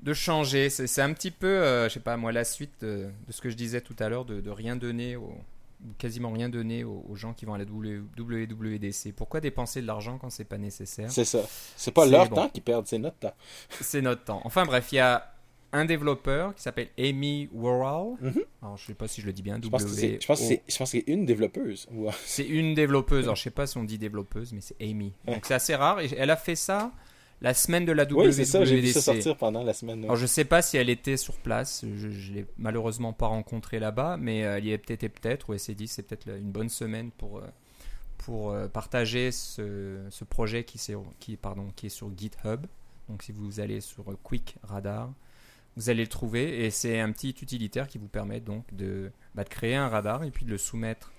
de 0.03 0.15
changer. 0.15 0.71
C'est 0.71 1.03
un 1.03 1.13
petit 1.13 1.31
peu, 1.31 1.85
je 1.85 1.91
sais 1.93 2.01
pas 2.01 2.17
moi, 2.17 2.33
la 2.33 2.45
suite 2.45 2.73
de, 2.81 3.11
ce 3.29 3.43
que 3.43 3.51
je 3.51 3.57
disais 3.57 3.83
tout 3.83 3.97
à 3.99 4.09
l'heure, 4.09 4.25
de, 4.25 4.41
de, 4.41 4.51
rien 4.51 4.75
donner 4.75 5.17
aux, 5.17 5.37
quasiment 5.99 6.33
rien 6.33 6.49
donner 6.49 6.85
aux, 6.85 7.15
gens 7.15 7.35
qui 7.35 7.45
vont 7.45 7.55
à 7.55 7.59
la 7.59 7.65
WWDC. 7.65 9.13
Pourquoi 9.15 9.41
dépenser 9.41 9.81
de 9.81 9.87
l'argent 9.87 10.19
quand 10.19 10.31
c'est 10.31 10.45
pas 10.45 10.59
nécessaire 10.59 11.11
C'est 11.11 11.25
ça. 11.25 11.41
C'est 11.77 11.93
pas 11.93 12.07
leur 12.07 12.29
temps 12.29 12.49
qu'ils 12.49 12.63
perdent, 12.63 12.87
c'est 12.87 12.99
notre 12.99 13.19
temps. 13.19 13.35
c'est 13.81 14.03
notre 14.03 14.25
temps. 14.25 14.41
Enfin 14.45 14.65
bref, 14.65 14.89
il 14.93 14.97
y 14.97 15.01
a 15.01 15.33
un 15.73 15.85
développeur 15.85 16.55
qui 16.55 16.63
s'appelle 16.63 16.89
Amy 16.99 17.49
Worrell. 17.53 18.17
Mm 18.21 18.41
Alors, 18.63 18.77
je 18.77 18.87
sais 18.87 18.95
pas 18.95 19.09
si 19.09 19.21
je 19.21 19.27
le 19.27 19.33
dis 19.33 19.43
bien. 19.43 19.61
Je 19.63 19.69
pense 19.69 19.85
que 19.85 19.91
c'est 20.85 21.05
une 21.07 21.27
développeuse. 21.27 21.87
c'est 22.25 22.47
une 22.47 22.75
développeuse. 22.75 23.25
Alors, 23.25 23.37
je 23.37 23.43
sais 23.43 23.51
pas 23.51 23.67
si 23.67 23.77
on 23.77 23.85
dit 23.85 23.99
développeuse, 23.99 24.53
mais 24.53 24.61
c'est 24.61 24.77
Amy. 24.81 25.13
Donc, 25.27 25.45
c'est 25.47 25.55
assez 25.55 25.75
rare. 25.75 26.01
Et 26.01 26.09
elle 26.17 26.31
a 26.31 26.37
fait 26.37 26.57
ça 26.57 26.93
la 27.41 27.55
semaine 27.55 27.85
de 27.85 27.93
la 27.93 28.05
WWDC. 28.05 28.27
Oui, 28.27 28.33
c'est 28.33 28.45
ça, 28.45 28.65
j'ai 28.65 28.81
vu 28.81 28.89
ça 28.89 29.01
sortir 29.01 29.37
pendant 29.37 29.63
la 29.63 29.73
semaine. 29.73 30.05
Alors, 30.05 30.17
je 30.17 30.27
sais 30.27 30.45
pas 30.45 30.63
si 30.63 30.77
elle 30.77 30.91
était 30.91 31.17
sur 31.17 31.37
place, 31.37 31.85
je, 31.97 32.09
ne 32.09 32.35
l'ai 32.35 32.47
malheureusement 32.59 33.13
pas 33.13 33.27
rencontrée 33.27 33.79
là-bas, 33.79 34.17
mais 34.17 34.45
euh, 34.45 34.59
elle 34.59 34.67
y 34.67 34.73
est 34.73 34.79
peut-être 34.79 35.09
peut-être, 35.09 35.49
ou 35.49 35.53
elle 35.53 35.61
s'est 35.61 35.75
dit 35.75 35.89
c'est 35.89 36.03
peut-être 36.03 36.29
une 36.29 36.51
bonne 36.51 36.69
semaine 36.69 37.11
pour, 37.13 37.39
euh, 37.39 37.47
pour 38.19 38.51
euh, 38.51 38.67
partager 38.67 39.31
ce, 39.31 39.99
ce 40.11 40.25
projet 40.25 40.65
qui, 40.65 40.81
qui, 41.21 41.37
pardon, 41.37 41.69
qui 41.77 41.87
est 41.87 41.91
sur 41.91 42.11
GitHub. 42.17 42.67
Donc 43.09 43.23
si 43.23 43.33
vous 43.33 43.61
allez 43.61 43.81
sur 43.81 44.05
Quick 44.23 44.57
Radar, 44.63 45.13
vous 45.77 45.91
allez 45.91 46.03
le 46.03 46.09
trouver, 46.09 46.65
et 46.65 46.71
c'est 46.71 46.99
un 46.99 47.13
petit 47.13 47.31
utilitaire 47.41 47.87
qui 47.87 47.99
vous 47.99 48.09
permet 48.09 48.41
donc 48.41 48.65
de, 48.75 49.13
bah, 49.35 49.45
de 49.45 49.49
créer 49.49 49.77
un 49.77 49.89
radar 49.89 50.25
et 50.25 50.31
puis 50.31 50.45
de 50.45 50.51
le 50.51 50.59
soumettre 50.59 51.13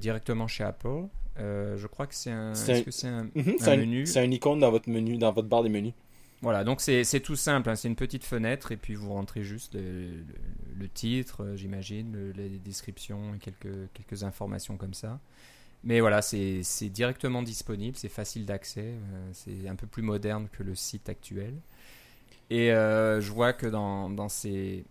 directement 0.00 0.46
chez 0.46 0.64
Apple 0.64 1.08
euh, 1.38 1.76
je 1.76 1.86
crois 1.86 2.06
que 2.06 2.14
c'est 2.14 2.30
un, 2.30 2.52
un, 2.52 3.24
mhm, 3.34 3.56
menu? 3.80 4.06
C'est 4.06 4.20
un 4.20 4.30
icône 4.30 4.60
dans 4.60 4.70
votre 4.70 4.88
menu, 4.88 5.16
dans 5.16 5.32
votre 5.32 5.48
barre 5.48 5.62
des 5.62 5.68
menus. 5.68 5.94
Voilà, 6.42 6.62
donc 6.62 6.80
c'est 6.80 7.20
tout 7.20 7.36
simple. 7.36 7.70
Hein. 7.70 7.76
c'est 7.76 7.88
une 7.88 7.96
petite 7.96 8.24
fenêtre 8.24 8.70
et 8.72 8.76
puis 8.76 8.94
vous 8.94 9.12
rentrez 9.12 9.42
juste 9.42 9.74
le, 9.74 10.88
titre, 10.88 11.42
euh, 11.42 11.56
j'imagine, 11.56 12.32
les 12.36 12.58
descriptions 12.58 13.34
et 13.34 13.38
quelques, 13.38 13.88
quelques 13.94 14.24
informations 14.24 14.76
comme 14.76 14.94
ça. 14.94 15.20
Mais 15.84 16.00
voilà, 16.00 16.22
c'est 16.22 16.62
directement 16.88 17.42
disponible, 17.42 17.96
c'est 17.96 18.08
facile 18.08 18.46
d'accès, 18.46 18.94
euh, 18.94 19.30
c'est 19.32 19.68
un 19.68 19.76
peu 19.76 19.86
plus 19.86 20.02
moderne 20.02 20.48
que 20.50 20.62
le 20.62 20.74
site 20.74 21.08
actuel. 21.08 21.54
Et 22.50 22.68
je 22.68 23.32
vois 23.32 23.54
que 23.54 23.66
dans, 23.66 24.10
dans 24.10 24.28
ces 24.28 24.84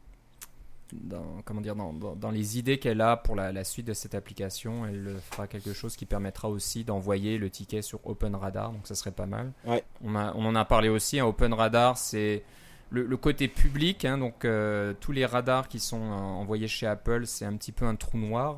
dans, 0.91 1.41
comment 1.45 1.61
dire, 1.61 1.75
dans, 1.75 1.93
dans, 1.93 2.31
les 2.31 2.57
idées 2.57 2.77
qu'elle 2.77 3.01
a 3.01 3.17
pour 3.17 3.35
la, 3.35 3.51
la, 3.51 3.63
suite 3.63 3.87
de 3.87 3.93
cette 3.93 4.15
application, 4.15 4.85
elle 4.85 5.15
fera 5.31 5.47
quelque 5.47 5.73
chose 5.73 5.95
qui 5.95 6.05
permettra 6.05 6.49
aussi 6.49 6.83
d'envoyer 6.83 7.37
le 7.37 7.49
ticket 7.49 7.81
sur 7.81 7.99
Open 8.05 8.35
Radar, 8.35 8.71
donc 8.71 8.85
ça 8.87 8.95
serait 8.95 9.11
pas 9.11 9.25
mal. 9.25 9.51
Ouais. 9.65 9.83
On, 10.03 10.15
a, 10.15 10.33
on 10.35 10.45
en 10.45 10.55
a 10.55 10.65
parlé 10.65 10.89
aussi, 10.89 11.19
hein, 11.19 11.25
Open 11.25 11.53
Radar, 11.53 11.97
c'est 11.97 12.43
le, 12.89 13.17
côté 13.17 13.47
public, 13.47 14.05
hein, 14.05 14.19
donc 14.19 14.45
euh, 14.45 14.93
tous 14.99 15.11
les 15.11 15.25
radars 15.25 15.67
qui 15.67 15.79
sont 15.79 15.99
euh, 15.99 16.15
envoyés 16.15 16.67
chez 16.67 16.85
Apple, 16.85 17.25
c'est 17.25 17.45
un 17.45 17.55
petit 17.55 17.71
peu 17.71 17.85
un 17.85 17.95
trou 17.95 18.19
noir. 18.19 18.57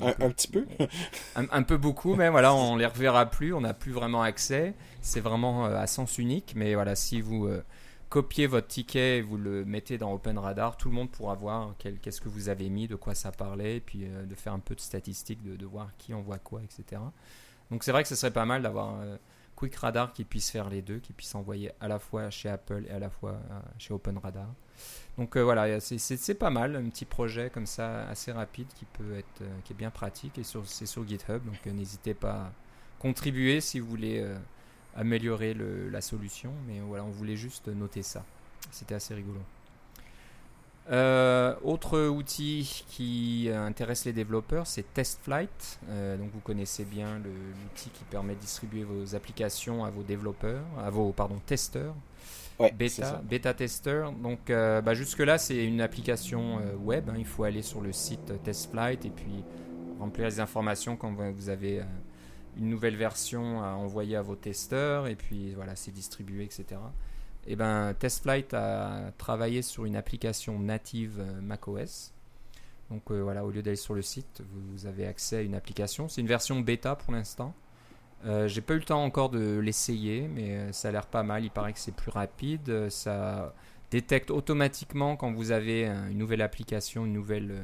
un, 0.00 0.30
petit 0.30 0.48
peu 0.48 0.64
un, 1.36 1.62
peu 1.62 1.76
beaucoup, 1.76 2.14
mais 2.14 2.30
voilà, 2.30 2.54
on 2.54 2.76
les 2.76 2.86
reverra 2.86 3.26
plus, 3.26 3.52
on 3.52 3.60
n'a 3.60 3.74
plus 3.74 3.92
vraiment 3.92 4.22
accès. 4.22 4.74
C'est 5.02 5.20
vraiment 5.20 5.66
à 5.66 5.86
sens 5.86 6.16
unique, 6.16 6.54
mais 6.56 6.74
voilà, 6.74 6.96
si 6.96 7.20
vous 7.20 7.48
copiez 8.08 8.46
votre 8.46 8.68
ticket 8.68 9.18
et 9.18 9.22
vous 9.22 9.36
le 9.36 9.64
mettez 9.64 9.98
dans 9.98 10.12
Open 10.12 10.38
Radar, 10.38 10.76
tout 10.76 10.88
le 10.88 10.94
monde 10.94 11.10
pourra 11.10 11.34
voir 11.34 11.74
qu'est-ce 11.78 12.20
que 12.20 12.28
vous 12.28 12.48
avez 12.48 12.68
mis, 12.68 12.86
de 12.86 12.96
quoi 12.96 13.14
ça 13.14 13.32
parlait, 13.32 13.76
et 13.76 13.80
puis 13.80 14.04
euh, 14.04 14.24
de 14.24 14.34
faire 14.34 14.52
un 14.52 14.58
peu 14.58 14.74
de 14.74 14.80
statistiques, 14.80 15.42
de, 15.42 15.66
voir 15.66 15.90
qui 15.98 16.14
envoie 16.14 16.38
quoi, 16.38 16.62
etc. 16.62 17.02
Donc 17.70 17.82
c'est 17.82 17.92
vrai 17.92 18.02
que 18.02 18.08
ce 18.08 18.14
serait 18.14 18.32
pas 18.32 18.44
mal 18.44 18.62
d'avoir 18.62 18.90
un 18.90 19.18
Quick 19.56 19.74
Radar 19.76 20.12
qui 20.12 20.24
puisse 20.24 20.50
faire 20.50 20.68
les 20.68 20.82
deux, 20.82 20.98
qui 20.98 21.12
puisse 21.12 21.34
envoyer 21.34 21.72
à 21.80 21.88
la 21.88 21.98
fois 21.98 22.28
chez 22.30 22.48
Apple 22.48 22.84
et 22.88 22.92
à 22.92 22.98
la 22.98 23.10
fois 23.10 23.32
euh, 23.32 23.60
chez 23.78 23.92
Open 23.92 24.18
Radar. 24.18 24.48
Donc 25.18 25.36
euh, 25.36 25.42
voilà, 25.42 25.80
c'est 25.80 26.34
pas 26.38 26.50
mal, 26.50 26.76
un 26.76 26.88
petit 26.90 27.06
projet 27.06 27.50
comme 27.50 27.66
ça 27.66 28.06
assez 28.08 28.30
rapide 28.30 28.68
qui 28.74 28.84
peut 28.84 29.16
être, 29.16 29.42
qui 29.64 29.72
est 29.72 29.76
bien 29.76 29.90
pratique 29.90 30.38
et 30.38 30.42
c'est 30.44 30.86
sur 30.86 31.06
GitHub, 31.08 31.42
donc 31.44 31.64
n'hésitez 31.66 32.14
pas 32.14 32.34
à 32.34 32.52
contribuer 32.98 33.60
si 33.60 33.80
vous 33.80 33.88
voulez 33.88 34.22
améliorer 34.96 35.54
la 35.54 36.00
solution, 36.00 36.52
mais 36.66 36.80
voilà, 36.80 37.04
on 37.04 37.10
voulait 37.10 37.36
juste 37.36 37.68
noter 37.68 38.02
ça. 38.02 38.24
C'était 38.70 38.94
assez 38.94 39.14
rigolo. 39.14 39.40
Euh, 40.88 41.56
autre 41.64 42.06
outil 42.08 42.84
qui 42.88 43.48
intéresse 43.52 44.04
les 44.04 44.12
développeurs, 44.12 44.66
c'est 44.66 44.94
TestFlight. 44.94 45.80
Euh, 45.88 46.16
donc 46.16 46.30
vous 46.32 46.40
connaissez 46.40 46.84
bien 46.84 47.18
l'outil 47.18 47.90
qui 47.90 48.04
permet 48.04 48.34
de 48.34 48.40
distribuer 48.40 48.84
vos 48.84 49.14
applications 49.16 49.84
à 49.84 49.90
vos 49.90 50.02
développeurs, 50.02 50.64
à 50.78 50.90
vos 50.90 51.10
pardon 51.10 51.40
testeurs. 51.44 51.94
bêta, 52.74 53.20
bêta 53.28 53.52
tester. 53.52 54.04
Donc 54.22 54.48
euh, 54.48 54.80
bah, 54.80 54.94
jusque 54.94 55.18
là 55.18 55.38
c'est 55.38 55.64
une 55.64 55.80
application 55.80 56.60
web. 56.84 57.10
Hein. 57.10 57.16
Il 57.18 57.26
faut 57.26 57.42
aller 57.42 57.62
sur 57.62 57.80
le 57.80 57.92
site 57.92 58.32
TestFlight 58.44 59.04
et 59.04 59.10
puis 59.10 59.42
remplir 59.98 60.26
les 60.26 60.38
informations 60.38 60.96
quand 60.96 61.12
vous 61.12 61.48
avez 61.48 61.82
une 62.56 62.68
nouvelle 62.68 62.96
version 62.96 63.62
à 63.62 63.70
envoyer 63.72 64.16
à 64.16 64.22
vos 64.22 64.36
testeurs 64.36 65.06
et 65.06 65.16
puis 65.16 65.52
voilà, 65.54 65.76
c'est 65.76 65.90
distribué, 65.90 66.44
etc. 66.44 66.64
Et 67.48 67.52
eh 67.52 67.56
ben 67.56 67.94
TestFlight 67.94 68.54
a 68.54 69.12
travaillé 69.18 69.62
sur 69.62 69.84
une 69.84 69.94
application 69.94 70.58
native 70.58 71.20
euh, 71.20 71.40
macOS. 71.40 72.12
Donc 72.90 73.10
euh, 73.10 73.20
voilà, 73.20 73.44
au 73.44 73.52
lieu 73.52 73.62
d'aller 73.62 73.76
sur 73.76 73.94
le 73.94 74.02
site, 74.02 74.42
vous 74.50 74.86
avez 74.86 75.06
accès 75.06 75.36
à 75.36 75.40
une 75.42 75.54
application. 75.54 76.08
C'est 76.08 76.20
une 76.20 76.26
version 76.26 76.58
bêta 76.58 76.96
pour 76.96 77.12
l'instant. 77.12 77.54
Euh, 78.24 78.48
j'ai 78.48 78.62
pas 78.62 78.74
eu 78.74 78.78
le 78.78 78.84
temps 78.84 79.04
encore 79.04 79.30
de 79.30 79.58
l'essayer, 79.58 80.26
mais 80.26 80.72
ça 80.72 80.88
a 80.88 80.90
l'air 80.90 81.06
pas 81.06 81.22
mal. 81.22 81.44
Il 81.44 81.50
paraît 81.50 81.72
que 81.72 81.78
c'est 81.78 81.94
plus 81.94 82.10
rapide. 82.10 82.88
Ça 82.88 83.54
détecte 83.92 84.32
automatiquement 84.32 85.14
quand 85.14 85.32
vous 85.32 85.52
avez 85.52 85.86
une 85.86 86.18
nouvelle 86.18 86.42
application, 86.42 87.06
une 87.06 87.12
nouvelle 87.12 87.62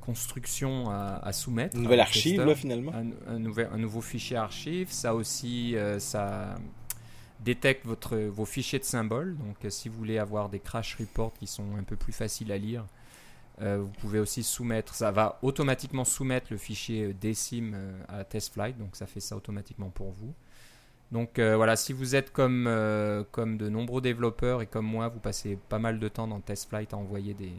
construction 0.00 0.90
à, 0.90 1.32
soumettre. 1.32 1.76
Une 1.76 1.82
nouvelle 1.82 2.00
archive, 2.00 2.54
finalement. 2.54 2.92
Un, 3.26 3.38
nouvel, 3.38 3.68
un, 3.72 3.78
nouveau 3.78 4.00
fichier 4.00 4.36
archive. 4.36 4.90
Ça 4.90 5.14
aussi, 5.14 5.76
euh, 5.76 5.98
ça 5.98 6.54
détecte 7.40 7.84
votre, 7.84 8.16
vos 8.16 8.44
fichiers 8.44 8.78
de 8.78 8.84
symboles. 8.84 9.36
Donc, 9.36 9.64
euh, 9.64 9.70
si 9.70 9.88
vous 9.88 9.98
voulez 9.98 10.18
avoir 10.18 10.48
des 10.48 10.60
crash 10.60 10.96
reports 10.96 11.32
qui 11.34 11.46
sont 11.46 11.76
un 11.78 11.82
peu 11.82 11.96
plus 11.96 12.12
faciles 12.12 12.52
à 12.52 12.58
lire, 12.58 12.84
vous 13.58 13.90
pouvez 14.00 14.18
aussi 14.18 14.42
soumettre. 14.42 14.94
Ça 14.94 15.10
va 15.10 15.38
automatiquement 15.40 16.04
soumettre 16.04 16.48
le 16.50 16.58
fichier 16.58 17.14
DSIM 17.14 17.72
à 18.06 18.22
TestFlight. 18.22 18.76
Donc, 18.76 18.96
ça 18.96 19.06
fait 19.06 19.20
ça 19.20 19.34
automatiquement 19.34 19.88
pour 19.88 20.10
vous. 20.10 20.34
Donc 21.10 21.38
voilà, 21.40 21.76
si 21.76 21.94
vous 21.94 22.16
êtes 22.16 22.34
comme, 22.34 22.68
comme 23.30 23.56
de 23.56 23.70
nombreux 23.70 24.02
développeurs 24.02 24.60
et 24.60 24.66
comme 24.66 24.84
moi, 24.84 25.08
vous 25.08 25.20
passez 25.20 25.58
pas 25.70 25.78
mal 25.78 25.98
de 25.98 26.08
temps 26.08 26.28
dans 26.28 26.40
TestFlight 26.40 26.92
à 26.92 26.98
envoyer 26.98 27.32
des, 27.32 27.54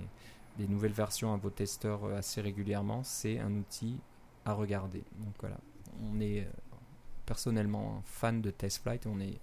des 0.58 0.68
nouvelles 0.68 0.92
versions 0.92 1.34
à 1.34 1.38
vos 1.38 1.50
testeurs 1.50 2.06
euh, 2.06 2.18
assez 2.18 2.42
régulièrement, 2.42 3.04
c'est 3.04 3.40
un 3.40 3.54
outil 3.56 3.98
à 4.46 4.54
regarder. 4.54 5.04
Donc 5.20 5.34
voilà, 5.40 5.58
on 6.04 6.20
est 6.20 6.42
euh, 6.42 6.46
personnellement 7.26 8.02
fan 8.06 8.42
de 8.42 8.52
TestFlight, 8.52 9.06
on 9.06 9.20
est 9.20 9.40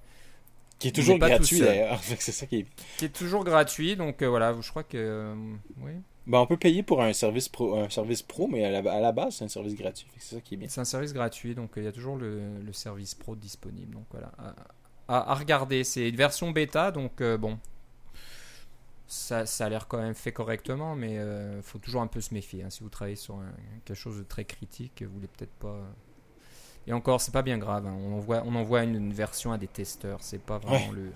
qui 0.78 0.88
est 0.88 0.92
toujours 0.92 1.18
gratuit 1.18 1.60
d'ailleurs, 1.60 2.00
c'est 2.02 2.32
ça 2.32 2.46
qui 2.46 2.56
est... 2.56 2.66
qui 2.98 3.04
est 3.04 3.14
toujours 3.14 3.44
gratuit, 3.44 3.96
donc 3.96 4.22
euh, 4.22 4.28
voilà, 4.28 4.60
je 4.60 4.68
crois 4.68 4.82
que 4.82 5.34
oui. 5.80 5.92
Ben, 6.26 6.38
on 6.38 6.46
peut 6.46 6.56
payer 6.56 6.82
pour 6.82 7.02
un 7.02 7.12
service 7.12 7.48
pro, 7.48 7.76
un 7.76 7.90
service 7.90 8.22
pro 8.22 8.48
mais 8.48 8.64
à 8.64 8.82
la, 8.82 9.12
base, 9.12 9.36
c'est 9.36 9.44
un 9.44 9.48
service 9.48 9.74
gratuit. 9.74 10.08
C'est 10.18 10.36
ça 10.36 10.40
qui 10.40 10.54
est 10.54 10.56
bien. 10.56 10.68
C'est 10.68 10.80
un 10.80 10.86
service 10.86 11.12
gratuit, 11.12 11.54
donc 11.54 11.72
il 11.76 11.84
y 11.84 11.86
a 11.86 11.92
toujours 11.92 12.16
le, 12.16 12.60
le, 12.60 12.72
service 12.72 13.14
pro 13.14 13.36
disponible. 13.36 13.92
Donc 13.92 14.06
voilà, 14.10 14.32
à, 15.06 15.32
à 15.32 15.34
regarder. 15.34 15.84
C'est 15.84 16.08
une 16.08 16.16
version 16.16 16.50
bêta, 16.50 16.90
donc 16.90 17.22
bon, 17.22 17.58
ça, 19.06 19.46
ça 19.46 19.66
a 19.66 19.68
l'air 19.68 19.86
quand 19.86 19.98
même 19.98 20.14
fait 20.14 20.32
correctement, 20.32 20.94
mais 20.94 21.14
il 21.14 21.18
euh, 21.18 21.62
faut 21.62 21.78
toujours 21.78 22.02
un 22.02 22.06
peu 22.06 22.20
se 22.20 22.32
méfier. 22.32 22.62
Hein. 22.62 22.70
Si 22.70 22.82
vous 22.82 22.88
travaillez 22.88 23.16
sur 23.16 23.38
quelque 23.84 23.96
chose 23.96 24.18
de 24.18 24.22
très 24.22 24.44
critique, 24.44 25.02
vous 25.02 25.14
voulez 25.14 25.28
peut-être 25.28 25.54
pas. 25.54 25.68
Euh. 25.68 25.84
Et 26.86 26.92
encore, 26.92 27.20
c'est 27.20 27.32
pas 27.32 27.42
bien 27.42 27.58
grave. 27.58 27.86
Hein. 27.86 27.96
On 27.98 28.14
envoie, 28.16 28.42
on 28.44 28.54
envoie 28.54 28.82
une, 28.82 29.12
version 29.12 29.52
à 29.52 29.58
des 29.58 29.68
testeurs. 29.68 30.18
C'est 30.22 30.40
pas 30.40 30.58
vraiment 30.58 30.92
le 30.92 31.10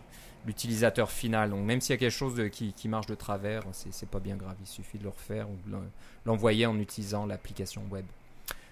l'utilisateur 0.46 1.10
final. 1.10 1.50
Donc 1.50 1.64
même 1.64 1.80
s'il 1.80 1.92
y 1.92 1.94
a 1.94 1.98
quelque 1.98 2.10
chose 2.10 2.34
de, 2.34 2.48
qui, 2.48 2.72
qui, 2.72 2.88
marche 2.88 3.06
de 3.06 3.14
travers, 3.14 3.64
c'est 3.72 4.08
pas 4.08 4.20
bien 4.20 4.36
grave. 4.36 4.56
Il 4.60 4.66
suffit 4.66 4.98
de 4.98 5.04
le 5.04 5.10
refaire 5.10 5.48
ou 5.48 5.56
de 5.66 5.76
l'envoyer 6.24 6.66
en 6.66 6.78
utilisant 6.78 7.26
l'application 7.26 7.84
web. 7.90 8.06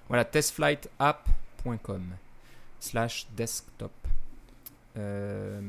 Voilà, 0.09 0.25
testflightapp.com 0.25 2.05
slash 2.81 3.27
desktop. 3.37 3.93
Euh, 4.97 5.61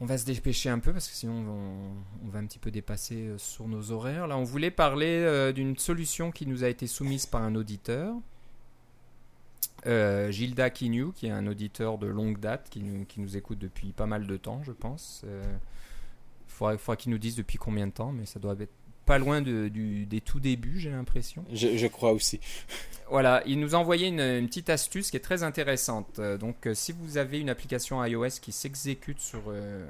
on 0.00 0.06
va 0.06 0.18
se 0.18 0.24
dépêcher 0.24 0.68
un 0.68 0.78
peu 0.78 0.92
parce 0.92 1.08
que 1.08 1.14
sinon 1.14 1.94
on, 2.24 2.28
va 2.28 2.40
un 2.40 2.46
petit 2.46 2.58
peu 2.58 2.70
dépasser 2.70 3.28
euh, 3.28 3.38
sur 3.38 3.68
nos 3.68 3.92
horaires. 3.92 4.26
Là, 4.26 4.36
on 4.36 4.44
voulait 4.44 4.70
parler 4.70 5.20
euh, 5.20 5.52
d'une 5.52 5.76
solution 5.78 6.30
qui 6.30 6.46
nous 6.46 6.64
a 6.64 6.68
été 6.68 6.86
soumise 6.86 7.26
par 7.26 7.42
un 7.42 7.54
auditeur. 7.54 8.14
Euh, 9.86 10.30
Gilda 10.30 10.70
Kinyu, 10.70 11.12
qui 11.12 11.26
est 11.26 11.30
un 11.30 11.46
auditeur 11.46 11.98
de 11.98 12.06
longue 12.06 12.40
date, 12.40 12.70
qui 12.70 12.82
nous, 12.82 13.36
écoute 13.36 13.58
depuis 13.58 13.92
pas 13.92 14.06
mal 14.06 14.26
de 14.26 14.36
temps, 14.36 14.62
je 14.64 14.72
pense. 14.72 15.24
Il 15.24 16.48
faudra, 16.48 16.96
qu'il 16.96 17.12
nous 17.12 17.18
dise 17.18 17.36
depuis 17.36 17.58
combien 17.58 17.86
de 17.86 17.92
temps, 17.92 18.10
mais 18.10 18.24
ça 18.24 18.40
doit 18.40 18.56
être 18.58 18.72
pas 19.04 19.18
loin 19.18 19.40
du, 19.40 20.06
des 20.06 20.20
tout 20.20 20.40
débuts, 20.40 20.78
j'ai 20.78 20.90
l'impression. 20.90 21.44
Je, 21.52 21.86
crois 21.86 22.12
aussi. 22.12 22.40
Voilà, 23.10 23.42
il 23.44 23.60
nous 23.60 23.74
a 23.74 23.78
envoyé 23.78 24.08
une, 24.08 24.46
petite 24.46 24.70
astuce 24.70 25.10
qui 25.10 25.18
est 25.18 25.20
très 25.20 25.42
intéressante. 25.42 26.18
Euh, 26.18 26.38
donc, 26.38 26.66
euh, 26.66 26.74
si 26.74 26.90
vous 26.90 27.18
avez 27.18 27.38
une 27.38 27.50
application 27.50 28.02
iOS 28.02 28.40
qui 28.40 28.50
s'exécute 28.50 29.20
sur 29.20 29.42
euh, 29.48 29.86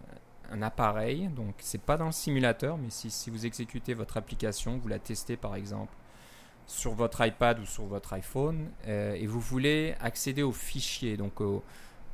un 0.51 0.63
appareil, 0.63 1.29
donc 1.29 1.55
c'est 1.61 1.81
pas 1.81 1.97
dans 1.97 2.07
le 2.07 2.13
simulateur, 2.13 2.77
mais 2.77 2.91
si, 2.91 3.13
si, 3.13 3.31
vous 3.31 3.47
exécutez 3.47 3.95
votre 3.95 4.17
application, 4.17 4.79
vous 4.79 4.89
la 4.89 4.99
testez 4.99 5.37
par 5.37 5.55
exemple 5.55 5.95
sur 6.67 6.93
votre 6.95 7.25
iPad 7.25 7.61
ou 7.61 7.67
sur 7.67 7.85
votre 7.85 8.15
iPhone, 8.15 8.71
et 8.87 9.27
vous 9.27 9.41
voulez 9.41 9.95
accéder 10.01 10.43
aux 10.43 10.53
fichiers, 10.53 11.19
donc 11.19 11.43
aux, 11.43 11.63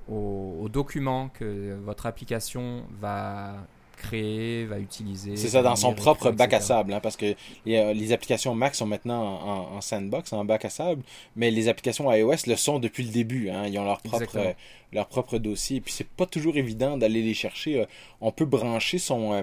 aux 0.08 0.68
documents 0.68 1.28
que 1.28 1.78
votre 1.84 2.06
application 2.06 2.84
va 3.00 3.64
créer, 4.00 4.64
va 4.64 4.78
utiliser. 4.78 5.36
C'est 5.36 5.48
ça, 5.48 5.62
dans 5.62 5.76
son 5.76 5.94
propre 5.94 6.30
bac 6.30 6.52
à 6.52 6.60
sable, 6.60 6.92
hein, 6.92 7.00
parce 7.00 7.16
que 7.16 7.34
les, 7.66 8.12
applications 8.12 8.54
Mac 8.54 8.74
sont 8.74 8.86
maintenant 8.86 9.74
en, 9.74 9.80
sandbox, 9.80 10.32
en 10.32 10.44
bac 10.44 10.64
à 10.64 10.70
sable, 10.70 11.02
mais 11.36 11.50
les 11.50 11.68
applications 11.68 12.12
iOS 12.12 12.46
le 12.46 12.56
sont 12.56 12.78
depuis 12.78 13.04
le 13.04 13.10
début. 13.10 13.50
Hein, 13.50 13.66
ils 13.66 13.78
ont 13.78 13.84
leur 13.84 14.00
propre, 14.00 14.54
leur 14.92 15.06
propre 15.06 15.38
dossier, 15.38 15.76
et 15.76 15.80
puis 15.80 15.92
c'est 15.92 16.08
pas 16.08 16.26
toujours 16.26 16.56
évident 16.56 16.96
d'aller 16.96 17.22
les 17.22 17.34
chercher. 17.34 17.80
Euh, 17.80 17.86
on 18.20 18.32
peut 18.32 18.44
brancher 18.44 18.98
son, 18.98 19.32
euh, 19.32 19.42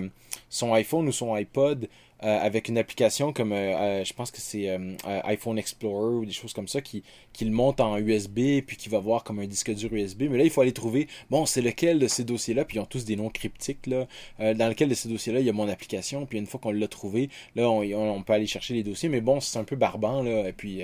son 0.49 0.73
iPhone 0.73 1.07
ou 1.07 1.11
son 1.11 1.33
iPod 1.33 1.87
euh, 2.23 2.39
avec 2.39 2.67
une 2.67 2.79
application 2.79 3.31
comme, 3.31 3.51
euh, 3.51 3.77
euh, 3.77 4.03
je 4.03 4.11
pense 4.13 4.31
que 4.31 4.39
c'est 4.39 4.75
iPhone 5.03 5.59
Explorer 5.59 6.15
ou 6.15 6.25
des 6.25 6.33
choses 6.33 6.53
comme 6.53 6.67
ça, 6.67 6.81
qui, 6.81 7.03
qui 7.31 7.45
le 7.45 7.51
monte 7.51 7.79
en 7.79 7.97
USB, 7.97 8.61
puis 8.65 8.75
qui 8.75 8.89
va 8.89 8.99
voir 8.99 9.23
comme 9.23 9.39
un 9.39 9.45
disque 9.45 9.73
dur 9.73 9.93
USB. 9.93 10.23
Mais 10.29 10.37
là, 10.37 10.43
il 10.43 10.49
faut 10.49 10.61
aller 10.61 10.73
trouver, 10.73 11.07
bon, 11.29 11.45
c'est 11.45 11.61
lequel 11.61 11.99
de 11.99 12.07
ces 12.07 12.23
dossiers-là, 12.23 12.65
puis 12.65 12.77
ils 12.77 12.79
ont 12.79 12.85
tous 12.85 13.05
des 13.05 13.15
noms 13.15 13.29
cryptiques, 13.29 13.85
là, 13.87 14.07
dans 14.39 14.67
lequel 14.67 14.89
de 14.89 14.95
ces 14.95 15.09
dossiers-là, 15.09 15.39
il 15.41 15.45
y 15.45 15.49
a 15.49 15.53
mon 15.53 15.69
application, 15.69 16.25
puis 16.25 16.39
une 16.39 16.47
fois 16.47 16.59
qu'on 16.59 16.71
l'a 16.71 16.87
trouvé, 16.87 17.29
là, 17.55 17.69
on, 17.69 17.81
on, 17.81 18.23
peut 18.23 18.33
aller 18.33 18.47
chercher 18.47 18.73
les 18.73 18.83
dossiers. 18.83 19.09
Mais 19.09 19.21
bon, 19.21 19.39
c'est 19.39 19.59
un 19.59 19.63
peu 19.63 19.75
barbant, 19.75 20.23
là, 20.23 20.47
et 20.47 20.53
puis... 20.53 20.83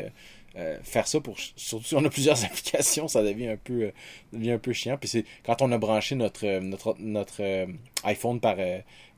faire 0.83 1.07
ça 1.07 1.19
pour 1.19 1.37
surtout 1.39 1.83
si 1.83 1.95
on 1.95 2.05
a 2.05 2.09
plusieurs 2.09 2.43
applications 2.45 3.07
ça 3.07 3.23
devient 3.23 3.47
un 3.47 3.57
peu 3.57 3.91
devient 4.31 4.51
un 4.51 4.59
peu 4.59 4.73
chiant. 4.73 4.97
Puis 4.97 5.09
c'est 5.09 5.25
quand 5.45 5.61
on 5.61 5.71
a 5.71 5.77
branché 5.77 6.15
notre 6.15 6.59
notre 6.59 6.95
notre 6.99 7.67
iPhone 8.03 8.39
par 8.39 8.57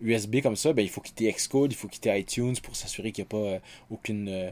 USB 0.01 0.41
comme 0.41 0.55
ça, 0.55 0.73
ben, 0.73 0.81
il 0.81 0.89
faut 0.89 1.01
quitter 1.01 1.31
Xcode, 1.31 1.71
il 1.71 1.75
faut 1.75 1.87
quitter 1.87 2.17
iTunes 2.17 2.55
pour 2.61 2.75
s'assurer 2.75 3.11
qu'il 3.11 3.23
n'y 3.23 3.27
a 3.27 3.29
pas 3.29 3.37
euh, 3.37 3.59
aucune, 3.89 4.51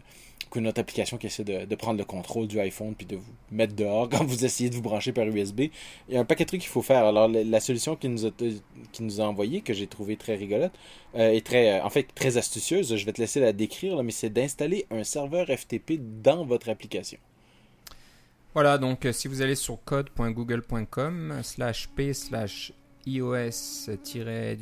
euh, 0.54 0.60
qu'une 0.60 0.68
autre 0.68 0.80
application 0.80 1.18
qui 1.18 1.28
essaie 1.28 1.44
de, 1.44 1.76
prendre 1.76 1.98
le 1.98 2.06
contrôle 2.06 2.48
du 2.48 2.60
iPhone 2.60 2.96
puis 2.96 3.06
de 3.06 3.16
vous 3.16 3.34
mettre 3.52 3.76
dehors 3.76 4.10
quand 4.12 4.24
vous 4.24 4.46
essayez 4.46 4.70
de 4.70 4.76
vous 4.76 4.82
brancher 4.82 5.12
par 5.12 5.26
USB. 5.26 5.62
Il 6.08 6.16
y 6.16 6.18
a 6.18 6.20
un 6.20 6.26
paquet 6.26 6.44
de 6.44 6.50
trucs 6.50 6.62
qu'il 6.62 6.70
faut 6.70 6.82
faire. 6.82 7.06
Alors, 7.06 7.28
la, 7.28 7.60
solution 7.60 7.96
qu'il 7.96 8.12
nous 8.12 8.26
a, 8.26 8.32
qui 8.92 9.04
nous 9.04 9.22
a 9.22 9.24
envoyée, 9.26 9.62
que 9.62 9.74
j'ai 9.74 9.88
trouvé 9.88 10.18
très 10.18 10.36
rigolote, 10.36 10.74
euh, 11.16 11.32
et 11.32 11.42
très, 11.42 11.80
euh, 11.80 11.84
en 11.84 11.90
fait, 11.90 12.08
très 12.14 12.38
astucieuse, 12.38 12.96
je 12.96 13.06
vais 13.06 13.14
te 13.14 13.22
laisser 13.22 13.40
la 13.40 13.54
décrire, 13.54 14.02
mais 14.04 14.12
c'est 14.12 14.30
d'installer 14.30 14.86
un 14.92 15.04
serveur 15.04 15.48
FTP 15.48 16.00
dans 16.22 16.46
votre 16.46 16.70
application. 16.70 17.18
Voilà, 18.54 18.78
donc 18.78 19.08
si 19.12 19.28
vous 19.28 19.42
allez 19.42 19.56
sur 19.56 19.84
code.google.com 19.84 21.40
slash 21.42 21.90
p 21.90 22.14
slash 22.14 22.72
iOS-trait 23.08 24.58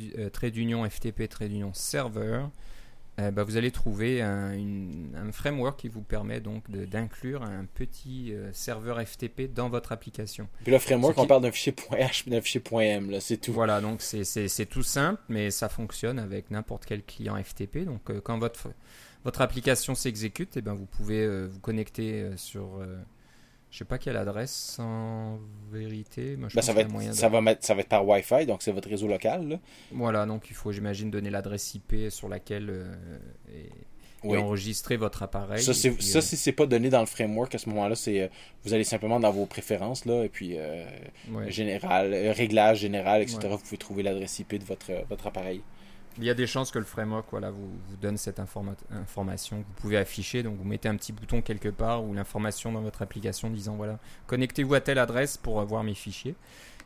euh, 3.20 3.30
bah, 3.30 3.44
vous 3.44 3.58
allez 3.58 3.70
trouver 3.70 4.22
un, 4.22 4.52
framework 5.32 5.80
qui 5.80 5.88
vous 5.88 6.02
permet 6.02 6.40
donc 6.40 6.70
d'inclure 6.70 7.42
un 7.42 7.66
petit 7.66 8.32
euh, 8.32 8.50
serveur 8.52 9.00
FTP 9.00 9.52
dans 9.52 9.68
votre 9.68 9.92
application. 9.92 10.48
Puis 10.62 10.72
le 10.72 10.78
framework, 10.78 11.18
on 11.18 11.26
parle 11.26 11.42
d'un 11.42 11.52
fichier 11.52 11.72
.h 11.72 12.28
d'un 12.28 12.40
fichier 12.40 12.62
.m, 12.72 13.18
c'est 13.20 13.38
tout. 13.38 13.52
Voilà, 13.52 13.80
donc 13.80 14.00
c'est 14.00 14.66
tout 14.66 14.82
simple, 14.82 15.20
mais 15.28 15.50
ça 15.50 15.68
fonctionne 15.68 16.18
avec 16.18 16.50
n'importe 16.50 16.86
quel 16.86 17.02
client 17.02 17.36
FTP. 17.42 17.84
Donc 17.84 18.10
euh, 18.10 18.20
quand 18.22 18.38
votre, 18.38 18.68
votre 19.24 19.42
application 19.42 19.94
s'exécute, 19.94 20.56
eh 20.56 20.62
ben, 20.62 20.72
vous 20.72 20.86
pouvez 20.86 21.46
vous 21.46 21.60
connecter 21.60 22.30
sur 22.36 22.80
je 23.72 23.78
sais 23.78 23.84
pas 23.86 23.96
quelle 23.96 24.18
adresse 24.18 24.76
en 24.78 25.38
vérité. 25.70 26.36
Ben, 26.36 26.50
ça, 26.50 26.74
va 26.74 26.82
être, 26.82 27.14
ça, 27.14 27.30
va 27.30 27.40
mettre, 27.40 27.64
ça 27.64 27.72
va 27.74 27.80
être 27.80 27.88
par 27.88 28.06
Wi-Fi, 28.06 28.44
donc 28.44 28.62
c'est 28.62 28.70
votre 28.70 28.90
réseau 28.90 29.08
local. 29.08 29.60
Voilà, 29.90 30.26
donc 30.26 30.50
il 30.50 30.54
faut, 30.54 30.72
j'imagine, 30.72 31.10
donner 31.10 31.30
l'adresse 31.30 31.74
IP 31.74 32.10
sur 32.10 32.28
laquelle 32.28 32.68
euh, 32.68 32.94
et, 34.24 34.36
enregistrer 34.36 34.98
votre 34.98 35.22
appareil. 35.22 35.62
Ça, 35.62 35.72
c'est, 35.72 36.02
ça 36.02 36.18
euh, 36.18 36.20
si 36.20 36.36
c'est 36.36 36.52
pas 36.52 36.66
donné 36.66 36.90
dans 36.90 37.00
le 37.00 37.06
framework, 37.06 37.54
à 37.54 37.58
ce 37.58 37.70
moment-là, 37.70 37.94
c'est 37.94 38.20
euh, 38.20 38.28
vous 38.62 38.74
allez 38.74 38.84
simplement 38.84 39.18
dans 39.18 39.32
vos 39.32 39.46
préférences, 39.46 40.04
là, 40.04 40.22
et 40.22 40.28
puis 40.28 40.58
général, 41.48 42.14
réglage 42.36 42.80
général, 42.80 43.22
etc. 43.22 43.38
Vous 43.52 43.56
pouvez 43.56 43.78
trouver 43.78 44.02
l'adresse 44.02 44.38
IP 44.38 44.56
de 44.56 44.64
votre, 44.64 44.92
votre 45.08 45.26
appareil 45.26 45.62
il 46.18 46.24
y 46.24 46.30
a 46.30 46.34
des 46.34 46.46
chances 46.46 46.70
que 46.70 46.78
le 46.78 46.84
framework 46.84 47.26
voilà, 47.30 47.50
vous, 47.50 47.70
vous 47.88 47.96
donne 47.96 48.16
cette 48.16 48.38
information 48.38 49.62
que 49.62 49.66
vous 49.66 49.80
pouvez 49.80 49.96
afficher. 49.96 50.42
Donc 50.42 50.56
vous 50.56 50.64
mettez 50.64 50.88
un 50.88 50.96
petit 50.96 51.12
bouton 51.12 51.42
quelque 51.42 51.68
part 51.68 52.04
ou 52.04 52.14
l'information 52.14 52.72
dans 52.72 52.80
votre 52.80 53.02
application 53.02 53.50
disant 53.50 53.76
voilà, 53.76 53.98
connectez-vous 54.26 54.74
à 54.74 54.80
telle 54.80 54.98
adresse 54.98 55.36
pour 55.36 55.64
voir 55.64 55.84
mes 55.84 55.94
fichiers. 55.94 56.34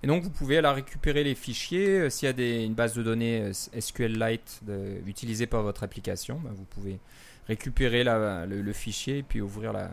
Et 0.02 0.06
donc 0.06 0.22
vous 0.22 0.30
pouvez 0.30 0.58
alors 0.58 0.74
récupérer 0.74 1.24
les 1.24 1.34
fichiers. 1.34 2.00
Euh, 2.00 2.10
s'il 2.10 2.26
y 2.26 2.28
a 2.28 2.32
des, 2.32 2.64
une 2.64 2.74
base 2.74 2.94
de 2.94 3.02
données 3.02 3.40
euh, 3.40 3.52
SQLite 3.52 4.60
utilisée 5.06 5.46
par 5.46 5.62
votre 5.62 5.82
application, 5.82 6.40
bah, 6.42 6.50
vous 6.54 6.64
pouvez 6.64 6.98
récupérer 7.48 8.04
la, 8.04 8.46
le, 8.46 8.72
fichier 8.72 9.18
et 9.18 9.22
puis 9.22 9.40
ouvrir 9.40 9.72
la, 9.72 9.90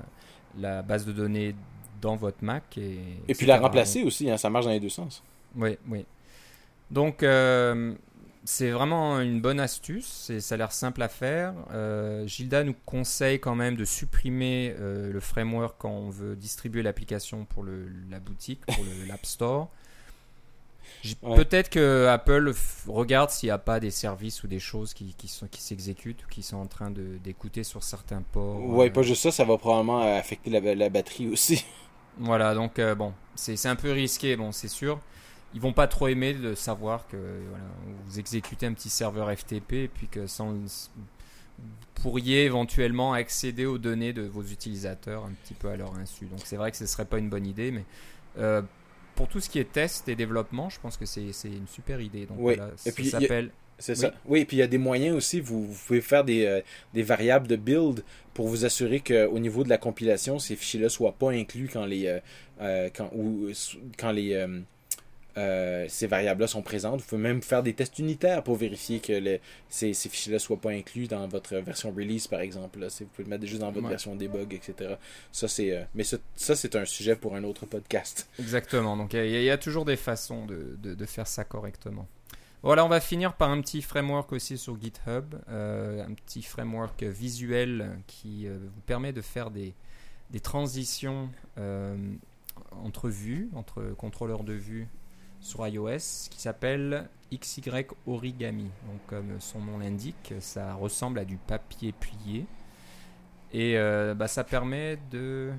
la, 0.60 0.82
base 0.82 1.06
de 1.06 1.12
données 1.12 1.56
dans 2.02 2.16
votre 2.16 2.44
Mac. 2.44 2.78
Et, 2.78 3.00
et 3.28 3.36
puis 3.36 3.46
la 3.46 3.60
remplacer 3.60 4.04
aussi, 4.04 4.30
hein, 4.30 4.38
ça 4.38 4.50
marche 4.50 4.66
dans 4.66 4.72
les 4.72 4.80
deux 4.80 4.90
sens. 4.90 5.24
Oui, 5.56 5.78
oui. 5.88 6.06
Donc, 6.92 7.24
euh, 7.24 7.94
c'est 8.46 8.72
vraiment 8.72 9.20
une 9.22 9.40
bonne 9.40 9.60
astuce, 9.60 10.30
et 10.30 10.42
ça 10.42 10.56
a 10.56 10.58
l'air 10.58 10.72
simple 10.72 11.02
à 11.02 11.08
faire. 11.08 11.54
Euh, 11.72 12.28
Gilda 12.28 12.64
nous 12.64 12.76
conseille 12.86 13.40
quand 13.40 13.56
même 13.56 13.76
de 13.76 13.86
supprimer 13.86 14.76
euh, 14.80 15.12
le 15.12 15.20
framework 15.20 15.76
quand 15.78 15.92
on 15.92 16.10
veut 16.10 16.36
distribuer 16.36 16.84
l'application 16.84 17.46
pour 17.46 17.64
le, 17.64 17.88
la 18.10 18.20
boutique, 18.20 18.66
pour 18.66 18.84
l'App 19.08 19.26
Store. 19.26 19.70
Peut-être 21.22 21.70
que 21.70 22.08
Apple 22.08 22.54
regarde 22.88 23.30
s'il 23.30 23.48
n'y 23.48 23.52
a 23.52 23.58
pas 23.58 23.80
des 23.80 23.92
services 23.92 24.44
ou 24.44 24.48
des 24.48 24.60
choses 24.60 24.94
qui, 24.94 25.16
qui 25.18 25.28
sont 25.28 25.48
qui 25.48 25.62
s'exécutent 25.62 26.24
ou 26.24 26.28
qui 26.30 26.44
sont 26.44 26.58
en 26.58 26.68
train 26.68 26.92
d'écouter 26.92 27.64
sur 27.64 27.84
certains 27.84 28.22
ports. 28.22 28.64
Ouais, 28.66 28.90
pas 28.90 29.02
juste 29.02 29.24
ça, 29.24 29.32
ça 29.32 29.44
va 29.44 29.58
probablement 29.58 30.02
affecter 30.02 30.50
la, 30.50 30.76
la 30.76 30.90
batterie 30.90 31.28
aussi. 31.28 31.66
Voilà, 32.20 32.54
donc 32.54 32.80
euh, 32.80 32.96
bon, 32.96 33.14
c'est 33.36 33.66
un 33.66 33.76
peu 33.76 33.92
risqué, 33.92 34.36
bon, 34.36 34.52
c'est 34.52 34.68
sûr 34.68 35.00
ils 35.54 35.62
vont 35.62 35.74
pas 35.74 35.88
trop 35.88 36.08
aimer 36.08 36.34
de 36.34 36.56
savoir 36.56 37.08
que 37.08 37.18
voilà, 37.18 37.66
vous 38.06 38.20
exécutez 38.20 38.66
un 38.66 38.74
petit 38.74 38.90
serveur 38.90 39.32
FTP 39.32 39.74
et 39.74 39.88
puis 39.88 40.08
que 40.08 40.28
sans, 40.28 40.54
vous 41.58 41.66
pourriez 41.96 42.46
éventuellement 42.46 43.14
accéder 43.14 43.66
aux 43.66 43.78
données 43.78 44.14
de 44.14 44.24
vos 44.24 44.44
utilisateurs 44.44 45.26
un 45.26 45.32
petit 45.44 45.54
peu 45.54 45.70
à 45.70 45.78
leur 45.78 45.96
insu. 45.96 46.26
Donc 46.26 46.42
c'est 46.44 46.58
vrai 46.58 46.72
que 46.72 46.78
ce 46.78 46.86
serait 46.86 47.06
pas 47.06 47.20
une 47.20 47.30
bonne 47.30 47.46
idée, 47.46 47.72
mais 47.72 47.86
euh, 48.38 48.62
pour 49.16 49.28
tout 49.28 49.40
ce 49.40 49.50
qui 49.50 49.60
est 49.60 49.72
test 49.72 50.10
et 50.10 50.16
développement, 50.16 50.70
je 50.70 50.80
pense 50.80 50.98
que 50.98 51.06
c'est 51.06 51.30
une 51.46 51.68
super 51.68 52.02
idée. 52.02 52.26
Donc 52.26 52.38
oui. 52.40 52.56
et 52.86 52.92
puis, 52.92 53.06
ça 53.06 53.20
s'appelle. 53.20 53.52
C'est 53.80 53.96
ça. 53.96 54.14
Oui, 54.26 54.42
et 54.42 54.46
puis 54.46 54.58
il 54.58 54.60
y 54.60 54.64
a 54.64 54.68
des 54.68 54.78
moyens 54.78 55.16
aussi. 55.16 55.40
Vous, 55.42 55.66
vous 55.66 55.86
pouvez 55.88 56.02
faire 56.02 56.24
des, 56.24 56.46
euh, 56.46 56.62
des, 56.94 57.04
variables 57.04 57.48
de 57.48 57.56
build 57.56 58.04
pour 58.34 58.48
vous 58.48 58.66
assurer 58.66 59.00
qu'au 59.02 59.40
niveau 59.40 59.64
de 59.64 59.70
la 59.70 59.78
compilation, 59.78 60.40
ces 60.40 60.56
fichiers-là 60.56 60.90
soient 60.90 61.14
pas 61.14 61.32
inclus 61.32 61.70
quand 61.72 61.86
les 61.86 62.20
euh, 62.62 62.90
quand 62.96 63.10
ou 63.14 63.50
quand 63.98 64.12
les 64.12 64.48
euh, 65.36 65.86
ces 65.90 66.08
variables-là 66.08 66.48
sont 66.48 66.62
présentes. 66.62 67.02
Vous 67.02 67.08
pouvez 67.08 67.22
même 67.22 67.42
faire 67.42 67.64
des 67.64 67.74
tests 67.74 67.98
unitaires 67.98 68.44
pour 68.44 68.56
vérifier 68.56 69.00
que 69.00 69.40
ces, 69.70 69.94
fichiers-là 69.94 70.36
ne 70.36 70.40
soient 70.40 70.62
pas 70.62 70.72
inclus 70.72 71.08
dans 71.08 71.28
votre 71.28 71.56
version 71.58 71.92
release, 71.92 72.28
par 72.28 72.42
exemple. 72.42 72.80
Là. 72.80 72.88
Vous 72.88 73.06
pouvez 73.08 73.24
le 73.24 73.30
mettre 73.30 73.46
juste 73.46 73.62
dans 73.62 73.72
votre 73.72 73.88
version 73.88 74.16
debug, 74.16 74.54
etc. 74.54 74.96
Ça, 75.32 75.48
c'est, 75.48 75.72
euh, 75.72 75.84
mais 75.96 76.04
ça, 76.04 76.18
c'est 76.36 76.76
un 76.76 76.86
sujet 76.86 77.16
pour 77.16 77.36
un 77.36 77.44
autre 77.44 77.66
podcast. 77.66 78.28
Exactement. 78.40 78.96
Donc, 78.96 79.14
il 79.14 79.30
y, 79.30 79.50
a 79.50 79.58
toujours 79.58 79.86
des 79.86 79.96
façons 79.96 80.46
de, 80.46 80.78
de, 80.82 81.06
faire 81.06 81.28
ça 81.28 81.44
correctement. 81.44 82.08
Voilà, 82.62 82.86
on 82.86 82.90
va 82.90 83.02
finir 83.02 83.34
par 83.34 83.50
un 83.50 83.60
petit 83.60 83.82
framework 83.82 84.32
aussi 84.32 84.58
sur 84.58 84.80
GitHub, 84.80 85.36
euh, 85.50 86.06
un 86.06 86.14
petit 86.14 86.44
framework 86.44 87.04
visuel 87.04 87.98
qui 88.08 88.48
vous 88.48 88.82
permet 88.86 89.12
de 89.12 89.22
faire 89.22 89.52
des, 89.52 89.74
des 90.32 90.40
transitions 90.40 91.30
entre 92.84 93.10
vues, 93.10 93.50
entre 93.56 93.84
contrôleurs 93.98 94.44
de 94.44 94.54
vue 94.54 94.88
sur 95.44 95.68
iOS 95.68 96.30
qui 96.32 96.40
s'appelle 96.40 97.10
XY 97.32 97.62
Origami. 98.08 98.72
Donc 98.88 99.06
comme 99.08 99.40
son 99.40 99.60
nom 99.60 99.78
l'indique, 99.78 100.34
ça 100.40 100.74
ressemble 100.74 101.20
à 101.20 101.26
du 101.26 101.38
papier 101.38 101.92
plié. 101.92 102.46
Et 103.52 103.78
euh, 103.78 104.16
bah, 104.16 104.28
ça 104.28 104.44
permet 104.44 104.98
de, 105.12 105.52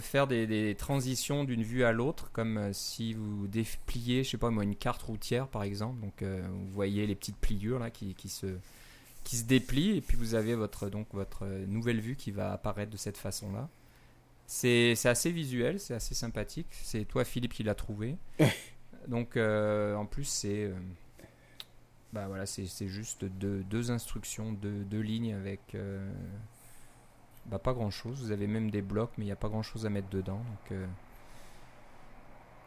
faire 0.00 0.28
des, 0.28 0.76
transitions 0.78 1.44
d'une 1.44 1.62
vue 1.62 1.82
à 1.82 1.92
l'autre, 1.92 2.30
comme 2.32 2.58
euh, 2.58 2.72
si 2.72 3.14
vous 3.14 3.48
dépliez, 3.48 4.22
je 4.22 4.30
sais 4.30 4.38
pas 4.38 4.50
moi, 4.50 4.62
une 4.62 4.76
carte 4.76 5.02
routière 5.02 5.48
par 5.48 5.64
exemple. 5.64 6.00
Donc 6.00 6.22
euh, 6.22 6.46
vous 6.48 6.70
voyez 6.72 7.06
les 7.06 7.16
petites 7.16 7.38
pliures 7.38 7.80
là 7.80 7.90
qui, 7.90 8.14
se, 8.28 8.46
qui 9.24 9.36
se 9.36 9.44
déplient 9.44 9.96
et 9.96 10.00
puis 10.00 10.16
vous 10.16 10.34
avez 10.34 10.54
votre, 10.54 10.88
donc, 10.88 11.08
votre 11.12 11.46
nouvelle 11.66 12.00
vue 12.00 12.14
qui 12.14 12.30
va 12.30 12.52
apparaître 12.52 12.92
de 12.92 12.96
cette 12.98 13.16
façon-là. 13.16 13.68
C'est 14.50 14.96
assez 15.04 15.30
visuel, 15.30 15.78
c'est 15.78 15.92
assez 15.92 16.14
sympathique. 16.14 16.68
C'est 16.70 17.04
toi, 17.04 17.22
Philippe, 17.24 17.52
qui 17.52 17.62
l'a 17.62 17.74
trouvé. 17.74 18.16
Donc, 19.06 19.36
euh, 19.36 19.94
en 19.94 20.06
plus, 20.06 20.24
c'est 20.24 20.64
euh, 20.64 20.74
bah 22.14 22.28
voilà, 22.28 22.46
c'est 22.46 22.88
juste 22.88 23.26
deux, 23.26 23.62
deux, 23.64 23.90
instructions, 23.90 24.52
deux, 24.52 24.84
deux 24.84 25.00
lignes 25.00 25.34
avec 25.34 25.60
euh, 25.74 26.10
bah, 27.44 27.58
pas 27.58 27.74
grand 27.74 27.90
chose. 27.90 28.22
Vous 28.22 28.32
avez 28.32 28.46
même 28.46 28.70
des 28.70 28.80
blocs, 28.80 29.12
mais 29.18 29.24
il 29.24 29.28
n'y 29.28 29.32
a 29.32 29.36
pas 29.36 29.50
grand 29.50 29.62
chose 29.62 29.84
à 29.84 29.90
mettre 29.90 30.08
dedans. 30.08 30.38
Donc, 30.70 30.78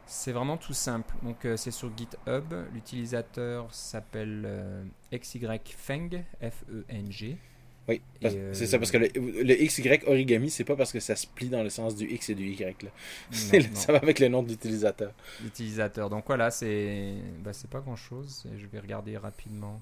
c'est 0.05 0.33
vraiment 0.33 0.57
tout 0.57 0.73
simple. 0.73 1.15
Donc, 1.23 1.47
c'est 1.55 1.71
sur 1.71 1.91
GitHub. 1.97 2.53
L'utilisateur 2.73 3.73
s'appelle 3.73 4.85
XYFeng, 5.11 6.23
F-E-N-G. 6.41 7.39
Oui, 7.91 8.01
euh, 8.23 8.53
c'est 8.53 8.67
ça, 8.67 8.79
parce 8.79 8.91
que 8.91 8.97
le, 8.97 9.65
XY 9.65 9.99
origami, 10.07 10.49
c'est 10.49 10.63
pas 10.63 10.75
parce 10.75 10.93
que 10.93 10.99
ça 10.99 11.15
se 11.15 11.27
plie 11.27 11.49
dans 11.49 11.63
le 11.63 11.69
sens 11.69 11.95
du 11.95 12.05
X 12.07 12.29
et 12.29 12.35
du 12.35 12.47
Y. 12.47 12.83
Là. 12.83 12.89
Ça 13.73 13.91
va 13.91 13.99
avec 13.99 14.19
le 14.19 14.29
nom 14.29 14.43
de 14.43 14.49
l'utilisateur. 14.49 15.13
L'utilisateur. 15.43 16.09
Donc 16.09 16.23
voilà, 16.27 16.51
c'est 16.51 17.13
bah, 17.43 17.51
pas 17.69 17.79
grand 17.81 17.97
chose. 17.97 18.47
Je 18.57 18.65
vais 18.67 18.79
regarder 18.79 19.17
rapidement. 19.17 19.81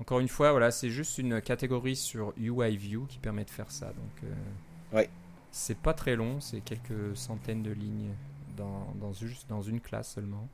Encore 0.00 0.20
une 0.20 0.28
fois, 0.28 0.52
voilà, 0.52 0.70
c'est 0.70 0.90
juste 0.90 1.18
une 1.18 1.40
catégorie 1.40 1.96
sur 1.96 2.32
UI 2.36 2.76
View 2.76 3.06
qui 3.06 3.18
permet 3.18 3.44
de 3.44 3.50
faire 3.50 3.70
ça. 3.70 3.86
Donc, 3.86 4.24
euh, 4.24 4.96
ouais. 4.96 5.10
c'est 5.50 5.78
pas 5.78 5.94
très 5.94 6.16
long, 6.16 6.40
c'est 6.40 6.60
quelques 6.60 7.16
centaines 7.16 7.62
de 7.62 7.72
lignes 7.72 8.14
dans, 8.56 8.94
dans, 9.00 9.12
juste 9.12 9.48
dans 9.48 9.62
une 9.62 9.80
classe 9.80 10.14
seulement 10.14 10.48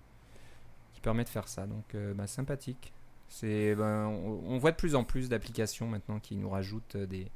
qui 0.94 1.01
permet 1.01 1.24
de 1.24 1.28
faire 1.28 1.49
ça. 1.49 1.66
Donc, 1.66 1.94
euh, 1.94 2.14
bah, 2.14 2.26
sympathique. 2.26 2.92
C'est, 3.28 3.74
ben, 3.74 4.06
on, 4.06 4.56
voit 4.58 4.70
de 4.70 4.76
plus 4.76 4.94
en 4.94 5.04
plus 5.04 5.28
d'applications 5.28 5.86
maintenant 5.86 6.18
qui 6.18 6.36
nous 6.36 6.48
rajoutent 6.48 6.96
euh, 6.96 7.06
des, 7.06 7.26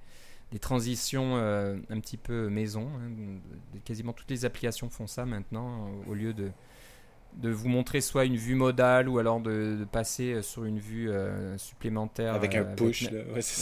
des 0.51 0.59
transitions 0.59 1.36
euh, 1.36 1.76
un 1.90 2.01
petit 2.01 2.16
peu 2.16 2.49
maison. 2.49 2.88
Hein. 2.97 3.38
Quasiment 3.84 4.14
toutes 4.14 4.30
les 4.30 4.45
applications 4.47 4.88
font 4.88 5.07
ça 5.07 5.26
maintenant, 5.26 5.86
euh, 5.86 6.11
au 6.11 6.14
lieu 6.14 6.32
de, 6.32 6.51
de 7.36 7.51
vous 7.51 7.68
montrer 7.68 8.01
soit 8.01 8.24
une 8.24 8.36
vue 8.36 8.55
modale 8.55 9.07
ou 9.07 9.18
alors 9.18 9.40
de, 9.40 9.86
passer 9.93 10.40
sur 10.40 10.64
une 10.64 10.78
vue 10.78 11.11
supplémentaire. 11.59 12.34
Avec 12.34 12.55
un 12.55 12.64
push. 12.64 13.09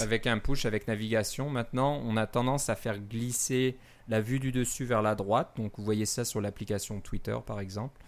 avec 0.01 0.29
un 0.29 0.39
push, 0.39 0.67
avec 0.67 0.87
navigation. 0.87 1.51
Maintenant, 1.51 2.01
on 2.05 2.17
a 2.17 2.27
tendance 2.27 2.69
à 2.69 2.77
faire 2.77 3.01
glisser 3.01 3.77
la 4.09 4.21
vue 4.21 4.39
du 4.39 4.53
dessus 4.53 4.85
vers 4.85 5.03
la 5.03 5.17
droite. 5.17 5.51
Donc 5.57 5.73
vous 5.79 5.85
voyez 5.85 6.07
ça 6.07 6.25
sur 6.25 6.41
l'application 6.41 7.01
Twitter 7.01 7.37
par 7.45 7.61
exemple. 7.61 8.01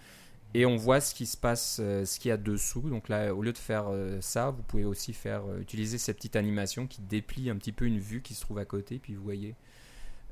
Et 0.54 0.66
on 0.66 0.76
voit 0.76 1.00
ce 1.00 1.14
qui 1.14 1.26
se 1.26 1.36
passe, 1.36 1.78
euh, 1.80 2.04
ce 2.04 2.18
qu'il 2.18 2.28
y 2.28 2.32
a 2.32 2.36
dessous. 2.36 2.82
Donc 2.82 3.08
là, 3.08 3.34
au 3.34 3.42
lieu 3.42 3.52
de 3.52 3.58
faire 3.58 3.86
euh, 3.88 4.20
ça, 4.20 4.50
vous 4.50 4.62
pouvez 4.62 4.84
aussi 4.84 5.14
faire 5.14 5.42
euh, 5.46 5.60
utiliser 5.60 5.98
cette 5.98 6.16
petite 6.16 6.36
animation 6.36 6.86
qui 6.86 7.00
déplie 7.00 7.48
un 7.48 7.56
petit 7.56 7.72
peu 7.72 7.86
une 7.86 7.98
vue 7.98 8.20
qui 8.20 8.34
se 8.34 8.42
trouve 8.42 8.58
à 8.58 8.64
côté, 8.64 8.98
puis 8.98 9.14
vous 9.14 9.22
voyez 9.22 9.54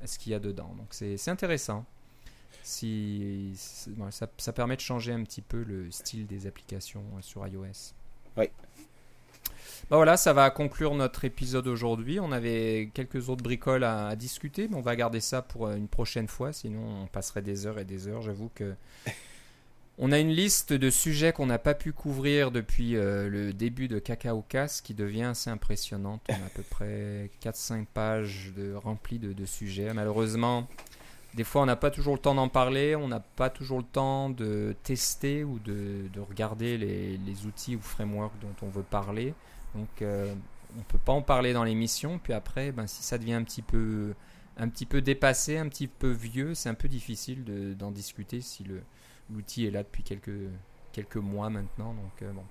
ce 0.05 0.19
qu'il 0.19 0.31
y 0.31 0.35
a 0.35 0.39
dedans. 0.39 0.75
Donc 0.77 0.87
c'est 0.91 1.29
intéressant. 1.29 1.85
Si, 2.63 3.53
ça, 3.55 4.29
ça, 4.37 4.53
permet 4.53 4.75
de 4.75 4.81
changer 4.81 5.13
un 5.13 5.23
petit 5.23 5.41
peu 5.41 5.63
le 5.63 5.89
style 5.89 6.27
des 6.27 6.45
applications 6.45 7.03
sur 7.21 7.47
iOS. 7.47 7.93
Oui. 8.37 8.45
Bah 9.89 9.97
voilà, 9.97 10.15
ça 10.15 10.31
va 10.31 10.51
conclure 10.51 10.93
notre 10.93 11.25
épisode 11.25 11.67
aujourd'hui. 11.67 12.19
On 12.19 12.31
avait 12.31 12.91
quelques 12.93 13.29
autres 13.29 13.43
bricoles 13.43 13.83
à, 13.83 14.09
à, 14.09 14.15
discuter, 14.15 14.67
mais 14.67 14.75
on 14.75 14.81
va 14.81 14.95
garder 14.95 15.21
ça 15.21 15.41
pour 15.41 15.69
une 15.71 15.87
prochaine 15.87 16.27
fois. 16.27 16.53
Sinon, 16.53 17.03
on 17.03 17.07
passerait 17.07 17.41
des 17.41 17.65
heures 17.65 17.79
et 17.79 17.85
des 17.85 18.07
heures. 18.07 18.21
J'avoue 18.21 18.51
que 18.53 18.75
On 20.03 20.11
a 20.11 20.17
une 20.17 20.31
liste 20.31 20.73
de 20.73 20.89
sujets 20.89 21.31
qu'on 21.31 21.45
n'a 21.45 21.59
pas 21.59 21.75
pu 21.75 21.93
couvrir 21.93 22.49
depuis 22.49 22.95
euh, 22.95 23.29
le 23.29 23.53
début 23.53 23.87
de 23.87 23.99
Cacao 23.99 24.41
Casse 24.41 24.81
qui 24.81 24.95
devient 24.95 25.25
assez 25.25 25.51
impressionnante. 25.51 26.23
On 26.27 26.33
a 26.33 26.37
à 26.37 26.49
peu 26.55 26.63
près 26.63 27.29
4-5 27.39 27.85
pages 27.85 28.51
remplies 28.83 29.19
de, 29.19 29.45
sujets. 29.45 29.93
Malheureusement, 29.93 30.67
des 31.35 31.43
fois 31.43 31.61
on 31.61 31.65
n'a 31.67 31.75
pas 31.75 31.91
toujours 31.91 32.15
le 32.15 32.19
temps 32.19 32.33
d'en 32.33 32.49
parler, 32.49 32.95
on 32.95 33.09
n'a 33.09 33.19
pas 33.19 33.51
toujours 33.51 33.77
le 33.77 33.83
temps 33.83 34.31
de 34.31 34.75
tester 34.81 35.43
ou 35.43 35.59
de, 35.59 36.09
regarder 36.27 36.79
les, 36.79 37.45
outils 37.45 37.75
ou 37.75 37.79
frameworks 37.79 38.39
dont 38.41 38.55
on 38.63 38.69
veut 38.69 38.81
parler. 38.81 39.35
Donc 39.75 40.01
euh, 40.01 40.33
on 40.73 40.79
ne 40.79 40.85
peut 40.85 40.97
pas 40.97 41.13
en 41.13 41.21
parler 41.21 41.53
dans 41.53 41.63
l'émission. 41.63 42.17
Puis 42.17 42.33
après, 42.33 42.71
ben, 42.71 42.87
si 42.87 43.03
ça 43.03 43.19
devient 43.19 43.33
un 43.33 43.43
petit 43.43 43.61
peu, 43.61 44.15
un 44.57 44.67
petit 44.67 44.87
peu 44.87 44.99
dépassé, 44.99 45.59
un 45.59 45.69
petit 45.69 45.87
peu 45.87 46.09
vieux, 46.09 46.55
c'est 46.55 46.69
un 46.69 46.73
peu 46.73 46.87
difficile 46.87 47.75
d'en 47.77 47.91
discuter 47.91 48.41
si 48.41 48.63
le 48.63 48.81
l'outil 49.33 49.65
est 49.65 49.71
là 49.71 49.83
depuis 49.83 50.03
quelques, 50.03 50.29
quelques 50.91 51.17
mois 51.17 51.49
maintenant. 51.49 51.93
Donc 51.93 52.21
euh, 52.21 52.31
bon, 52.31 52.43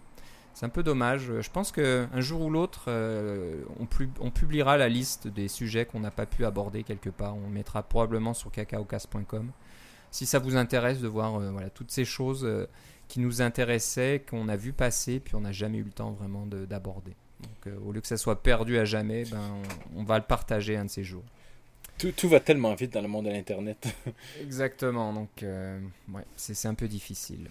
c'est 0.55 0.66
un 0.66 0.70
peu 0.70 0.83
dommage. 0.83 1.41
Je 1.41 1.51
pense 1.51 1.72
qu'un 1.72 2.20
jour 2.20 2.43
ou 2.43 2.51
l'autre, 2.51 2.85
euh, 2.89 3.62
on, 4.20 4.31
publiera 4.31 4.76
la 4.76 4.89
liste 4.89 5.28
des 5.28 5.49
sujets 5.49 5.87
qu'on 5.87 6.01
n'a 6.01 6.11
pas 6.11 6.26
pu 6.26 6.45
aborder 6.45 6.83
quelque 6.83 7.11
part. 7.11 7.37
On 7.37 7.49
mettra 7.49 7.83
probablement 7.83 8.35
sur 8.35 8.51
cacaocast.com. 8.51 9.51
Si 10.11 10.26
ça 10.26 10.41
vous 10.41 10.57
intéresse 10.57 11.01
de 11.01 11.09
voir 11.09 11.37
euh, 11.37 11.51
voilà, 11.51 11.70
toutes 11.70 11.91
ces 11.91 12.05
choses 12.05 12.49
qui 13.09 13.20
nous 13.20 13.43
intéressaient, 13.43 14.24
qu'on 14.28 14.49
a 14.49 14.57
vu 14.57 14.72
passer, 14.72 15.20
puis 15.20 15.35
on 15.35 15.41
n'a 15.41 15.53
jamais 15.53 15.78
eu 15.78 15.85
le 15.85 15.93
temps 15.93 16.12
vraiment 16.12 16.47
d'aborder. 16.47 17.14
Au 17.85 17.93
lieu 17.93 18.01
que 18.01 18.07
ça 18.07 18.16
soit 18.16 18.43
perdu 18.43 18.78
à 18.78 18.85
jamais, 18.85 19.24
ben, 19.24 19.62
on 19.97 20.05
va 20.05 20.18
le 20.18 20.24
partager 20.24 20.76
un 20.76 20.85
de 20.85 20.91
ces 20.91 21.05
jours. 21.05 21.24
Tout, 22.17 22.29
va 22.29 22.41
tellement 22.41 22.75
vite 22.75 22.95
dans 22.95 23.03
le 23.03 23.09
monde 23.09 23.27
de 23.27 23.31
l'Internet. 23.31 23.95
Exactement, 24.41 25.13
donc 25.13 25.43
euh, 25.43 25.79
ouais, 26.13 26.25
c'est 26.37 26.67
un 26.67 26.75
peu 26.75 26.89
difficile. 26.89 27.51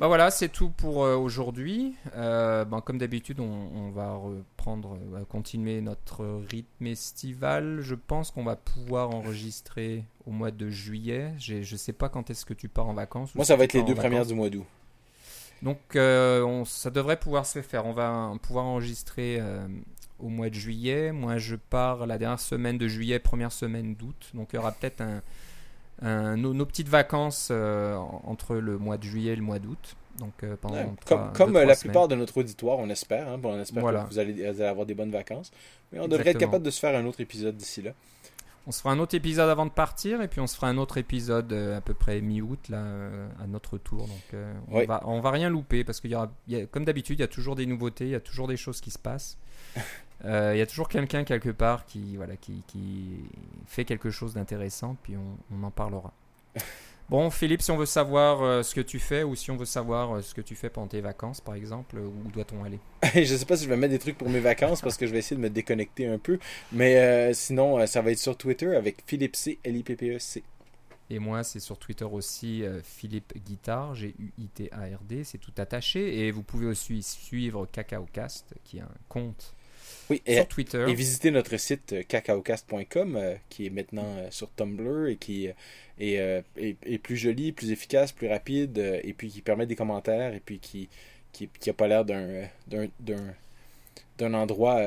Bah 0.00 0.06
voilà, 0.06 0.30
c'est 0.30 0.48
tout 0.48 0.70
pour 0.70 1.04
euh, 1.04 1.16
aujourd'hui. 1.16 1.94
Euh, 2.16 2.64
ben, 2.64 2.80
comme 2.80 2.98
d'habitude, 2.98 3.40
on, 3.40 3.90
va 3.90 4.14
reprendre, 4.14 4.96
continuer 5.28 5.80
notre 5.80 6.24
rythme 6.50 6.86
estival. 6.86 7.78
Je 7.80 7.96
pense 7.96 8.30
qu'on 8.30 8.44
va 8.44 8.54
pouvoir 8.56 9.10
enregistrer 9.10 10.04
au 10.26 10.30
mois 10.30 10.52
de 10.52 10.70
juillet. 10.70 11.32
Je 11.38 11.56
ne 11.58 11.78
sais 11.78 11.92
pas 11.92 12.08
quand 12.08 12.30
est-ce 12.30 12.44
que 12.44 12.54
tu 12.54 12.68
pars 12.68 12.88
en 12.88 12.94
vacances. 12.94 13.34
Moi, 13.34 13.44
ça 13.44 13.56
va 13.56 13.64
être 13.64 13.72
les 13.72 13.82
deux 13.82 13.96
premières 13.96 14.26
du 14.26 14.34
mois 14.34 14.50
d'août. 14.50 14.66
Donc, 15.62 15.78
on, 15.96 16.64
ça 16.64 16.90
devrait 16.90 17.18
pouvoir 17.18 17.44
se 17.44 17.62
faire. 17.62 17.84
On 17.86 17.92
va 17.92 18.32
pouvoir 18.40 18.66
enregistrer 18.66 19.40
au 20.18 20.28
mois 20.28 20.50
de 20.50 20.54
juillet. 20.54 21.12
Moi, 21.12 21.38
je 21.38 21.56
pars 21.56 22.06
la 22.06 22.18
dernière 22.18 22.40
semaine 22.40 22.78
de 22.78 22.88
juillet, 22.88 23.18
première 23.18 23.52
semaine 23.52 23.94
d'août. 23.94 24.30
Donc, 24.34 24.50
il 24.52 24.56
y 24.56 24.58
aura 24.58 24.72
peut-être 24.72 25.00
un, 25.00 25.22
nos, 26.02 26.66
petites 26.66 26.88
vacances 26.88 27.48
euh, 27.50 27.96
entre 27.96 28.56
le 28.56 28.78
mois 28.78 28.98
de 28.98 29.04
juillet 29.04 29.32
et 29.32 29.36
le 29.36 29.42
mois 29.42 29.58
d'août. 29.58 29.96
Donc, 30.18 30.32
euh, 30.42 30.56
pendant 30.60 30.96
comme, 31.32 31.54
la 31.54 31.76
plupart 31.76 32.08
de 32.08 32.16
notre 32.16 32.38
auditoire, 32.38 32.78
on 32.78 32.90
espère. 32.90 33.28
Hein, 33.28 33.40
on 33.42 33.60
espère 33.60 33.84
que 33.84 34.08
vous 34.08 34.18
allez, 34.18 34.62
avoir 34.62 34.86
des 34.86 34.94
bonnes 34.94 35.12
vacances. 35.12 35.50
Mais 35.92 36.00
on 36.00 36.08
devrait 36.08 36.30
être 36.30 36.38
capable 36.38 36.64
de 36.64 36.70
se 36.70 36.80
faire 36.80 36.96
un 36.98 37.06
autre 37.06 37.20
épisode 37.20 37.56
d'ici 37.56 37.82
là. 37.82 37.92
On 38.66 38.70
se 38.70 38.82
fera 38.82 38.92
un 38.92 38.98
autre 38.98 39.14
épisode 39.14 39.48
avant 39.48 39.64
de 39.64 39.70
partir 39.70 40.20
et 40.20 40.28
puis 40.28 40.40
on 40.40 40.46
se 40.46 40.54
fera 40.54 40.68
un 40.68 40.76
autre 40.76 40.98
épisode 40.98 41.50
euh, 41.54 41.78
à 41.78 41.80
peu 41.80 41.94
près 41.94 42.20
mi-août 42.20 42.68
là 42.68 42.84
à 43.42 43.46
notre 43.46 43.78
tour. 43.78 44.06
Donc 44.06 44.40
on 44.70 44.84
va 44.84 45.02
on 45.06 45.20
va 45.20 45.30
rien 45.30 45.48
louper 45.48 45.84
parce 45.84 46.02
qu'il 46.02 46.10
y 46.10 46.14
aura 46.14 46.30
comme 46.70 46.84
d'habitude 46.84 47.18
il 47.18 47.22
y 47.22 47.24
a 47.24 47.28
toujours 47.28 47.54
des 47.54 47.64
nouveautés, 47.64 48.04
il 48.04 48.10
y 48.10 48.14
a 48.14 48.20
toujours 48.20 48.46
des 48.46 48.58
choses 48.58 48.82
qui 48.82 48.90
se 48.90 48.98
passent. 48.98 49.38
Il 50.24 50.30
euh, 50.30 50.56
y 50.56 50.60
a 50.60 50.66
toujours 50.66 50.88
quelqu'un 50.88 51.24
quelque 51.24 51.50
part 51.50 51.86
qui, 51.86 52.16
voilà, 52.16 52.36
qui, 52.36 52.64
qui 52.66 53.20
fait 53.66 53.84
quelque 53.84 54.10
chose 54.10 54.34
d'intéressant, 54.34 54.96
puis 55.02 55.14
on, 55.16 55.56
on, 55.56 55.62
en 55.62 55.70
parlera. 55.70 56.12
Bon, 57.10 57.30
Philippe, 57.30 57.62
si 57.62 57.70
on 57.70 57.78
veut 57.78 57.86
savoir 57.86 58.42
euh, 58.42 58.62
ce 58.62 58.74
que 58.74 58.82
tu 58.82 58.98
fais 58.98 59.22
ou 59.22 59.34
si 59.34 59.50
on 59.50 59.56
veut 59.56 59.64
savoir 59.64 60.16
euh, 60.16 60.20
ce 60.20 60.34
que 60.34 60.42
tu 60.42 60.54
fais 60.54 60.68
pendant 60.68 60.88
tes 60.88 61.00
vacances, 61.00 61.40
par 61.40 61.54
exemple, 61.54 61.96
où 61.96 62.30
doit-on 62.30 62.64
aller? 62.64 62.78
Je 63.14 63.34
sais 63.34 63.46
pas 63.46 63.56
si 63.56 63.64
je 63.64 63.70
vais 63.70 63.78
mettre 63.78 63.94
des 63.94 63.98
trucs 63.98 64.18
pour 64.18 64.28
mes 64.28 64.40
vacances 64.40 64.82
parce 64.82 64.98
que 64.98 65.06
je 65.06 65.12
vais 65.12 65.20
essayer 65.20 65.34
de 65.34 65.40
me 65.40 65.48
déconnecter 65.48 66.06
un 66.06 66.18
peu, 66.18 66.38
mais 66.70 67.32
sinon, 67.32 67.86
ça 67.86 68.02
va 68.02 68.10
être 68.10 68.18
sur 68.18 68.36
Twitter 68.36 68.76
avec 68.76 69.04
Philippe 69.06 69.36
C, 69.36 69.58
L-I-P-P-E-C. 69.64 70.42
Et 71.08 71.18
moi, 71.18 71.44
c'est 71.44 71.60
sur 71.60 71.78
Twitter 71.78 72.04
aussi 72.04 72.62
Philippe 72.84 73.32
Guitard, 73.38 73.94
G-U-I-T-A-R-D, 73.94 75.24
c'est 75.24 75.38
tout 75.38 75.54
attaché. 75.56 76.26
Et 76.26 76.30
vous 76.30 76.42
pouvez 76.42 76.66
aussi 76.66 77.02
suivre 77.02 77.64
CacaoCast, 77.72 78.52
qui 78.64 78.76
est 78.76 78.82
un 78.82 78.94
compte 79.08 79.54
oui, 80.10 80.22
et, 80.26 80.36
sur 80.36 80.48
Twitter. 80.48 80.84
Et 80.88 80.94
visiter 80.94 81.30
notre 81.30 81.56
site 81.56 81.92
euh, 81.92 82.02
cacaocast.com 82.02 83.16
euh, 83.16 83.34
qui 83.48 83.66
est 83.66 83.70
maintenant 83.70 84.06
euh, 84.06 84.28
sur 84.30 84.50
Tumblr 84.52 85.08
et 85.08 85.16
qui 85.16 85.46
est, 85.98 86.44
est, 86.56 86.98
plus 86.98 87.16
joli, 87.16 87.52
plus 87.52 87.70
efficace, 87.70 88.12
plus 88.12 88.28
rapide 88.28 88.78
et 88.78 89.12
puis 89.12 89.28
qui 89.28 89.42
permet 89.42 89.66
des 89.66 89.76
commentaires 89.76 90.34
et 90.34 90.40
puis 90.40 90.58
qui 90.58 90.88
qui, 91.32 91.48
qui 91.60 91.70
a 91.70 91.74
pas 91.74 91.88
l'air 91.88 92.04
d'un 92.04 92.48
d'un 94.18 94.34
endroit 94.34 94.80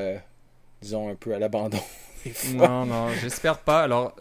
disons 0.82 1.10
un 1.10 1.16
peu 1.16 1.36
à 1.36 1.40
l'abandon. 1.40 1.82
non, 2.54 2.86
non, 2.86 3.10
j'espère 3.22 3.60
pas. 3.60 3.82
Alors, 3.82 4.16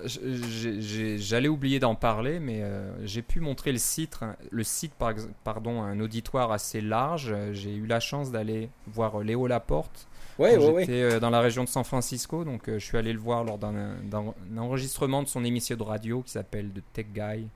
j'allais 1.16 1.48
oublier 1.48 1.78
d'en 1.78 1.94
parler, 1.94 2.40
mais 2.40 2.62
j'ai 3.04 3.22
pu 3.22 3.40
montrer 3.40 3.70
le 3.72 3.78
site, 3.78 4.18
le 4.50 4.64
site 4.64 4.94
par, 4.94 5.14
pardon, 5.44 5.82
un 5.82 6.00
auditoire 6.00 6.50
assez 6.50 6.80
large. 6.80 7.34
J'ai 7.52 7.74
eu 7.74 7.86
la 7.86 8.00
chance 8.00 8.32
d'aller 8.32 8.68
voir 8.88 9.20
Léo 9.20 9.46
Laporte, 9.46 10.08
Ouais, 10.38 10.56
ouais, 10.56 10.80
J'étais 10.82 11.02
euh, 11.02 11.20
dans 11.20 11.30
la 11.30 11.40
région 11.40 11.64
de 11.64 11.68
San 11.68 11.84
Francisco, 11.84 12.44
donc 12.44 12.68
euh, 12.68 12.78
je 12.78 12.84
suis 12.84 12.96
allé 12.96 13.12
le 13.12 13.18
voir 13.18 13.44
lors 13.44 13.58
d'un 13.58 13.94
enregistrement 14.56 15.22
de 15.22 15.28
son 15.28 15.44
émission 15.44 15.76
de 15.76 15.82
radio 15.82 16.22
qui 16.22 16.30
s'appelle 16.32 16.70
The 16.70 16.82
Tech 16.92 17.06
Guy. 17.12 17.46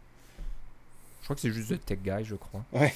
Je 1.20 1.25
crois 1.25 1.37
que 1.37 1.43
c'est 1.43 1.51
juste 1.53 1.70
The 1.70 1.85
Tech 1.85 1.99
Guy, 2.05 2.25
je 2.25 2.35
crois. 2.35 2.62
Ouais. 2.72 2.93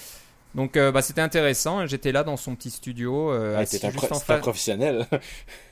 Donc 0.55 0.77
euh, 0.77 0.91
bah, 0.91 1.03
c'était 1.03 1.21
intéressant. 1.21 1.87
J'étais 1.87 2.13
là 2.13 2.25
dans 2.25 2.37
son 2.37 2.55
petit 2.55 2.71
studio. 2.71 3.31
Euh, 3.31 3.63
c'est 3.67 3.85
un, 3.85 3.89
un, 3.89 4.39
professionnel. 4.39 5.07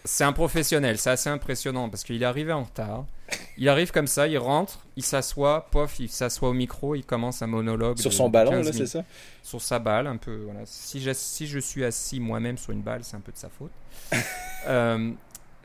c'est 0.05 0.25
un 0.25 0.33
professionnel. 0.33 0.99
C'est 0.99 1.11
assez 1.11 1.31
impressionnant 1.31 1.89
parce 1.89 2.05
qu'il 2.05 2.23
est 2.23 2.27
arrivé 2.27 2.53
en 2.53 2.65
retard. 2.65 3.05
Il 3.57 3.69
arrive 3.69 3.91
comme 3.91 4.07
ça, 4.07 4.29
il 4.29 4.39
rentre, 4.39 4.87
il 4.97 5.03
s'assoit, 5.03 5.67
pof, 5.71 5.99
il 5.99 6.09
s'assoit 6.09 6.49
au 6.49 6.53
micro, 6.53 6.95
il 6.95 7.05
commence 7.05 7.43
un 7.43 7.47
monologue. 7.47 7.99
Sur 7.99 8.13
son 8.13 8.29
ballon, 8.29 8.63
là, 8.63 8.73
c'est 8.73 8.87
ça? 8.87 9.05
Sur 9.43 9.61
sa 9.61 9.79
balle, 9.79 10.07
un 10.07 10.17
peu. 10.17 10.43
Voilà. 10.45 10.61
Si, 10.65 11.03
si 11.15 11.47
je 11.47 11.59
suis 11.59 11.85
assis 11.85 12.21
moi-même 12.21 12.59
sur 12.59 12.73
une 12.73 12.83
balle, 12.83 13.03
c'est 13.03 13.17
un 13.17 13.21
peu 13.21 13.33
de 13.33 13.39
sa 13.39 13.49
faute. 13.49 13.73
euh, 14.69 15.11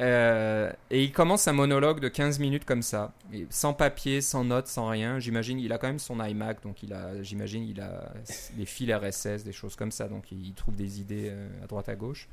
euh, 0.02 0.72
et 0.89 1.04
il 1.04 1.12
commence 1.12 1.47
un 1.47 1.54
monologue 1.54 1.99
de 1.99 2.08
15 2.08 2.39
minutes 2.39 2.66
comme 2.66 2.82
ça, 2.82 3.14
sans 3.49 3.74
papier, 3.74 4.22
sans 4.22 4.43
notes, 4.43 4.68
sans 4.68 4.88
rien. 4.88 5.20
J'imagine, 5.20 5.60
il 5.60 5.72
a 5.72 5.78
quand 5.78 5.88
même 5.88 5.99
son 5.99 6.24
iMac, 6.24 6.64
donc 6.64 6.82
il 6.82 6.93
a, 6.93 7.22
j'imagine, 7.22 7.64
il 7.64 7.80
a 7.82 8.12
des 8.56 8.66
fils 8.66 8.91
RSS, 8.91 9.43
des 9.43 9.52
choses 9.52 9.76
comme 9.76 9.91
ça, 9.91 10.08
donc 10.08 10.32
il 10.32 10.54
trouve 10.54 10.76
des 10.76 10.99
idées 10.99 11.30
euh, 11.30 11.47
à 11.64 11.68
droite 11.68 11.89
à 11.89 11.95
gauche. 11.95 12.28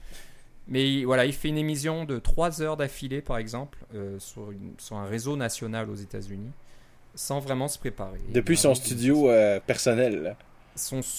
Mais 0.66 1.04
voilà, 1.04 1.24
il 1.24 1.32
fait 1.32 1.48
une 1.48 1.58
émission 1.58 2.04
de 2.04 2.18
3 2.18 2.62
heures 2.62 2.76
d'affilée, 2.76 3.22
par 3.22 3.38
exemple, 3.38 3.78
euh, 3.94 4.18
sur, 4.18 4.50
sur, 4.78 4.96
un 4.96 5.06
réseau 5.06 5.36
national 5.36 5.90
aux 5.90 5.94
États-Unis, 5.94 6.50
sans 7.14 7.38
vraiment 7.40 7.68
se 7.68 7.78
préparer. 7.78 8.20
Depuis 8.30 8.56
son 8.56 8.74
studio 8.74 9.30
personnel 9.66 10.36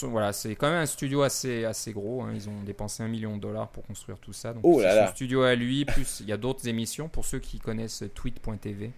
voilà, 0.04 0.34
c'est 0.34 0.56
quand 0.56 0.70
même 0.70 0.82
un 0.82 0.86
studio 0.86 1.22
assez, 1.22 1.66
assez 1.66 1.92
gros. 1.92 2.22
Hein. 2.24 2.32
Ils 2.34 2.50
ont 2.50 2.64
dépensé 2.66 3.04
un 3.04 3.08
million 3.08 3.36
de 3.36 3.42
dollars 3.42 3.70
pour 3.70 3.86
construire 3.86 4.18
tout 4.18 4.34
ça. 4.34 4.54
Donc, 4.54 4.62
oh 4.66 4.82
son 4.82 5.08
studio 5.08 5.42
à 5.44 5.56
lui, 5.56 5.86
plus 5.86 6.20
il 6.22 6.28
y 6.28 6.32
a 6.32 6.38
d'autres 6.38 6.68
émissions. 6.68 7.08
Pour 7.10 7.26
ceux 7.26 7.40
qui 7.40 7.60
connaissent 7.60 8.04
tweet.tv, 8.16 8.92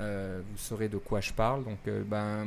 euh, 0.00 0.40
vous 0.48 0.58
saurez 0.58 0.88
de 0.88 0.98
quoi 0.98 1.20
je 1.20 1.32
parle. 1.32 1.64
Donc, 1.64 1.78
euh, 1.86 2.02
ben, 2.04 2.46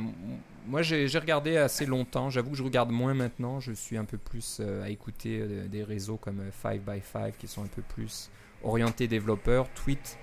moi, 0.66 0.82
j'ai 0.82 1.06
regardé 1.18 1.56
assez 1.56 1.86
longtemps. 1.86 2.30
J'avoue 2.30 2.52
que 2.52 2.56
je 2.56 2.62
regarde 2.62 2.90
moins 2.90 3.14
maintenant. 3.14 3.60
Je 3.60 3.72
suis 3.72 3.96
un 3.96 4.04
peu 4.04 4.18
plus 4.18 4.58
euh, 4.60 4.84
à 4.84 4.88
écouter 4.88 5.44
des 5.68 5.84
réseaux 5.84 6.16
comme 6.16 6.42
5by5 6.64 7.32
qui 7.38 7.48
sont 7.48 7.62
un 7.62 7.68
peu 7.68 7.82
plus 7.82 8.30
orientés 8.62 9.06
développeurs. 9.06 9.68
Tweet 9.74 10.18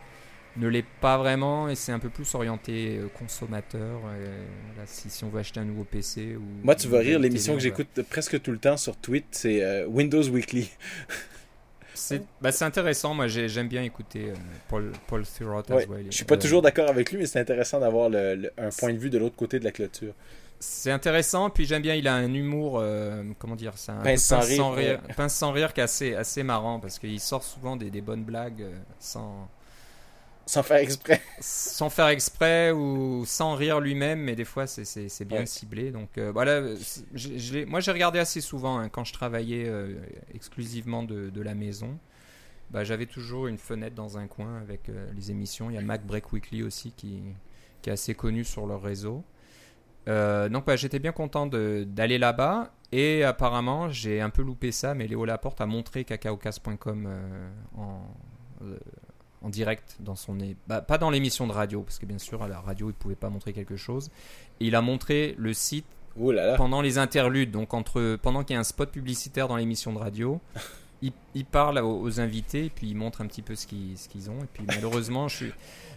ne 0.60 0.68
l'est 0.68 0.86
pas 1.01 1.18
vraiment 1.18 1.70
et 1.70 1.76
c'est 1.76 1.91
un 1.91 1.99
peu 1.99 2.10
plus 2.10 2.36
orienté 2.36 2.97
euh, 2.97 3.07
consommateur. 3.18 4.01
Euh, 4.07 4.45
si, 4.86 5.24
on 5.24 5.30
veut 5.30 5.39
acheter 5.39 5.60
un 5.60 5.66
nouveau 5.66 5.86
PC 5.86 6.36
ou. 6.36 6.43
Moi, 6.64 6.76
tu 6.76 6.88
vas 6.88 6.99
rire, 6.99 7.20
l'émission 7.20 7.55
que 7.55 7.62
j'écoute 7.62 8.01
presque 8.10 8.41
tout 8.41 8.51
le 8.51 8.60
temps 8.60 8.78
sur 8.78 8.95
Twitter, 8.97 9.28
c'est 9.32 9.64
euh, 9.64 9.86
Windows 9.88 10.24
Weekly. 10.24 10.70
Bah, 12.41 12.53
c'est 12.53 12.64
intéressant, 12.64 13.14
moi 13.14 13.28
j'aime 13.28 13.68
bien 13.68 13.84
écouter 13.84 14.32
Paul, 14.70 14.93
Paul 15.05 15.26
Thurrott 15.28 15.70
Je 16.10 16.16
suis 16.16 16.24
pas 16.24 16.38
toujours 16.38 16.62
d'accord 16.62 16.89
avec 16.89 17.12
lui, 17.12 17.20
mais 17.20 17.26
c'est 17.26 17.39
intéressant 17.39 17.82
d'avoir 17.82 18.10
un 18.10 18.70
point 18.80 18.93
de 18.93 18.97
vue 18.97 19.10
de 19.10 19.18
l'autre 19.18 19.36
côté 19.36 19.60
de 19.60 19.66
la 19.66 19.72
clôture. 19.72 20.14
C'est 20.62 20.91
intéressant, 20.91 21.49
puis 21.49 21.66
j'aime 21.66 21.82
bien, 21.82 21.95
il 21.95 22.07
a 22.07 22.16
un 22.16 22.34
humour, 22.34 22.82
comment 23.38 23.57
dire, 23.57 23.74
un 23.89 23.95
Pince 23.95 24.24
sans 24.24 24.39
rire, 24.39 24.72
ouais. 24.78 25.14
pince 25.16 25.36
sans 25.36 25.51
rire 25.51 25.74
qui 25.74 25.82
est 25.82 25.84
assez, 25.84 26.16
assez 26.16 26.41
marrant, 26.41 26.80
parce 26.80 26.99
qu'il 26.99 27.20
sort 27.20 27.43
souvent 27.43 27.76
des, 27.76 27.91
des 27.91 28.01
bonnes 28.01 28.24
blagues 28.24 28.66
sans, 28.97 29.49
Sans 30.50 30.64
faire 30.64 30.78
exprès. 30.78 31.22
sans 31.39 31.89
faire 31.91 32.08
exprès 32.08 32.72
ou 32.72 33.24
sans 33.26 33.54
rire 33.54 33.80
lui-même, 33.80 34.20
mais 34.20 34.36
des 34.36 34.45
fois 34.45 34.66
c'est- 34.66 35.24
bien 35.26 35.41
Ouais. 35.41 35.45
ciblé. 35.45 35.91
Donc 35.91 36.18
euh, 36.18 36.32
voilà, 36.32 36.74
je- 37.14 37.38
je 37.38 37.66
moi 37.66 37.82
j'ai 37.82 37.91
regardé 37.91 38.18
assez 38.18 38.41
souvent 38.41 38.80
hein, 38.80 38.89
quand 38.89 39.04
je 39.04 39.14
travaillais 39.14 39.66
euh, 39.68 39.93
exclusivement 40.34 41.04
de, 41.04 41.30
de 41.30 41.41
la 41.41 41.54
maison. 41.54 42.00
Bah, 42.72 42.84
J'avais 42.84 43.06
toujours 43.06 43.45
une 43.47 43.58
fenêtre 43.60 43.95
dans 43.95 44.18
un 44.18 44.28
coin 44.28 44.58
avec 44.60 44.89
euh, 44.89 45.08
les 45.16 45.30
émissions. 45.30 45.70
Il 45.70 45.76
y 45.76 45.78
a 45.78 45.82
Mac 45.82 46.04
Break 46.06 46.34
Weekly 46.34 46.64
aussi 46.64 46.93
qui, 46.97 47.22
qui 47.84 47.89
est 47.91 47.93
assez 47.93 48.16
connu 48.16 48.43
sur 48.43 48.66
leur 48.66 48.82
réseau. 48.82 49.24
Donc 50.08 50.66
bah, 50.66 50.76
j'étais 50.76 50.97
bien 50.97 51.12
content 51.12 51.45
d'aller 51.45 52.18
là-bas 52.18 52.74
et 52.91 53.24
apparemment 53.24 53.89
j'ai 53.89 54.20
un 54.22 54.32
peu 54.32 54.41
loupé 54.41 54.72
ça, 54.72 54.95
mais 54.95 55.06
Léo 55.08 55.24
Laporte 55.26 55.62
a 55.62 55.68
montré 55.68 56.04
cacaocas.com 56.06 57.08
en, 57.78 58.02
en 59.42 59.50
direct 59.50 59.98
dans 60.00 60.16
son 60.16 60.38
bah, 60.68 60.82
pas 60.82 60.98
dans 60.98 61.10
l'émission 61.10 61.48
de 61.48 61.52
radio 61.52 61.82
parce 61.82 62.00
que 62.00 62.06
bien 62.06 62.18
sûr 62.18 62.44
à 62.44 62.48
la 62.48 62.60
radio 62.60 62.90
il 62.90 62.94
pouvait 62.94 63.16
pas 63.16 63.30
montrer 63.30 63.54
quelque 63.54 63.76
chose. 63.78 64.10
Et 64.60 64.66
il 64.68 64.76
a 64.76 64.82
montré 64.82 65.36
le 65.38 65.54
site 65.54 65.86
Ouh 66.18 66.32
là 66.32 66.46
là. 66.46 66.56
pendant 66.58 66.82
les 66.82 66.98
interludes, 66.98 67.52
donc 67.52 67.74
entre 67.74 68.18
pendant 68.22 68.44
qu'il 68.44 68.56
y 68.56 68.58
a 68.58 68.60
un 68.60 68.64
spot 68.64 68.92
publicitaire 68.92 69.48
dans 69.48 69.56
l'émission 69.56 69.94
de 69.94 70.00
radio, 70.00 70.42
il, 71.02 71.12
il 71.36 71.45
parle 71.45 71.80
aux, 71.80 72.02
aux 72.02 72.20
invités 72.20 72.66
et 72.66 72.70
puis 72.70 72.88
il 72.89 72.95
montre 72.95 73.22
un 73.22 73.28
petit 73.28 73.41
peu 73.41 73.56
ce 73.56 73.66
qu'ils 73.68 73.97
ce 73.97 74.10
qu'ils 74.10 74.30
ont. 74.30 74.39
Et 74.43 74.47
puis 74.54 74.64
malheureusement, 74.68 75.28
je, 75.30 75.36
suis, 75.36 75.45
je 75.47 75.52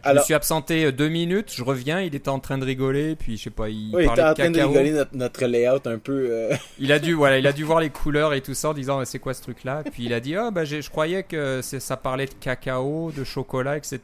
Alors- 0.05 0.21
me 0.23 0.25
suis 0.25 0.35
absenté 0.35 0.85
euh, 0.85 0.93
deux 0.93 1.09
minutes, 1.09 1.53
je 1.55 1.65
reviens, 1.65 2.01
il 2.01 2.15
était 2.15 2.29
en 2.29 2.39
train 2.39 2.57
de 2.59 2.65
rigoler, 2.65 3.17
puis 3.17 3.37
je 3.37 3.43
sais 3.45 3.51
pas, 3.51 3.69
il 3.69 3.95
Oui, 3.95 4.05
il 4.05 4.11
était 4.13 4.23
en 4.23 4.35
train 4.35 4.51
de 4.51 4.61
rigoler 4.61 4.93
notre, 4.93 5.17
notre 5.17 5.45
layout 5.47 5.81
un 5.87 5.99
peu. 5.99 6.29
euh, 6.31 6.55
Il 6.79 6.93
a 6.93 6.99
dû, 6.99 7.13
voilà, 7.23 7.39
il 7.39 7.47
a 7.47 7.53
dû 7.53 7.65
voir 7.65 7.81
les 7.81 7.91
couleurs 7.91 8.33
et 8.35 8.41
tout 8.43 8.55
ça 8.55 8.71
en 8.71 8.75
disant 8.75 9.05
c'est 9.05 9.19
quoi 9.19 9.35
ce 9.35 9.43
truc-là? 9.43 9.83
Puis 9.93 10.05
il 10.05 10.13
a 10.15 10.21
dit 10.21 10.37
oh 10.39 10.51
bah 10.53 10.65
je 10.65 10.89
croyais 10.89 11.23
que 11.25 11.61
ça 11.63 11.97
parlait 11.97 12.27
de 12.27 12.35
cacao, 12.35 13.11
de 13.11 13.25
chocolat, 13.25 13.77
etc. 13.77 13.99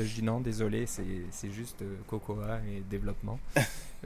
Et 0.00 0.04
Je 0.04 0.14
dis 0.16 0.22
non, 0.22 0.40
désolé, 0.40 0.84
c'est 0.86 1.02
c'est 1.30 1.50
juste 1.52 1.80
euh, 1.82 1.86
cocoa 2.06 2.58
et 2.70 2.82
développement. 2.90 3.38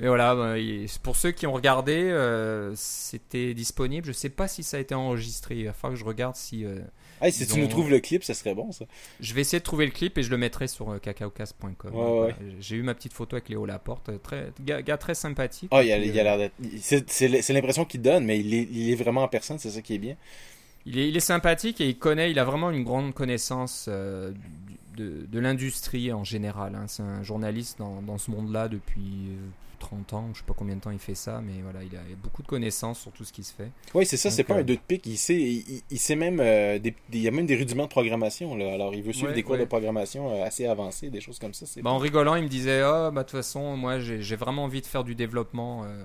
Et 0.00 0.06
voilà, 0.08 0.34
bah, 0.34 0.54
pour 1.02 1.16
ceux 1.16 1.30
qui 1.30 1.46
ont 1.46 1.52
regardé, 1.52 1.94
euh, 1.96 2.72
c'était 2.76 3.54
disponible. 3.54 4.06
Je 4.06 4.12
sais 4.12 4.28
pas 4.28 4.46
si 4.46 4.62
ça 4.62 4.76
a 4.76 4.80
été 4.80 4.94
enregistré. 4.94 5.56
Il 5.56 5.64
va 5.66 5.72
falloir 5.72 5.94
que 5.94 5.98
je 6.00 6.04
regarde 6.04 6.36
si. 6.36 6.64
euh, 6.64 6.80
Hey, 7.22 7.32
si 7.32 7.44
Ils 7.44 7.46
tu 7.46 7.54
ont- 7.54 7.56
nous 7.62 7.66
trouves 7.68 7.88
le 7.88 7.98
clip, 8.00 8.22
ça 8.24 8.34
serait 8.34 8.54
bon 8.54 8.72
ça. 8.72 8.84
je 9.20 9.32
vais 9.32 9.40
essayer 9.40 9.58
de 9.58 9.64
trouver 9.64 9.86
le 9.86 9.92
clip 9.92 10.18
et 10.18 10.22
je 10.22 10.28
le 10.30 10.36
mettrai 10.36 10.68
sur 10.68 10.90
euh, 10.90 10.98
cacaocast.com. 10.98 11.74
Ouais, 11.84 11.90
Voilà. 11.90 12.26
ouais. 12.26 12.34
J'ai 12.60 12.76
eu 12.76 12.82
ma 12.82 12.92
petite 12.94 13.14
photo 13.14 13.36
avec 13.36 13.48
Léo 13.48 13.64
Laporte, 13.64 14.10
euh, 14.10 14.18
très 14.18 14.52
gars, 14.62 14.82
gars 14.82 14.98
très 14.98 15.14
sympathique. 15.14 15.70
Oh, 15.72 15.80
il 15.82 15.90
a 15.90 15.96
il 15.96 16.20
a 16.20 16.22
l'air 16.22 16.36
d'être. 16.36 16.54
C'est 17.08 17.48
l'impression 17.54 17.86
qu'il 17.86 18.02
donne, 18.02 18.26
mais 18.26 18.38
il 18.38 18.52
est, 18.52 18.68
il 18.70 18.90
est 18.90 18.96
vraiment 18.96 19.22
en 19.22 19.28
personne, 19.28 19.58
c'est 19.58 19.70
ça 19.70 19.80
qui 19.80 19.94
est 19.94 19.98
bien. 19.98 20.16
Il 20.84 20.98
est, 20.98 21.08
il 21.08 21.16
est 21.16 21.20
sympathique 21.20 21.80
et 21.80 21.88
il 21.88 21.96
connaît, 21.98 22.30
il 22.30 22.38
a 22.38 22.44
vraiment 22.44 22.70
une 22.70 22.84
grande 22.84 23.14
connaissance 23.14 23.86
euh, 23.88 24.30
de, 24.98 25.26
de 25.26 25.38
l'industrie 25.40 26.12
en 26.12 26.22
général. 26.22 26.74
hein. 26.74 26.84
C'est 26.86 27.02
un 27.02 27.22
journaliste 27.22 27.78
dans, 27.78 28.02
dans 28.02 28.18
ce 28.18 28.30
monde-là 28.30 28.68
depuis 28.68 29.30
30 29.78 30.12
ans, 30.14 30.28
je 30.32 30.38
sais 30.40 30.44
pas 30.46 30.54
combien 30.56 30.74
de 30.76 30.80
temps 30.80 30.90
il 30.90 30.98
fait 30.98 31.14
ça, 31.14 31.40
mais 31.44 31.62
voilà, 31.62 31.82
il 31.82 31.94
a 31.96 32.00
beaucoup 32.22 32.42
de 32.42 32.46
connaissances 32.48 33.00
sur 33.00 33.12
tout 33.12 33.24
ce 33.24 33.32
qui 33.32 33.42
se 33.44 33.52
fait. 33.54 33.70
Oui, 33.94 34.06
c'est 34.06 34.16
ça, 34.16 34.30
c'est 34.30 34.44
pas 34.44 34.54
euh, 34.54 34.60
un 34.60 34.62
deux 34.64 34.76
de 34.76 34.80
pique. 34.80 35.06
Il 35.06 35.16
sait, 35.16 35.36
il, 35.90 35.98
sait 35.98 36.16
même. 36.16 36.40
euh, 36.40 36.78
des, 36.78 36.90
des- 36.90 36.96
il 37.18 37.22
y 37.22 37.28
a 37.28 37.30
même 37.30 37.46
des 37.46 37.56
rudiments 37.56 37.84
de 37.84 37.88
programmation. 37.88 38.54
Là. 38.56 38.72
Alors, 38.74 38.94
il 38.94 39.02
veut 39.02 39.12
suivre 39.12 39.28
Ouais, 39.28 39.34
des 39.34 39.42
cours 39.42 39.52
ouais. 39.54 39.60
de 39.60 39.64
programmation 39.64 40.30
euh, 40.30 40.44
assez 40.44 40.66
avancés, 40.66 41.10
des 41.10 41.20
choses 41.20 41.38
comme 41.38 41.54
ça. 41.54 41.66
Bah, 41.82 41.90
en 41.90 41.98
rigolant, 41.98 42.34
il 42.36 42.44
me 42.44 42.48
disait 42.48 42.82
Oh, 42.84 43.10
bah, 43.12 43.22
de 43.22 43.28
toute 43.28 43.30
façon, 43.32 43.76
moi 43.76 43.98
j'ai 44.00 44.22
j'ai 44.22 44.36
vraiment 44.36 44.64
envie 44.64 44.80
de 44.80 44.86
faire 44.86 45.04
du 45.04 45.14
développement. 45.14 45.84
euh, 45.84 46.04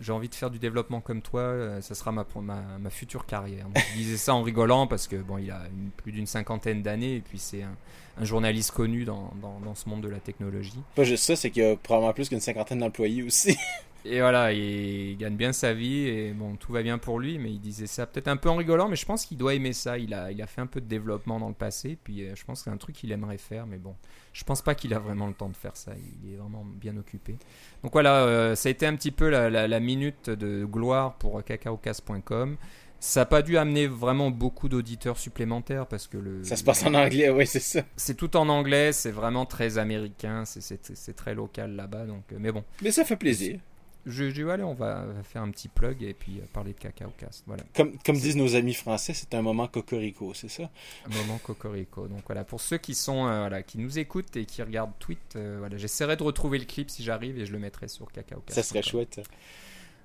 j'ai 0.00 0.12
envie 0.12 0.28
de 0.28 0.34
faire 0.34 0.50
du 0.50 0.58
développement 0.58 1.00
comme 1.00 1.22
toi, 1.22 1.40
euh, 1.40 1.80
ça 1.80 1.94
sera 1.94 2.12
ma, 2.12 2.26
ma, 2.40 2.62
ma 2.78 2.90
future 2.90 3.26
carrière. 3.26 3.66
Donc, 3.66 3.82
il 3.94 4.02
disait 4.02 4.16
ça 4.16 4.34
en 4.34 4.42
rigolant 4.42 4.86
parce 4.86 5.06
que 5.06 5.16
bon, 5.16 5.38
il 5.38 5.50
a 5.50 5.62
plus 5.98 6.12
d'une 6.12 6.26
cinquantaine 6.26 6.82
d'années 6.82 7.16
et 7.16 7.20
puis 7.20 7.38
c'est 7.38 7.62
un, 7.62 7.76
un 8.18 8.24
journaliste 8.24 8.72
connu 8.72 9.04
dans, 9.04 9.32
dans, 9.40 9.60
dans 9.60 9.74
ce 9.74 9.88
monde 9.88 10.02
de 10.02 10.08
la 10.08 10.18
technologie. 10.20 10.80
Pas 10.94 11.04
juste 11.04 11.24
ça, 11.24 11.36
c'est 11.36 11.50
qu'il 11.50 11.62
y 11.62 11.66
a 11.66 11.76
probablement 11.76 12.12
plus 12.12 12.28
qu'une 12.28 12.40
cinquantaine 12.40 12.78
d'employés 12.78 13.22
aussi. 13.22 13.56
Et 14.06 14.20
voilà, 14.20 14.52
il 14.52 15.16
gagne 15.18 15.36
bien 15.36 15.52
sa 15.52 15.74
vie 15.74 16.06
et 16.06 16.32
bon, 16.32 16.56
tout 16.56 16.72
va 16.72 16.82
bien 16.82 16.96
pour 16.96 17.18
lui, 17.20 17.38
mais 17.38 17.50
il 17.50 17.60
disait 17.60 17.86
ça 17.86 18.06
peut-être 18.06 18.28
un 18.28 18.36
peu 18.38 18.48
en 18.48 18.56
rigolant, 18.56 18.88
mais 18.88 18.96
je 18.96 19.04
pense 19.04 19.26
qu'il 19.26 19.36
doit 19.36 19.54
aimer 19.54 19.72
ça. 19.74 19.98
Il 19.98 20.14
a, 20.14 20.30
il 20.32 20.40
a 20.40 20.46
fait 20.46 20.62
un 20.62 20.66
peu 20.66 20.80
de 20.80 20.86
développement 20.86 21.38
dans 21.38 21.48
le 21.48 21.54
passé, 21.54 21.98
puis 22.02 22.22
euh, 22.24 22.34
je 22.34 22.44
pense 22.44 22.60
que 22.60 22.64
c'est 22.64 22.70
un 22.70 22.78
truc 22.78 22.96
qu'il 22.96 23.12
aimerait 23.12 23.36
faire, 23.38 23.66
mais 23.66 23.76
bon, 23.76 23.94
je 24.32 24.42
pense 24.44 24.62
pas 24.62 24.74
qu'il 24.74 24.94
a 24.94 24.98
vraiment 24.98 25.26
le 25.26 25.34
temps 25.34 25.50
de 25.50 25.56
faire 25.56 25.76
ça. 25.76 25.92
Il 26.24 26.32
est 26.32 26.36
vraiment 26.36 26.64
bien 26.64 26.96
occupé. 26.96 27.36
Donc 27.82 27.92
voilà, 27.92 28.24
euh, 28.24 28.54
ça 28.54 28.68
a 28.68 28.72
été 28.72 28.86
un 28.86 28.96
petit 28.96 29.10
peu 29.10 29.28
la, 29.28 29.50
la- 29.50 29.68
la 29.68 29.80
minute 29.80 30.30
de 30.30 30.64
gloire 30.64 31.14
pour 31.16 31.42
cacaocas.com. 31.44 32.56
Ça 33.02 33.20
n'a 33.20 33.26
pas 33.26 33.40
dû 33.40 33.56
amener 33.56 33.86
vraiment 33.86 34.30
beaucoup 34.30 34.68
d'auditeurs 34.68 35.16
supplémentaires 35.18 35.86
parce 35.86 36.06
que 36.06 36.18
le, 36.18 36.44
ça 36.44 36.56
se 36.56 36.64
passe 36.64 36.84
en 36.84 36.92
anglais, 36.92 37.30
oui, 37.30 37.46
c'est 37.46 37.58
ça. 37.60 37.82
c'est 37.96 38.14
tout 38.14 38.36
en 38.36 38.48
anglais, 38.50 38.92
c'est 38.92 39.10
vraiment 39.10 39.46
très 39.46 39.78
américain, 39.78 40.44
c'est 40.44 41.16
très 41.16 41.34
local 41.34 41.76
là-bas, 41.76 42.04
donc 42.04 42.24
euh, 42.32 42.36
mais 42.38 42.52
bon. 42.52 42.62
Mais 42.82 42.90
ça 42.90 43.04
fait 43.06 43.16
plaisir. 43.16 43.58
Je 44.06 44.24
dis, 44.24 44.42
allez, 44.42 44.62
on 44.62 44.74
va 44.74 45.04
faire 45.24 45.42
un 45.42 45.50
petit 45.50 45.68
plug 45.68 46.02
et 46.02 46.14
puis 46.14 46.38
euh, 46.38 46.44
parler 46.52 46.72
de 46.72 46.78
Cacao 46.78 47.10
Cast. 47.18 47.44
Voilà, 47.46 47.62
Comme, 47.74 47.92
comme 48.04 48.16
disent 48.16 48.36
nos 48.36 48.56
amis 48.56 48.72
français, 48.74 49.12
c'est 49.14 49.34
un 49.34 49.42
moment 49.42 49.66
cocorico, 49.68 50.32
c'est 50.34 50.48
ça? 50.48 50.70
un 51.10 51.14
moment 51.16 51.38
cocorico. 51.38 52.08
Donc 52.08 52.22
voilà, 52.26 52.44
pour 52.44 52.60
ceux 52.60 52.78
qui 52.78 52.94
sont, 52.94 53.26
euh, 53.26 53.40
voilà, 53.40 53.62
qui 53.62 53.78
nous 53.78 53.98
écoutent 53.98 54.34
et 54.36 54.46
qui 54.46 54.62
regardent 54.62 54.92
Tweet, 54.98 55.18
euh, 55.36 55.56
voilà, 55.58 55.76
j'essaierai 55.76 56.16
de 56.16 56.22
retrouver 56.22 56.58
le 56.58 56.64
clip 56.64 56.90
si 56.90 57.02
j'arrive 57.04 57.38
et 57.38 57.44
je 57.46 57.52
le 57.52 57.58
mettrai 57.58 57.88
sur 57.88 58.10
Cacao 58.10 58.40
Cast. 58.40 58.54
Ça 58.56 58.62
serait 58.62 58.82
chouette. 58.82 59.20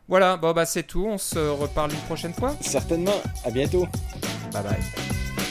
Voilà, 0.07 0.37
bon 0.37 0.51
bah 0.53 0.65
c'est 0.65 0.83
tout. 0.83 1.05
On 1.07 1.17
se 1.17 1.39
reparle 1.39 1.91
une 1.91 1.99
prochaine 2.01 2.33
fois. 2.33 2.55
Certainement. 2.61 3.21
À 3.43 3.49
bientôt. 3.49 3.87
Bye 4.51 4.63
bye. 4.63 5.44